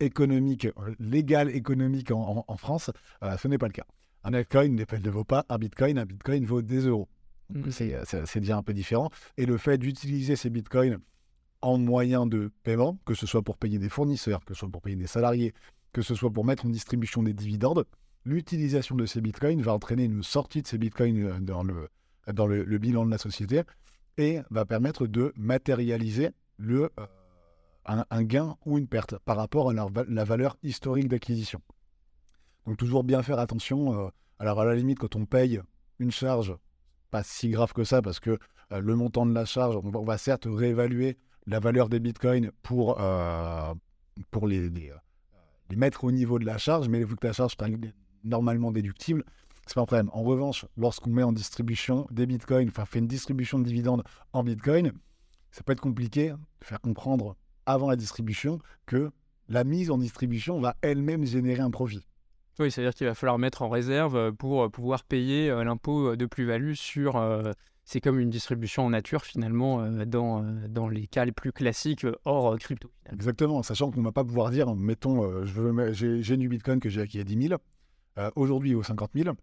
économique, 0.00 0.68
légal 1.00 1.50
économique 1.50 2.10
en, 2.10 2.38
en- 2.38 2.44
en 2.48 2.56
France, 2.56 2.90
ce 3.38 3.48
n'est 3.48 3.58
pas 3.58 3.66
le 3.66 3.72
cas. 3.72 3.84
Un 4.24 4.30
Bitcoin 4.32 4.74
ne 4.74 5.10
vaut 5.10 5.24
pas 5.24 5.44
un 5.48 5.58
Bitcoin, 5.58 5.98
un 5.98 6.06
Bitcoin 6.06 6.44
vaut 6.46 6.62
des 6.62 6.86
euros. 6.86 7.08
Mhm. 7.50 7.70
C'est 7.70 7.94
c'est- 8.06 8.40
déjà 8.40 8.56
un 8.56 8.62
peu 8.62 8.72
différent. 8.72 9.10
Et 9.36 9.44
le 9.46 9.58
fait 9.58 9.76
d'utiliser 9.78 10.34
ces 10.34 10.48
bitcoins 10.50 10.98
en 11.60 11.78
moyen 11.78 12.26
de 12.26 12.50
paiement, 12.62 12.98
que 13.04 13.14
ce 13.14 13.26
soit 13.26 13.42
pour 13.42 13.58
payer 13.58 13.78
des 13.78 13.88
fournisseurs, 13.90 14.44
que 14.44 14.54
ce 14.54 14.60
soit 14.60 14.68
pour 14.70 14.80
payer 14.82 14.96
des 14.96 15.06
salariés, 15.06 15.52
que 15.92 16.02
ce 16.02 16.14
soit 16.14 16.30
pour 16.30 16.44
mettre 16.44 16.64
en 16.66 16.70
distribution 16.70 17.22
des 17.22 17.34
dividendes, 17.34 17.84
l'utilisation 18.24 18.96
de 18.96 19.04
ces 19.06 19.20
bitcoins 19.20 19.60
va 19.60 19.74
entraîner 19.74 20.04
une 20.04 20.22
sortie 20.22 20.62
de 20.62 20.66
ces 20.66 20.78
bitcoins 20.78 21.22
euh, 21.22 21.38
dans 21.40 21.62
le, 21.62 21.88
dans 22.32 22.46
le, 22.46 22.64
le 22.64 22.78
bilan 22.78 23.04
de 23.04 23.10
la 23.10 23.18
société 23.18 23.62
et 24.16 24.40
va 24.50 24.64
permettre 24.64 25.06
de 25.06 25.32
matérialiser 25.36 26.30
le, 26.56 26.84
euh, 26.98 27.06
un, 27.86 28.04
un 28.10 28.22
gain 28.22 28.56
ou 28.64 28.78
une 28.78 28.86
perte 28.88 29.18
par 29.18 29.36
rapport 29.36 29.68
à 29.70 29.74
leur 29.74 29.90
la 30.08 30.24
valeur 30.24 30.56
historique 30.62 31.08
d'acquisition. 31.08 31.60
Donc 32.66 32.76
toujours 32.76 33.04
bien 33.04 33.22
faire 33.22 33.38
attention. 33.38 34.06
euh, 34.06 34.08
alors 34.38 34.60
à 34.60 34.64
la 34.64 34.74
limite, 34.74 34.98
quand 34.98 35.16
on 35.16 35.26
paye 35.26 35.60
une 35.98 36.10
charge, 36.10 36.54
pas 37.10 37.22
si 37.22 37.50
grave 37.50 37.72
que 37.72 37.84
ça 37.84 38.02
parce 38.02 38.20
que 38.20 38.38
euh, 38.72 38.80
le 38.80 38.96
montant 38.96 39.26
de 39.26 39.34
la 39.34 39.44
charge, 39.44 39.76
on 39.76 40.04
va, 40.04 40.18
certes 40.18 40.46
réévaluer 40.50 41.18
la 41.46 41.60
valeur 41.60 41.88
des 41.88 42.00
bitcoins 42.00 42.50
pour, 42.62 43.00
euh, 43.00 43.74
pour 44.30 44.48
les, 44.48 44.70
mettre 45.76 46.04
au 46.04 46.12
niveau 46.12 46.38
de 46.38 46.46
la 46.46 46.58
charge, 46.58 46.88
mais 46.88 47.04
vu 47.04 47.16
que 47.16 47.26
la 47.26 47.32
charge 47.32 47.52
sera 47.52 47.68
normalement 48.22 48.72
déductible, 48.72 49.24
c'est 49.66 49.74
pas 49.74 49.82
un 49.82 49.86
problème. 49.86 50.10
En 50.12 50.22
revanche, 50.22 50.66
lorsqu'on 50.76 51.10
met 51.10 51.22
en 51.22 51.32
distribution 51.32 52.06
des 52.10 52.26
bitcoins, 52.26 52.68
enfin 52.68 52.84
fait 52.84 52.98
une 52.98 53.06
distribution 53.06 53.58
de 53.58 53.64
dividendes 53.64 54.02
en 54.32 54.42
bitcoin, 54.42 54.92
ça 55.50 55.62
peut 55.62 55.72
être 55.72 55.80
compliqué 55.80 56.30
de 56.30 56.64
faire 56.64 56.80
comprendre 56.80 57.36
avant 57.66 57.88
la 57.88 57.96
distribution 57.96 58.58
que 58.86 59.10
la 59.48 59.64
mise 59.64 59.90
en 59.90 59.98
distribution 59.98 60.60
va 60.60 60.76
elle-même 60.80 61.24
générer 61.24 61.60
un 61.60 61.70
profit. 61.70 62.06
Oui, 62.60 62.70
c'est-à-dire 62.70 62.94
qu'il 62.94 63.06
va 63.06 63.14
falloir 63.14 63.38
mettre 63.38 63.62
en 63.62 63.68
réserve 63.68 64.16
euh, 64.16 64.32
pour 64.32 64.62
euh, 64.62 64.68
pouvoir 64.68 65.02
payer 65.02 65.50
euh, 65.50 65.64
l'impôt 65.64 66.14
de 66.14 66.26
plus-value 66.26 66.74
sur. 66.74 67.20
c'est 67.84 68.00
comme 68.00 68.20
une 68.20 68.30
distribution 68.30 68.86
en 68.86 68.90
nature 68.90 69.24
finalement 69.24 69.86
dans, 70.06 70.42
dans 70.68 70.88
les 70.88 71.06
cas 71.06 71.24
les 71.24 71.32
plus 71.32 71.52
classiques 71.52 72.06
hors 72.24 72.56
crypto. 72.58 72.90
Exactement, 73.12 73.62
sachant 73.62 73.90
qu'on 73.90 74.00
ne 74.00 74.04
va 74.04 74.12
pas 74.12 74.24
pouvoir 74.24 74.50
dire, 74.50 74.74
mettons, 74.74 75.44
j'ai 75.44 76.36
du 76.36 76.48
bitcoin 76.48 76.80
que 76.80 76.88
j'ai 76.88 77.02
acquis 77.02 77.20
à 77.20 77.24
10 77.24 77.48
000, 77.48 77.60
euh, 78.18 78.30
aujourd'hui 78.36 78.72
vaut 78.74 78.82
50 78.82 79.10
000, 79.14 79.34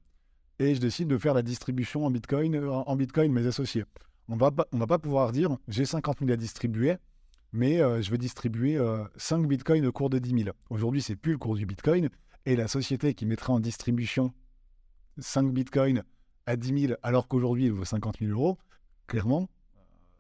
et 0.60 0.74
je 0.74 0.80
décide 0.80 1.08
de 1.08 1.18
faire 1.18 1.34
la 1.34 1.44
distribution 1.44 2.06
en 2.06 2.12
bitcoin, 2.12 2.58
en 2.58 2.96
bitcoin 2.96 3.32
mes 3.32 3.46
associés. 3.46 3.84
On 4.28 4.38
va 4.38 4.50
pas, 4.50 4.66
on 4.72 4.78
va 4.78 4.88
pas 4.88 5.00
pouvoir 5.00 5.32
dire, 5.32 5.58
j'ai 5.68 5.86
50 5.86 6.20
000 6.20 6.32
à 6.32 6.38
distribuer, 6.38 6.96
mais 7.52 7.78
je 8.02 8.10
vais 8.10 8.18
distribuer 8.18 8.78
euh, 8.78 9.04
5 9.18 9.46
bitcoins 9.46 9.86
au 9.86 9.92
cours 9.92 10.10
de 10.10 10.18
10 10.18 10.44
000. 10.46 10.56
Aujourd'hui, 10.70 11.02
c'est 11.02 11.16
plus 11.16 11.34
le 11.34 11.38
cours 11.38 11.56
du 11.56 11.66
bitcoin, 11.66 12.10
et 12.46 12.56
la 12.56 12.68
société 12.68 13.14
qui 13.14 13.26
mettra 13.26 13.54
en 13.54 13.60
distribution 13.60 14.34
5 15.18 15.52
bitcoins 15.52 16.04
à 16.46 16.56
10 16.56 16.88
000 16.88 16.94
alors 17.04 17.28
qu'aujourd'hui 17.28 17.66
il 17.66 17.72
vaut 17.72 17.86
50 17.86 18.20
000 18.20 18.32
euros, 18.32 18.58
clairement, 19.08 19.50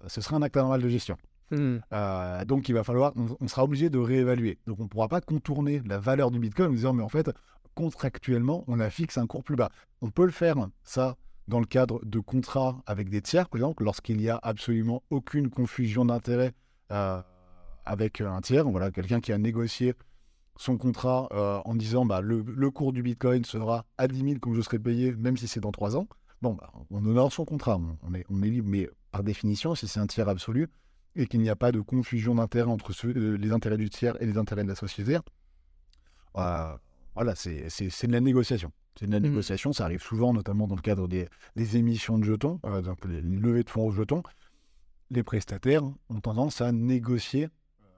euh, 0.04 0.08
ce 0.08 0.22
sera 0.22 0.36
un 0.38 0.42
acte 0.42 0.58
anormal 0.58 0.82
de 0.82 0.90
gestion. 0.90 1.18
Hmm. 1.52 1.78
Euh, 1.92 2.46
donc 2.46 2.70
il 2.70 2.74
va 2.74 2.84
falloir, 2.84 3.14
on, 3.16 3.36
on 3.40 3.48
sera 3.48 3.64
obligé 3.64 3.90
de 3.90 3.98
réévaluer. 3.98 4.58
Donc 4.68 4.80
on 4.80 4.84
ne 4.84 4.88
pourra 4.88 5.08
pas 5.08 5.22
contourner 5.22 5.82
la 5.86 6.00
valeur 6.00 6.32
du 6.32 6.40
Bitcoin 6.40 6.70
en 6.70 6.74
disant 6.74 6.94
mais 6.94 7.04
en 7.04 7.10
fait 7.10 7.30
contractuellement 7.76 8.64
on 8.68 8.80
a 8.80 8.90
fixé 8.90 9.20
un 9.20 9.28
cours 9.28 9.44
plus 9.44 9.56
bas. 9.56 9.70
On 10.02 10.10
peut 10.10 10.26
le 10.26 10.32
faire 10.32 10.56
ça 10.84 11.18
dans 11.48 11.60
le 11.60 11.66
cadre 11.66 12.00
de 12.06 12.20
contrats 12.20 12.82
avec 12.86 13.10
des 13.10 13.22
tiers, 13.22 13.50
par 13.50 13.58
exemple, 13.58 13.84
lorsqu'il 13.84 14.22
y 14.22 14.30
a 14.30 14.40
absolument 14.42 15.04
aucune 15.10 15.50
confusion 15.50 16.06
d'intérêt 16.06 16.54
euh, 16.92 17.22
avec 17.86 18.22
un 18.22 18.40
tiers, 18.42 18.68
voilà 18.70 18.92
quelqu'un 18.92 19.20
qui 19.20 19.34
a 19.34 19.38
négocié 19.38 19.94
son 20.62 20.78
contrat 20.78 21.28
euh, 21.32 21.60
en 21.66 21.74
disant 21.74 22.06
bah, 22.06 22.22
le, 22.22 22.44
le 22.44 22.70
cours 22.72 22.94
du 22.94 23.02
Bitcoin 23.02 23.44
sera 23.46 23.86
à 23.98 24.08
10 24.08 24.20
000 24.24 24.40
comme 24.40 24.54
je 24.54 24.62
serai 24.62 24.78
payé, 24.78 25.12
même 25.16 25.36
si 25.36 25.48
c'est 25.48 25.60
dans 25.60 25.72
3 25.72 25.98
ans. 25.98 26.08
Bon, 26.44 26.54
bah, 26.54 26.72
on 26.92 27.04
honore 27.06 27.32
son 27.34 27.46
contrat, 27.46 27.80
on- 28.04 28.14
est, 28.14 28.26
on 28.30 28.44
est 28.44 28.50
libre, 28.50 28.70
mais 28.70 28.88
par 29.12 29.24
définition, 29.24 29.74
si 29.74 29.88
c'est 29.88 30.00
un 30.00 30.06
tiers 30.08 30.30
absolu 30.30 30.68
et 31.16 31.26
qu'il 31.26 31.42
n'y 31.42 31.50
a 31.50 31.56
pas 31.56 31.72
de 31.72 31.82
confusion 31.82 32.36
d'intérêts 32.36 32.70
entre 32.70 32.94
ceux- 32.94 33.14
euh, 33.16 33.38
les 33.38 33.52
intérêts 33.52 33.78
du 33.78 33.90
tiers 33.90 34.22
et 34.22 34.26
les 34.28 34.38
intérêts 34.38 34.64
de 34.64 34.70
la 34.70 34.76
société, 34.76 35.18
euh, 36.38 36.76
voilà, 37.16 37.36
c'est 37.36 37.70
c'est- 37.70 37.90
c'est 37.90 38.08
de 38.08 38.12
la 38.14 38.22
négociation. 38.22 38.72
C'est 39.00 39.08
de 39.08 39.12
la 39.12 39.20
Mhm. 39.20 39.28
négociation, 39.30 39.74
ça 39.74 39.86
arrive 39.86 40.02
souvent, 40.04 40.32
notamment 40.34 40.68
dans 40.68 40.76
le 40.76 40.82
cadre 40.82 41.08
des, 41.08 41.28
des 41.56 41.78
émissions 41.78 42.20
de 42.20 42.24
jetons, 42.24 42.60
euh, 42.66 42.82
donc 42.82 43.04
les 43.06 43.22
levées 43.22 43.64
de 43.64 43.70
fonds 43.70 43.88
aux 43.88 43.92
jetons. 43.92 44.22
Les 45.10 45.24
prestataires 45.24 45.84
ont 46.10 46.20
tendance 46.22 46.62
à 46.62 46.72
négocier 46.72 47.50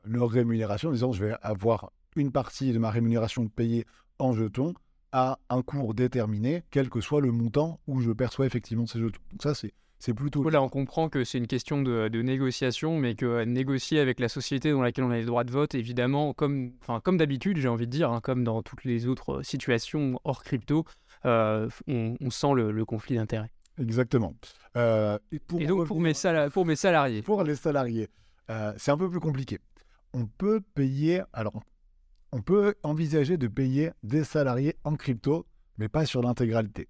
leur 0.06 0.30
rémunération 0.30 0.90
en 0.90 0.94
disant 0.94 1.12
je 1.12 1.26
vais 1.26 1.36
avoir 1.42 1.92
une 2.16 2.32
partie 2.32 2.74
de 2.74 2.80
ma 2.80 2.90
rémunération 2.90 3.48
payée 3.48 3.86
en 4.20 4.34
jetons 4.34 4.74
à 5.12 5.38
un 5.50 5.62
cours 5.62 5.94
déterminé, 5.94 6.64
quel 6.72 6.90
que 6.90 7.02
soit 7.02 7.22
le 7.22 7.32
montant 7.32 7.80
où 7.88 8.02
je 8.02 8.12
perçois 8.12 8.46
effectivement 8.46 8.88
ces 8.88 9.00
jetons. 9.00 9.22
Donc 9.32 9.44
ça, 9.44 9.54
c'est 9.54 9.74
c'est 10.00 10.14
plutôt... 10.14 10.42
Voilà, 10.42 10.62
on 10.62 10.68
comprend 10.68 11.08
que 11.08 11.24
c'est 11.24 11.38
une 11.38 11.48
question 11.48 11.82
de, 11.82 12.10
de 12.10 12.22
négociation, 12.22 12.98
mais 12.98 13.16
que 13.16 13.26
euh, 13.26 13.46
négocier 13.46 14.02
avec 14.02 14.20
la 14.20 14.28
société 14.28 14.72
dans 14.72 14.82
laquelle 14.82 15.06
on 15.06 15.12
a 15.12 15.16
les 15.16 15.24
droits 15.24 15.46
de 15.46 15.52
vote, 15.52 15.76
évidemment, 15.76 16.34
comme, 16.34 16.74
enfin, 16.82 17.00
comme 17.00 17.16
d'habitude, 17.16 17.56
j'ai 17.56 17.70
envie 17.70 17.86
de 17.86 17.92
dire, 17.92 18.12
hein, 18.12 18.20
comme 18.20 18.44
dans 18.44 18.62
toutes 18.64 18.84
les 18.84 19.08
autres 19.08 19.36
euh, 19.36 19.44
situations 19.44 20.20
hors 20.26 20.44
crypto, 20.44 20.84
euh, 21.24 21.70
on, 21.88 22.18
on 22.20 22.30
sent 22.32 22.54
le, 22.54 22.74
le 22.74 22.84
conflit 22.84 23.16
d'intérêts. 23.16 23.54
Exactement. 23.80 24.36
Euh, 24.76 25.18
et 25.32 25.40
pour, 25.40 25.62
Et 25.62 25.68
donc, 25.68 25.88
pour 25.88 26.02
mes, 26.02 26.14
sala- 26.14 26.50
pour 26.50 26.66
mes 26.66 26.76
salariés, 26.76 27.22
pour 27.22 27.42
les 27.44 27.56
salariés, 27.56 28.10
euh, 28.50 28.74
c'est 28.76 28.92
un 28.92 28.98
peu 28.98 29.10
plus 29.10 29.22
compliqué. 29.22 29.60
On 30.14 30.26
peut 30.26 30.60
payer, 30.76 31.22
alors, 31.32 31.64
on 32.34 32.42
peut 32.42 32.74
envisager 32.82 33.38
de 33.38 33.48
payer 33.48 33.92
des 34.02 34.24
salariés 34.24 34.76
en 34.84 34.96
crypto, 34.96 35.46
mais 35.78 35.88
pas 35.88 36.08
sur 36.08 36.24
l'intégralité. 36.24 36.90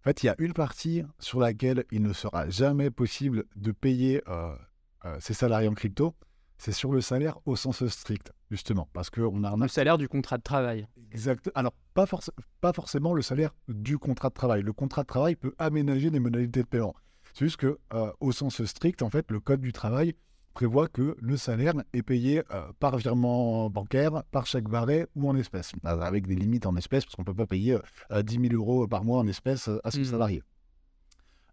En 0.00 0.04
fait, 0.04 0.22
il 0.22 0.26
y 0.26 0.28
a 0.28 0.34
une 0.38 0.52
partie 0.52 1.02
sur 1.18 1.40
laquelle 1.40 1.84
il 1.90 2.02
ne 2.02 2.12
sera 2.12 2.50
jamais 2.50 2.90
possible 2.90 3.44
de 3.56 3.72
payer 3.72 4.20
euh, 4.28 4.54
euh, 5.06 5.16
ces 5.20 5.32
salariés 5.32 5.68
en 5.68 5.74
crypto, 5.74 6.14
c'est 6.58 6.72
sur 6.72 6.92
le 6.92 7.00
salaire 7.00 7.38
au 7.46 7.56
sens 7.56 7.86
strict, 7.86 8.30
justement, 8.50 8.90
parce 8.92 9.08
qu'on 9.08 9.42
a 9.44 9.52
un 9.52 9.56
le 9.56 9.68
salaire 9.68 9.96
du 9.96 10.06
contrat 10.06 10.36
de 10.36 10.42
travail. 10.42 10.86
Exact. 11.12 11.50
Alors, 11.54 11.72
pas, 11.94 12.04
forc- 12.04 12.28
pas 12.60 12.74
forcément 12.74 13.14
le 13.14 13.22
salaire 13.22 13.54
du 13.68 13.96
contrat 13.96 14.28
de 14.28 14.34
travail. 14.34 14.60
Le 14.60 14.74
contrat 14.74 15.00
de 15.02 15.06
travail 15.06 15.34
peut 15.34 15.54
aménager 15.56 16.10
des 16.10 16.20
modalités 16.20 16.62
de 16.62 16.68
paiement. 16.68 16.94
C'est 17.32 17.46
juste 17.46 17.56
que, 17.56 17.78
euh, 17.94 18.12
au 18.20 18.32
sens 18.32 18.62
strict, 18.66 19.00
en 19.00 19.08
fait, 19.08 19.30
le 19.30 19.40
code 19.40 19.62
du 19.62 19.72
travail 19.72 20.14
prévoit 20.54 20.88
que 20.88 21.16
le 21.20 21.36
salaire 21.36 21.74
est 21.92 22.02
payé 22.02 22.42
euh, 22.52 22.62
par 22.80 22.96
virement 22.96 23.68
bancaire, 23.68 24.22
par 24.30 24.46
chèque 24.46 24.68
barré 24.68 25.06
ou 25.14 25.28
en 25.28 25.36
espèces, 25.36 25.72
Euh, 25.84 26.00
avec 26.00 26.26
des 26.26 26.34
limites 26.36 26.66
en 26.66 26.76
espèces, 26.76 27.04
parce 27.04 27.16
qu'on 27.16 27.22
ne 27.22 27.26
peut 27.26 27.34
pas 27.34 27.46
payer 27.46 27.76
euh, 28.12 28.22
10 28.22 28.40
000 28.48 28.54
euros 28.54 28.86
par 28.88 29.04
mois 29.04 29.18
en 29.18 29.26
espèces 29.26 29.68
euh, 29.68 29.78
à 29.84 29.90
son 29.90 29.98
Mhm. 30.00 30.04
salarié. 30.04 30.42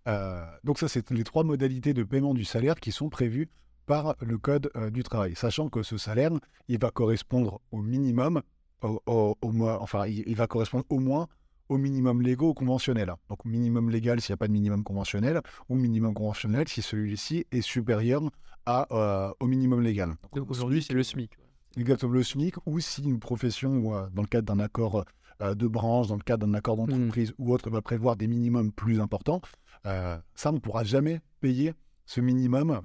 Euh, 0.07 0.43
donc 0.63 0.79
ça, 0.79 0.87
c'est 0.87 1.09
les 1.11 1.23
trois 1.23 1.43
modalités 1.43 1.93
de 1.93 2.03
paiement 2.03 2.33
du 2.33 2.45
salaire 2.45 2.75
qui 2.75 2.91
sont 2.91 3.09
prévues 3.09 3.49
par 3.85 4.15
le 4.21 4.37
code 4.37 4.71
euh, 4.75 4.89
du 4.89 5.03
travail, 5.03 5.35
sachant 5.35 5.69
que 5.69 5.83
ce 5.83 5.97
salaire, 5.97 6.31
il 6.67 6.79
va 6.79 6.91
correspondre 6.91 7.59
au 7.71 7.81
minimum, 7.81 8.41
au, 8.83 9.01
au- 9.05 9.37
au 9.41 9.51
moins, 9.51 9.77
enfin, 9.79 10.07
il, 10.07 10.23
il 10.27 10.35
va 10.35 10.47
correspondre 10.47 10.85
au 10.89 10.99
moins 10.99 11.27
au 11.71 11.77
minimum 11.77 12.21
légaux 12.21 12.49
ou 12.49 12.53
conventionnel. 12.53 13.13
Donc 13.29 13.45
minimum 13.45 13.89
légal 13.89 14.19
s'il 14.19 14.33
n'y 14.33 14.35
a 14.35 14.37
pas 14.37 14.47
de 14.49 14.51
minimum 14.51 14.83
conventionnel, 14.83 15.39
ou 15.69 15.75
minimum 15.75 16.13
conventionnel 16.13 16.67
si 16.67 16.81
celui-ci 16.81 17.45
est 17.49 17.61
supérieur 17.61 18.21
à, 18.65 18.87
euh, 18.91 19.33
au 19.39 19.47
minimum 19.47 19.81
légal. 19.81 20.15
Donc 20.35 20.51
aujourd'hui, 20.51 20.83
c'est 20.83 20.93
le 20.93 21.01
SMIC. 21.01 21.31
Exactement 21.77 22.11
le 22.11 22.23
SMIC, 22.23 22.55
ou 22.65 22.81
si 22.81 23.03
une 23.03 23.19
profession, 23.19 23.77
ou, 23.77 23.95
euh, 23.95 24.09
dans 24.11 24.21
le 24.21 24.27
cadre 24.27 24.53
d'un 24.53 24.61
accord 24.61 25.05
euh, 25.41 25.55
de 25.55 25.65
branche, 25.65 26.07
dans 26.07 26.17
le 26.17 26.23
cadre 26.23 26.45
d'un 26.45 26.53
accord 26.53 26.75
d'entreprise 26.75 27.33
ou 27.37 27.53
autre, 27.53 27.69
va 27.69 27.81
prévoir 27.81 28.17
des 28.17 28.27
minimums 28.27 28.73
plus 28.73 28.99
importants, 28.99 29.39
euh, 29.85 30.17
ça, 30.35 30.49
on 30.49 30.55
ne 30.55 30.59
pourra 30.59 30.83
jamais 30.83 31.21
payer 31.39 31.73
ce 32.05 32.19
minimum 32.19 32.81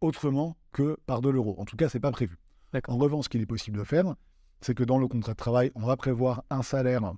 autrement 0.00 0.56
que 0.70 0.96
par 1.06 1.22
de 1.22 1.28
l'euro. 1.28 1.56
En 1.58 1.64
tout 1.64 1.76
cas, 1.76 1.88
ce 1.88 1.96
n'est 1.96 2.00
pas 2.00 2.12
prévu. 2.12 2.38
En 2.86 2.96
revanche, 2.98 3.24
ce 3.24 3.28
qu'il 3.30 3.40
est 3.40 3.46
possible 3.46 3.78
de 3.78 3.84
faire, 3.84 4.14
c'est 4.60 4.76
que 4.76 4.84
dans 4.84 4.98
le 4.98 5.08
contrat 5.08 5.32
de 5.32 5.36
travail, 5.36 5.72
on 5.74 5.84
va 5.84 5.96
prévoir 5.96 6.44
un 6.50 6.62
salaire 6.62 7.14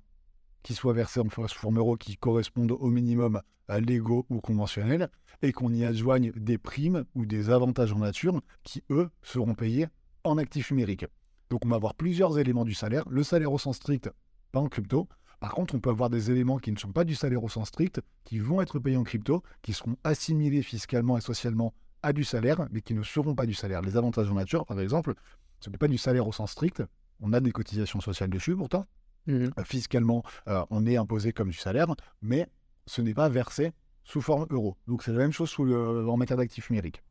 qui 0.63 0.73
soit 0.73 0.93
versé 0.93 1.19
en 1.19 1.29
forme 1.29 1.77
euro 1.77 1.97
qui 1.97 2.17
corresponde 2.17 2.71
au 2.71 2.89
minimum 2.89 3.41
euh, 3.69 3.79
légaux 3.79 4.25
ou 4.29 4.41
conventionnels, 4.41 5.09
et 5.41 5.51
qu'on 5.51 5.73
y 5.73 5.85
adjoigne 5.85 6.31
des 6.35 6.57
primes 6.57 7.05
ou 7.15 7.25
des 7.25 7.49
avantages 7.49 7.93
en 7.93 7.99
nature 7.99 8.41
qui, 8.63 8.83
eux, 8.89 9.09
seront 9.21 9.53
payés 9.53 9.87
en 10.23 10.37
actifs 10.37 10.71
numériques. 10.71 11.05
Donc 11.49 11.65
on 11.65 11.69
va 11.69 11.75
avoir 11.75 11.93
plusieurs 11.93 12.39
éléments 12.39 12.65
du 12.65 12.73
salaire. 12.73 13.03
Le 13.09 13.23
salaire 13.23 13.51
au 13.51 13.59
sens 13.59 13.75
strict, 13.75 14.09
pas 14.51 14.59
en 14.59 14.69
crypto. 14.69 15.07
Par 15.39 15.53
contre, 15.53 15.75
on 15.75 15.79
peut 15.79 15.89
avoir 15.89 16.09
des 16.09 16.31
éléments 16.31 16.57
qui 16.57 16.71
ne 16.71 16.77
sont 16.77 16.91
pas 16.93 17.03
du 17.03 17.15
salaire 17.15 17.43
au 17.43 17.49
sens 17.49 17.67
strict, 17.67 18.01
qui 18.23 18.39
vont 18.39 18.61
être 18.61 18.79
payés 18.79 18.97
en 18.97 19.03
crypto, 19.03 19.43
qui 19.61 19.73
seront 19.73 19.97
assimilés 20.03 20.61
fiscalement 20.61 21.17
et 21.17 21.21
socialement 21.21 21.73
à 22.01 22.13
du 22.13 22.23
salaire, 22.23 22.67
mais 22.71 22.81
qui 22.81 22.93
ne 22.93 23.03
seront 23.03 23.35
pas 23.35 23.45
du 23.45 23.53
salaire. 23.53 23.81
Les 23.81 23.97
avantages 23.97 24.29
en 24.31 24.35
nature, 24.35 24.65
par 24.65 24.79
exemple, 24.79 25.13
ce 25.59 25.69
n'est 25.69 25.77
pas 25.77 25.87
du 25.87 25.97
salaire 25.97 26.27
au 26.27 26.31
sens 26.31 26.51
strict. 26.51 26.83
On 27.21 27.33
a 27.33 27.39
des 27.39 27.51
cotisations 27.51 28.01
sociales 28.01 28.29
dessus 28.29 28.55
pourtant. 28.55 28.85
Mhm. 29.27 29.51
Euh, 29.57 29.63
Fiscalement, 29.63 30.23
euh, 30.47 30.63
on 30.69 30.85
est 30.85 30.97
imposé 30.97 31.31
comme 31.33 31.49
du 31.49 31.57
salaire, 31.57 31.87
mais 32.21 32.47
ce 32.85 33.01
n'est 33.01 33.13
pas 33.13 33.29
versé 33.29 33.71
sous 34.03 34.21
forme 34.21 34.45
euro. 34.49 34.75
Donc 34.87 35.03
c'est 35.03 35.11
la 35.11 35.19
même 35.19 35.31
chose 35.31 35.49
sous 35.49 35.63
le- 35.63 36.07
en 36.09 36.17
matière 36.17 36.37
d'actifs 36.37 36.69
numériques. 36.69 37.01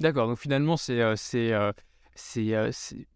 D'accord, 0.00 0.26
donc 0.28 0.38
finalement, 0.38 0.76
c'est, 0.76 1.00
euh, 1.00 1.14
c'est, 1.16 1.52
euh, 1.52 1.72
c'est, 2.14 2.54
euh, 2.54 2.70
c'est- 2.72 3.06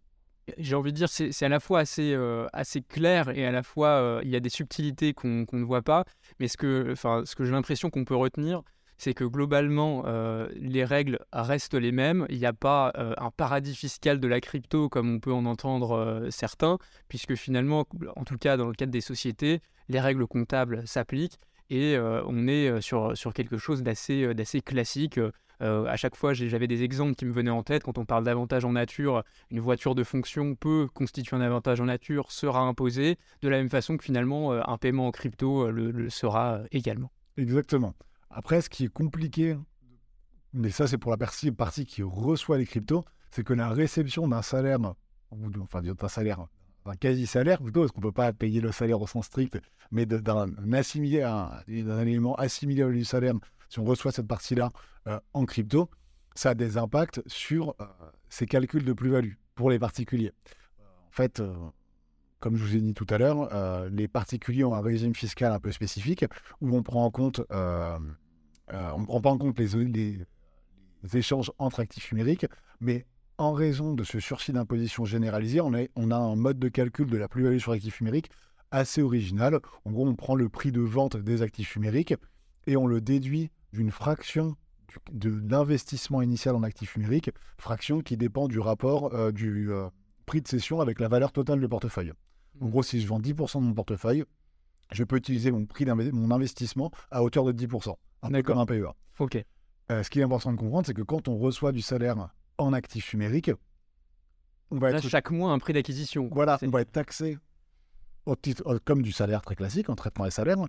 j'ai 0.58 0.74
envie 0.76 0.92
de 0.92 0.96
dire, 0.96 1.08
c'est, 1.08 1.32
c'est 1.32 1.44
à 1.46 1.48
la 1.48 1.60
fois 1.60 1.80
assez, 1.80 2.12
euh, 2.14 2.46
assez 2.52 2.80
clair 2.82 3.30
et 3.30 3.44
à 3.46 3.50
la 3.52 3.62
fois 3.62 3.88
euh, 3.88 4.20
il 4.24 4.30
y 4.30 4.36
a 4.36 4.40
des 4.40 4.48
subtilités 4.48 5.12
qu'on, 5.14 5.44
qu'on 5.44 5.58
ne 5.58 5.64
voit 5.64 5.82
pas. 5.82 6.04
Mais 6.40 6.48
ce 6.48 6.56
que, 6.56 6.90
enfin, 6.92 7.22
ce 7.26 7.34
que 7.34 7.44
j'ai 7.44 7.52
l'impression 7.52 7.90
qu'on 7.90 8.04
peut 8.04 8.16
retenir, 8.16 8.62
c'est 8.98 9.14
que 9.14 9.24
globalement, 9.24 10.02
euh, 10.06 10.48
les 10.56 10.84
règles 10.84 11.20
restent 11.32 11.74
les 11.74 11.92
mêmes. 11.92 12.26
Il 12.28 12.38
n'y 12.38 12.46
a 12.46 12.52
pas 12.52 12.92
euh, 12.98 13.14
un 13.16 13.30
paradis 13.30 13.74
fiscal 13.74 14.18
de 14.18 14.28
la 14.28 14.40
crypto 14.40 14.88
comme 14.88 15.14
on 15.14 15.20
peut 15.20 15.32
en 15.32 15.46
entendre 15.46 15.92
euh, 15.92 16.30
certains, 16.30 16.78
puisque 17.08 17.36
finalement, 17.36 17.86
en 18.16 18.24
tout 18.24 18.36
cas 18.36 18.56
dans 18.56 18.66
le 18.66 18.74
cadre 18.74 18.90
des 18.90 19.00
sociétés, 19.00 19.60
les 19.88 20.00
règles 20.00 20.26
comptables 20.26 20.86
s'appliquent 20.86 21.38
et 21.70 21.98
on 21.98 22.48
est 22.48 22.80
sur, 22.80 23.14
sur 23.14 23.34
quelque 23.34 23.58
chose 23.58 23.82
d'assez, 23.82 24.32
d'assez 24.32 24.62
classique. 24.62 25.20
À 25.60 25.96
chaque 25.96 26.16
fois, 26.16 26.32
j'avais 26.32 26.66
des 26.66 26.82
exemples 26.82 27.14
qui 27.14 27.26
me 27.26 27.32
venaient 27.32 27.50
en 27.50 27.62
tête. 27.62 27.82
Quand 27.82 27.98
on 27.98 28.06
parle 28.06 28.24
d'avantage 28.24 28.64
en 28.64 28.72
nature, 28.72 29.22
une 29.50 29.60
voiture 29.60 29.94
de 29.94 30.02
fonction 30.02 30.54
peut 30.54 30.88
constituer 30.94 31.36
un 31.36 31.42
avantage 31.42 31.82
en 31.82 31.84
nature, 31.84 32.32
sera 32.32 32.60
imposé, 32.60 33.18
de 33.42 33.50
la 33.50 33.58
même 33.58 33.68
façon 33.68 33.98
que 33.98 34.04
finalement, 34.04 34.52
un 34.52 34.78
paiement 34.78 35.08
en 35.08 35.10
crypto 35.10 35.70
le, 35.70 36.08
sera 36.08 36.60
également. 36.72 37.10
Exactement. 37.36 37.94
Après, 38.30 38.60
ce 38.60 38.68
qui 38.68 38.84
est 38.84 38.92
compliqué, 38.92 39.56
mais 40.52 40.70
ça 40.70 40.86
c'est 40.86 40.98
pour 40.98 41.10
la 41.10 41.16
partie, 41.16 41.86
qui 41.86 42.02
reçoit 42.02 42.58
les 42.58 42.66
cryptos, 42.66 43.04
c'est 43.30 43.44
que 43.44 43.52
la 43.52 43.68
réception 43.68 44.28
d'un 44.28 44.42
salaire, 44.42 44.78
enfin 45.30 45.82
d'un 45.82 46.08
salaire, 46.08 46.46
d'un 46.84 46.94
quasi-salaire 46.94 47.60
plutôt, 47.60 47.80
parce 47.80 47.92
qu'on 47.92 48.00
ne 48.00 48.06
peut 48.06 48.12
pas 48.12 48.32
payer 48.32 48.60
le 48.60 48.72
salaire 48.72 49.00
au 49.00 49.06
sens 49.06 49.26
strict, 49.26 49.58
mais 49.90 50.06
d'un 50.06 50.46
élément 52.02 52.34
assimilé 52.36 52.90
du 52.92 53.04
salaire, 53.04 53.34
si 53.68 53.78
on 53.78 53.84
reçoit 53.84 54.12
cette 54.12 54.26
partie-là 54.26 54.70
euh, 55.06 55.20
en 55.34 55.44
crypto, 55.44 55.90
ça 56.34 56.50
a 56.50 56.54
des 56.54 56.78
impacts 56.78 57.20
sur 57.26 57.74
euh, 57.80 57.84
ces 58.28 58.46
calculs 58.46 58.84
de 58.84 58.92
plus-value 58.92 59.34
pour 59.54 59.70
les 59.70 59.78
particuliers. 59.78 60.32
En 60.80 61.10
fait, 61.10 61.40
euh, 61.40 61.54
comme 62.40 62.56
je 62.56 62.64
vous 62.64 62.76
ai 62.76 62.80
dit 62.80 62.94
tout 62.94 63.06
à 63.10 63.18
l'heure, 63.18 63.48
euh, 63.52 63.88
les 63.90 64.08
particuliers 64.08 64.64
ont 64.64 64.74
un 64.74 64.80
régime 64.80 65.14
fiscal 65.14 65.52
un 65.52 65.58
peu 65.58 65.72
spécifique 65.72 66.24
où 66.60 66.76
on 66.76 66.82
prend 66.82 67.10
euh, 67.18 67.98
euh, 68.72 69.04
prend 69.06 69.20
pas 69.20 69.30
en 69.30 69.38
compte 69.38 69.58
les, 69.58 70.18
échanges 71.14 71.52
entre 71.58 71.80
actifs 71.80 72.12
numériques, 72.12 72.46
mais 72.80 73.06
en 73.38 73.52
raison 73.52 73.94
de 73.94 74.04
ce 74.04 74.20
sursis 74.20 74.52
d'imposition 74.52 75.04
généralisé, 75.04 75.60
on 75.60 75.72
a, 75.72 76.16
un 76.16 76.36
mode 76.36 76.58
de 76.58 76.68
calcul 76.68 77.08
de 77.08 77.16
la 77.16 77.28
plus-value 77.28 77.58
sur 77.58 77.72
actifs 77.72 78.00
numériques 78.00 78.30
assez 78.70 79.00
original. 79.00 79.60
En 79.84 79.92
gros, 79.92 80.06
on 80.06 80.14
prend 80.16 80.34
le 80.34 80.48
prix 80.48 80.72
de 80.72 80.80
vente 80.80 81.16
des 81.16 81.42
actifs 81.42 81.76
numériques 81.76 82.14
et 82.66 82.76
on 82.76 82.86
le 82.86 83.00
déduit 83.00 83.50
d'une 83.72 83.90
fraction 83.90 84.56
de 85.12 85.40
l'investissement 85.48 86.20
initial 86.20 86.56
en 86.56 86.62
actifs 86.62 86.96
numériques, 86.96 87.30
fraction 87.58 88.00
qui 88.00 88.16
dépend 88.16 88.48
du 88.48 88.58
rapport 88.58 89.32
du 89.32 89.70
prix 90.26 90.42
de 90.42 90.48
cession 90.48 90.80
avec 90.80 90.98
la 90.98 91.08
valeur 91.08 91.32
totale 91.32 91.60
du 91.60 91.68
portefeuille. 91.68 92.12
En 92.60 92.66
gros, 92.66 92.82
si 92.82 93.00
je 93.00 93.06
vends 93.06 93.20
10% 93.20 93.60
de 93.60 93.64
mon 93.64 93.74
portefeuille, 93.74 94.24
je 94.92 95.04
peux 95.04 95.16
utiliser 95.16 95.50
mon 95.50 95.66
prix 95.66 95.84
mon 95.86 96.30
investissement 96.30 96.90
à 97.10 97.22
hauteur 97.22 97.44
de 97.44 97.52
10%, 97.52 97.94
un 98.22 98.30
peu 98.30 98.42
comme 98.42 98.58
un 98.58 98.66
PEA. 98.66 98.94
Ok. 99.18 99.44
euh, 99.90 100.02
ce 100.02 100.10
qui 100.10 100.20
est 100.20 100.22
important 100.22 100.52
de 100.52 100.56
comprendre, 100.58 100.86
c'est 100.86 100.94
que 100.94 101.02
quand 101.02 101.28
on 101.28 101.36
reçoit 101.38 101.72
du 101.72 101.82
salaire 101.82 102.30
en 102.58 102.72
actif 102.72 103.12
numérique, 103.14 103.50
on 104.70 104.78
va 104.78 104.90
être... 104.90 105.08
chaque 105.08 105.30
mois 105.30 105.52
un 105.52 105.58
prix 105.58 105.72
d'acquisition. 105.72 106.28
Voilà, 106.32 106.58
on 106.62 106.68
va 106.68 106.82
être 106.82 106.92
taxé 106.92 107.38
au 108.26 108.36
titre, 108.36 108.62
euh, 108.66 108.78
comme 108.84 109.02
du 109.02 109.12
salaire 109.12 109.42
très 109.42 109.54
classique 109.54 109.88
en 109.88 109.94
traitement 109.94 110.24
des 110.24 110.30
salaires. 110.30 110.58
Mm. 110.58 110.68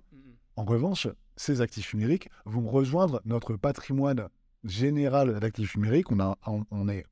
En 0.56 0.64
revanche, 0.64 1.08
ces 1.36 1.60
actifs 1.60 1.94
numériques 1.94 2.28
vont 2.44 2.68
rejoindre 2.68 3.20
notre 3.24 3.56
patrimoine 3.56 4.28
général 4.64 5.38
d'actifs 5.40 5.76
numériques. 5.76 6.10
On 6.10 6.20
a, 6.20 6.36
on, 6.46 6.88
est, 6.88 7.06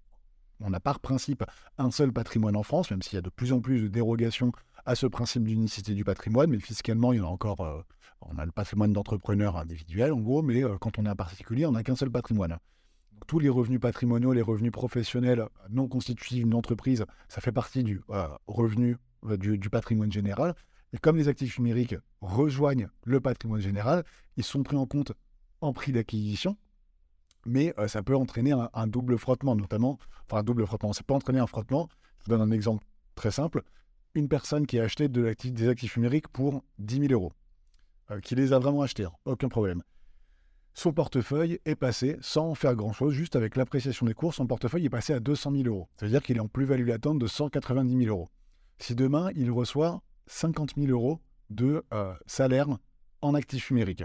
on 0.60 0.72
a 0.72 0.80
par 0.80 1.00
principe 1.00 1.44
un 1.78 1.90
seul 1.90 2.12
patrimoine 2.12 2.56
en 2.56 2.62
France, 2.62 2.90
même 2.90 3.02
s'il 3.02 3.14
y 3.14 3.18
a 3.18 3.22
de 3.22 3.30
plus 3.30 3.52
en 3.52 3.60
plus 3.60 3.82
de 3.82 3.88
dérogations 3.88 4.52
à 4.88 4.94
ce 4.94 5.06
principe 5.06 5.44
d'unicité 5.44 5.92
du 5.92 6.02
patrimoine, 6.02 6.48
mais 6.48 6.58
fiscalement, 6.58 7.12
il 7.12 7.18
y 7.18 7.20
en 7.20 7.26
a 7.26 7.28
encore. 7.28 7.60
Euh, 7.60 7.82
on 8.22 8.38
a 8.38 8.46
le 8.46 8.50
patrimoine 8.50 8.94
d'entrepreneurs 8.94 9.58
individuels, 9.58 10.14
en 10.14 10.20
gros, 10.20 10.40
mais 10.40 10.64
euh, 10.64 10.78
quand 10.78 10.98
on 10.98 11.04
est 11.04 11.08
un 11.10 11.14
particulier, 11.14 11.66
on 11.66 11.72
n'a 11.72 11.82
qu'un 11.82 11.94
seul 11.94 12.10
patrimoine. 12.10 12.56
tous 13.26 13.38
les 13.38 13.50
revenus 13.50 13.80
patrimoniaux, 13.80 14.32
les 14.32 14.40
revenus 14.40 14.72
professionnels 14.72 15.46
non 15.68 15.88
constitutifs 15.88 16.42
d'une 16.42 16.54
entreprise, 16.54 17.04
ça 17.28 17.42
fait 17.42 17.52
partie 17.52 17.84
du 17.84 18.00
euh, 18.08 18.28
revenu 18.46 18.96
du, 19.38 19.58
du, 19.58 19.68
patrimoine 19.68 20.10
général. 20.10 20.54
Et 20.94 20.98
comme 20.98 21.18
les 21.18 21.28
actifs 21.28 21.58
numériques 21.58 21.96
rejoignent 22.22 22.88
le 23.04 23.20
patrimoine 23.20 23.60
général, 23.60 24.04
ils 24.38 24.44
sont 24.44 24.62
pris 24.62 24.76
en 24.76 24.86
compte 24.86 25.12
en 25.60 25.74
prix 25.74 25.92
d'acquisition, 25.92 26.56
mais 27.44 27.74
ça 27.88 28.02
peut 28.02 28.16
entraîner 28.16 28.54
un, 28.72 28.86
double 28.86 29.18
frottement, 29.18 29.54
notamment, 29.54 29.98
enfin 30.24 30.38
un 30.38 30.42
double 30.42 30.66
frottement, 30.66 30.94
ça 30.94 31.02
peut 31.02 31.14
entraîner 31.14 31.40
un 31.40 31.46
frottement. 31.46 31.88
Je 32.20 32.24
vous 32.24 32.38
donne 32.38 32.48
un 32.48 32.54
exemple 32.54 32.84
très 33.16 33.30
simple. 33.30 33.62
Une 34.18 34.28
personne 34.28 34.66
qui 34.66 34.80
a 34.80 34.82
acheté 34.82 35.06
de 35.06 35.32
des 35.44 35.68
actifs 35.68 35.96
numériques 35.96 36.26
pour 36.26 36.64
10 36.80 37.08
000 37.08 37.12
euros, 37.12 37.32
qui 38.20 38.34
les 38.34 38.52
a 38.52 38.58
vraiment 38.58 38.82
achetés, 38.82 39.04
hein, 39.04 39.12
aucun 39.26 39.48
problème. 39.48 39.84
Son 40.74 40.92
portefeuille 40.92 41.60
est 41.64 41.76
passé, 41.76 42.16
sans 42.20 42.56
faire 42.56 42.74
grand-chose, 42.74 43.14
juste 43.14 43.36
avec 43.36 43.54
l'appréciation 43.54 44.06
des 44.06 44.14
cours, 44.14 44.34
son 44.34 44.48
portefeuille 44.48 44.86
est 44.86 44.90
passé 44.90 45.12
à 45.12 45.20
200 45.20 45.52
000 45.52 45.68
euros. 45.68 45.88
C'est-à-dire 45.96 46.20
qu'il 46.20 46.36
est 46.36 46.40
en 46.40 46.48
plus-value 46.48 46.88
latente 46.88 47.20
de 47.20 47.28
190 47.28 47.96
000 48.06 48.08
euros. 48.08 48.28
Si 48.80 48.96
demain, 48.96 49.30
il 49.36 49.52
reçoit 49.52 50.02
50 50.26 50.72
000 50.76 50.90
euros 50.90 51.20
de 51.50 51.84
euh, 51.94 52.12
salaire 52.26 52.66
en 53.22 53.34
actifs 53.34 53.70
numériques. 53.70 54.02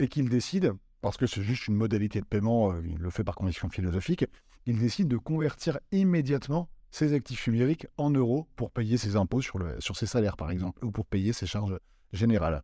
Et 0.00 0.08
qu'il 0.08 0.28
décide, 0.28 0.74
parce 1.00 1.16
que 1.16 1.26
c'est 1.26 1.42
juste 1.42 1.66
une 1.68 1.76
modalité 1.76 2.20
de 2.20 2.26
paiement, 2.26 2.72
euh, 2.72 2.82
il 2.86 2.98
le 2.98 3.08
fait 3.08 3.24
par 3.24 3.36
conviction 3.36 3.70
philosophique, 3.70 4.26
il 4.66 4.78
décide 4.78 5.08
de 5.08 5.16
convertir 5.16 5.78
immédiatement 5.92 6.68
ses 6.90 7.12
actifs 7.12 7.46
numériques 7.46 7.86
en 7.96 8.10
euros 8.10 8.46
pour 8.56 8.70
payer 8.70 8.96
ses 8.96 9.16
impôts 9.16 9.42
sur, 9.42 9.58
le, 9.58 9.80
sur 9.80 9.96
ses 9.96 10.06
salaires, 10.06 10.36
par 10.36 10.50
exemple, 10.50 10.84
ou 10.84 10.90
pour 10.90 11.06
payer 11.06 11.32
ses 11.32 11.46
charges 11.46 11.78
générales. 12.12 12.62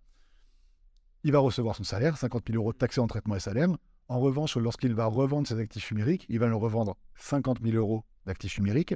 Il 1.23 1.33
va 1.33 1.39
recevoir 1.39 1.77
son 1.77 1.85
salaire, 1.85 2.17
50 2.17 2.45
000 2.49 2.61
euros 2.61 2.73
taxés 2.73 3.01
en 3.01 3.07
traitement 3.07 3.37
et 3.37 3.41
salaire. 3.41 3.69
En 4.09 4.21
revanche, 4.21 4.57
lorsqu'il 4.57 4.95
va 4.95 5.07
revendre 5.07 5.49
ses 5.49 5.59
actifs 5.59 5.91
numériques, 5.91 6.27
il 6.29 6.39
va 6.39 6.47
le 6.47 6.57
revendre 6.57 6.97
50 7.17 7.61
000 7.63 7.77
euros 7.77 8.05
d'actifs 8.27 8.59
numériques. 8.59 8.95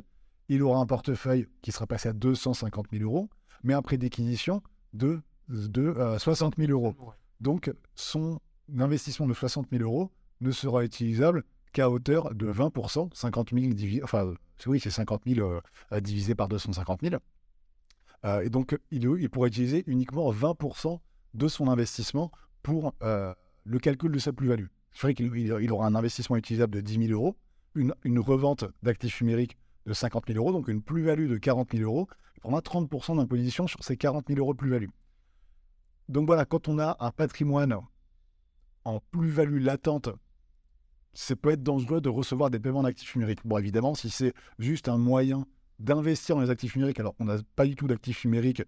Il 0.51 0.63
aura 0.63 0.81
un 0.81 0.87
portefeuille 0.87 1.47
qui 1.63 1.73
sera 1.73 1.87
passé 1.87 2.09
à 2.09 2.13
250 2.13 2.87
000 2.93 3.05
euros 3.05 3.29
mais 3.63 3.75
un 3.75 3.83
prix 3.83 3.99
d'acquisition 3.99 4.63
de, 4.93 5.21
de 5.49 5.95
60 6.19 6.59
euh, 6.59 6.67
000 6.67 6.73
euros. 6.73 6.95
Donc, 7.41 7.73
son 7.95 8.41
investissement 8.79 9.27
de 9.27 9.35
60 9.35 9.69
000 9.71 9.83
euros 9.83 10.11
ne 10.41 10.51
sera 10.51 10.85
utilisable 10.85 11.45
qu'à 11.73 11.91
hauteur 11.91 12.35
de 12.35 12.51
20%, 12.51 13.15
50 13.15 13.51
000 13.53 13.75
divisé, 13.75 14.03
enfin, 14.03 14.35
oui, 14.67 14.81
c'est 14.81 14.91
50 14.91 15.23
000 15.27 15.49
euh, 15.93 16.01
divisé 16.01 16.35
par 16.35 16.49
250 16.49 17.01
000. 17.03 17.17
Euh, 18.25 18.41
et 18.41 18.51
donc, 18.51 18.79
il, 18.91 19.05
il 19.05 19.31
pourrait 19.31 19.49
utiliser 19.49 19.85
uniquement 19.87 20.33
20% 20.33 20.99
de 21.35 21.49
son 21.49 21.69
investissement 21.69 22.33
pour 22.63 22.95
le 23.01 23.79
calcul 23.79 24.11
de 24.11 24.19
sa 24.19 24.33
plus-value. 24.33 24.67
C'est 24.93 25.03
vrai 25.03 25.15
qu'il 25.15 25.31
il 25.37 25.73
aura 25.73 25.87
un 25.87 25.95
investissement 25.95 26.37
utilisable 26.37 26.75
de 26.75 26.81
10 26.81 27.07
000 27.07 27.13
euros, 27.13 27.37
une, 27.75 28.19
revente 28.19 28.65
d'actifs 28.83 29.21
numériques 29.21 29.57
de 29.87 29.93
50 29.93 30.25
000 30.29 30.39
euros, 30.39 30.53
donc 30.53 30.69
une 30.69 30.83
plus-value 30.83 31.29
de 31.29 31.37
40 31.37 31.73
000 31.73 31.85
euros, 31.85 32.09
on 32.45 32.57
a 32.57 32.61
30% 32.61 33.17
d'imposition 33.17 33.67
sur 33.67 33.83
ces 33.85 33.97
40 33.97 34.27
000 34.29 34.41
euros 34.41 34.53
de 34.53 34.59
plus-value. 34.59 34.89
Donc 36.09 36.27
voilà, 36.27 36.45
quand 36.45 36.69
on 36.69 36.79
a 36.79 36.97
un 37.01 37.11
patrimoine 37.11 37.77
en 38.85 39.01
plus-value 39.11 39.63
latente, 39.63 40.09
ça 41.15 41.37
peut 41.37 41.51
être 41.51 41.63
dangereux 41.63 42.01
de 42.01 42.09
recevoir 42.09 42.51
des 42.51 42.59
paiements 42.59 42.83
d'actifs 42.83 43.15
numériques. 43.17 43.41
Bon, 43.45 43.59
évidemment, 43.59 43.95
si 43.95 44.11
c'est 44.11 44.33
juste 44.59 44.89
un 44.89 44.99
moyen 44.99 45.47
d'investir 45.79 46.37
dans 46.37 46.43
les 46.43 46.51
actifs 46.51 46.77
numériques, 46.77 47.01
alors 47.01 47.17
qu'on 47.17 47.25
n'a 47.25 47.39
pas 47.57 47.67
du 47.67 47.77
tout 47.77 47.87
d'actifs 47.87 48.25
numériques 48.25 48.63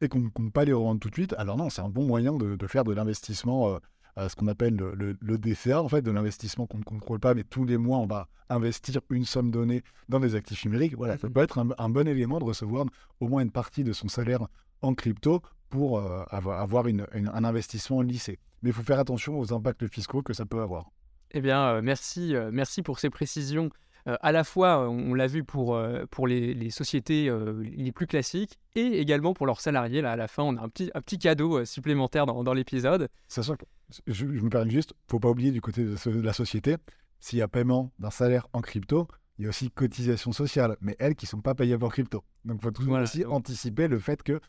et 0.00 0.08
qu'on 0.08 0.20
ne 0.20 0.28
compte 0.28 0.52
pas 0.52 0.64
les 0.64 0.72
revendre 0.72 1.00
tout 1.00 1.10
de 1.10 1.14
suite, 1.14 1.34
alors 1.38 1.56
non, 1.56 1.70
c'est 1.70 1.82
un 1.82 1.88
bon 1.88 2.04
moyen 2.04 2.32
de, 2.32 2.66
faire 2.66 2.84
de 2.84 2.92
l'investissement 2.92 3.78
euh, 4.18 4.28
ce 4.28 4.34
qu'on 4.36 4.48
appelle 4.48 4.76
le, 4.76 5.38
DCA, 5.38 5.82
en 5.82 5.88
fait, 5.88 6.02
de 6.02 6.10
l'investissement 6.10 6.66
qu'on 6.66 6.78
ne 6.78 6.84
contrôle 6.84 7.20
pas, 7.20 7.34
mais 7.34 7.44
tous 7.44 7.64
les 7.64 7.78
mois, 7.78 7.98
on 7.98 8.06
va 8.06 8.28
investir 8.50 9.00
une 9.10 9.24
somme 9.24 9.50
donnée 9.50 9.82
dans 10.08 10.20
des 10.20 10.34
actifs 10.34 10.64
numériques. 10.64 10.96
Voilà, 10.96 11.16
ça 11.16 11.28
mmh. 11.28 11.32
peut 11.32 11.40
être 11.40 11.58
un, 11.78 11.88
bon 11.88 12.06
élément 12.06 12.38
de 12.38 12.44
recevoir 12.44 12.86
au 13.20 13.28
moins 13.28 13.42
une 13.42 13.50
partie 13.50 13.84
de 13.84 13.92
son 13.92 14.08
salaire 14.08 14.46
en 14.82 14.94
crypto 14.94 15.40
pour 15.70 15.98
euh, 15.98 16.24
avoir, 16.28 16.86
un 16.86 17.44
investissement 17.44 18.02
lissé. 18.02 18.38
Mais 18.62 18.70
il 18.70 18.72
faut 18.72 18.82
faire 18.82 18.98
attention 18.98 19.38
aux 19.38 19.52
impacts 19.54 19.86
fiscaux 19.88 20.22
que 20.22 20.34
ça 20.34 20.44
peut 20.44 20.60
avoir. 20.60 20.90
Eh 21.32 21.40
bien, 21.40 21.62
euh, 21.62 21.82
merci, 21.82 22.36
euh, 22.36 22.50
merci 22.52 22.82
pour 22.82 22.98
ces 22.98 23.10
précisions 23.10 23.70
euh, 24.08 24.16
à 24.20 24.32
la 24.32 24.44
fois, 24.44 24.88
on, 24.88 25.14
l'a 25.14 25.26
vu 25.26 25.44
pour, 25.44 25.76
euh, 25.76 26.04
pour 26.10 26.26
les, 26.26 26.70
sociétés 26.70 27.28
euh, 27.28 27.62
les 27.62 27.92
plus 27.92 28.06
classiques 28.06 28.58
et 28.74 29.00
également 29.00 29.34
pour 29.34 29.46
leurs 29.46 29.60
salariés. 29.60 30.00
Là, 30.00 30.12
à 30.12 30.16
la 30.16 30.28
fin, 30.28 30.42
on 30.42 30.56
a 30.56 30.60
un 30.60 30.68
petit, 30.68 30.90
un 30.94 31.00
petit 31.00 31.18
cadeau 31.18 31.64
supplémentaire 31.64 32.26
dans, 32.26 32.42
dans 32.42 32.54
l'épisode. 32.54 33.08
Sachant 33.28 33.56
que, 33.56 33.64
je, 34.06 34.24
me 34.26 34.48
permets 34.48 34.70
juste, 34.70 34.94
faut 35.08 35.20
pas 35.20 35.28
oublier 35.28 35.52
du 35.52 35.60
côté 35.60 35.84
de, 35.84 36.20
la 36.20 36.32
société, 36.32 36.76
s'il 37.20 37.38
y 37.38 37.42
a 37.42 37.48
paiement 37.48 37.92
d'un 37.98 38.10
salaire 38.10 38.48
en 38.52 38.60
crypto, 38.60 39.06
il 39.38 39.44
y 39.44 39.46
a 39.46 39.50
aussi 39.50 39.70
cotisation 39.70 40.32
sociale, 40.32 40.76
mais 40.80 40.96
elles 40.98 41.14
qui 41.14 41.26
ne 41.26 41.30
sont 41.30 41.40
pas 41.40 41.54
payées 41.54 41.76
en 41.80 41.88
crypto. 41.88 42.24
Donc 42.44 42.58
il 42.60 42.62
faut 42.62 42.70
toujours 42.70 42.98
aussi 42.98 43.24
anticiper 43.24 43.88
le 43.88 43.98
fait 43.98 44.22
que 44.22 44.40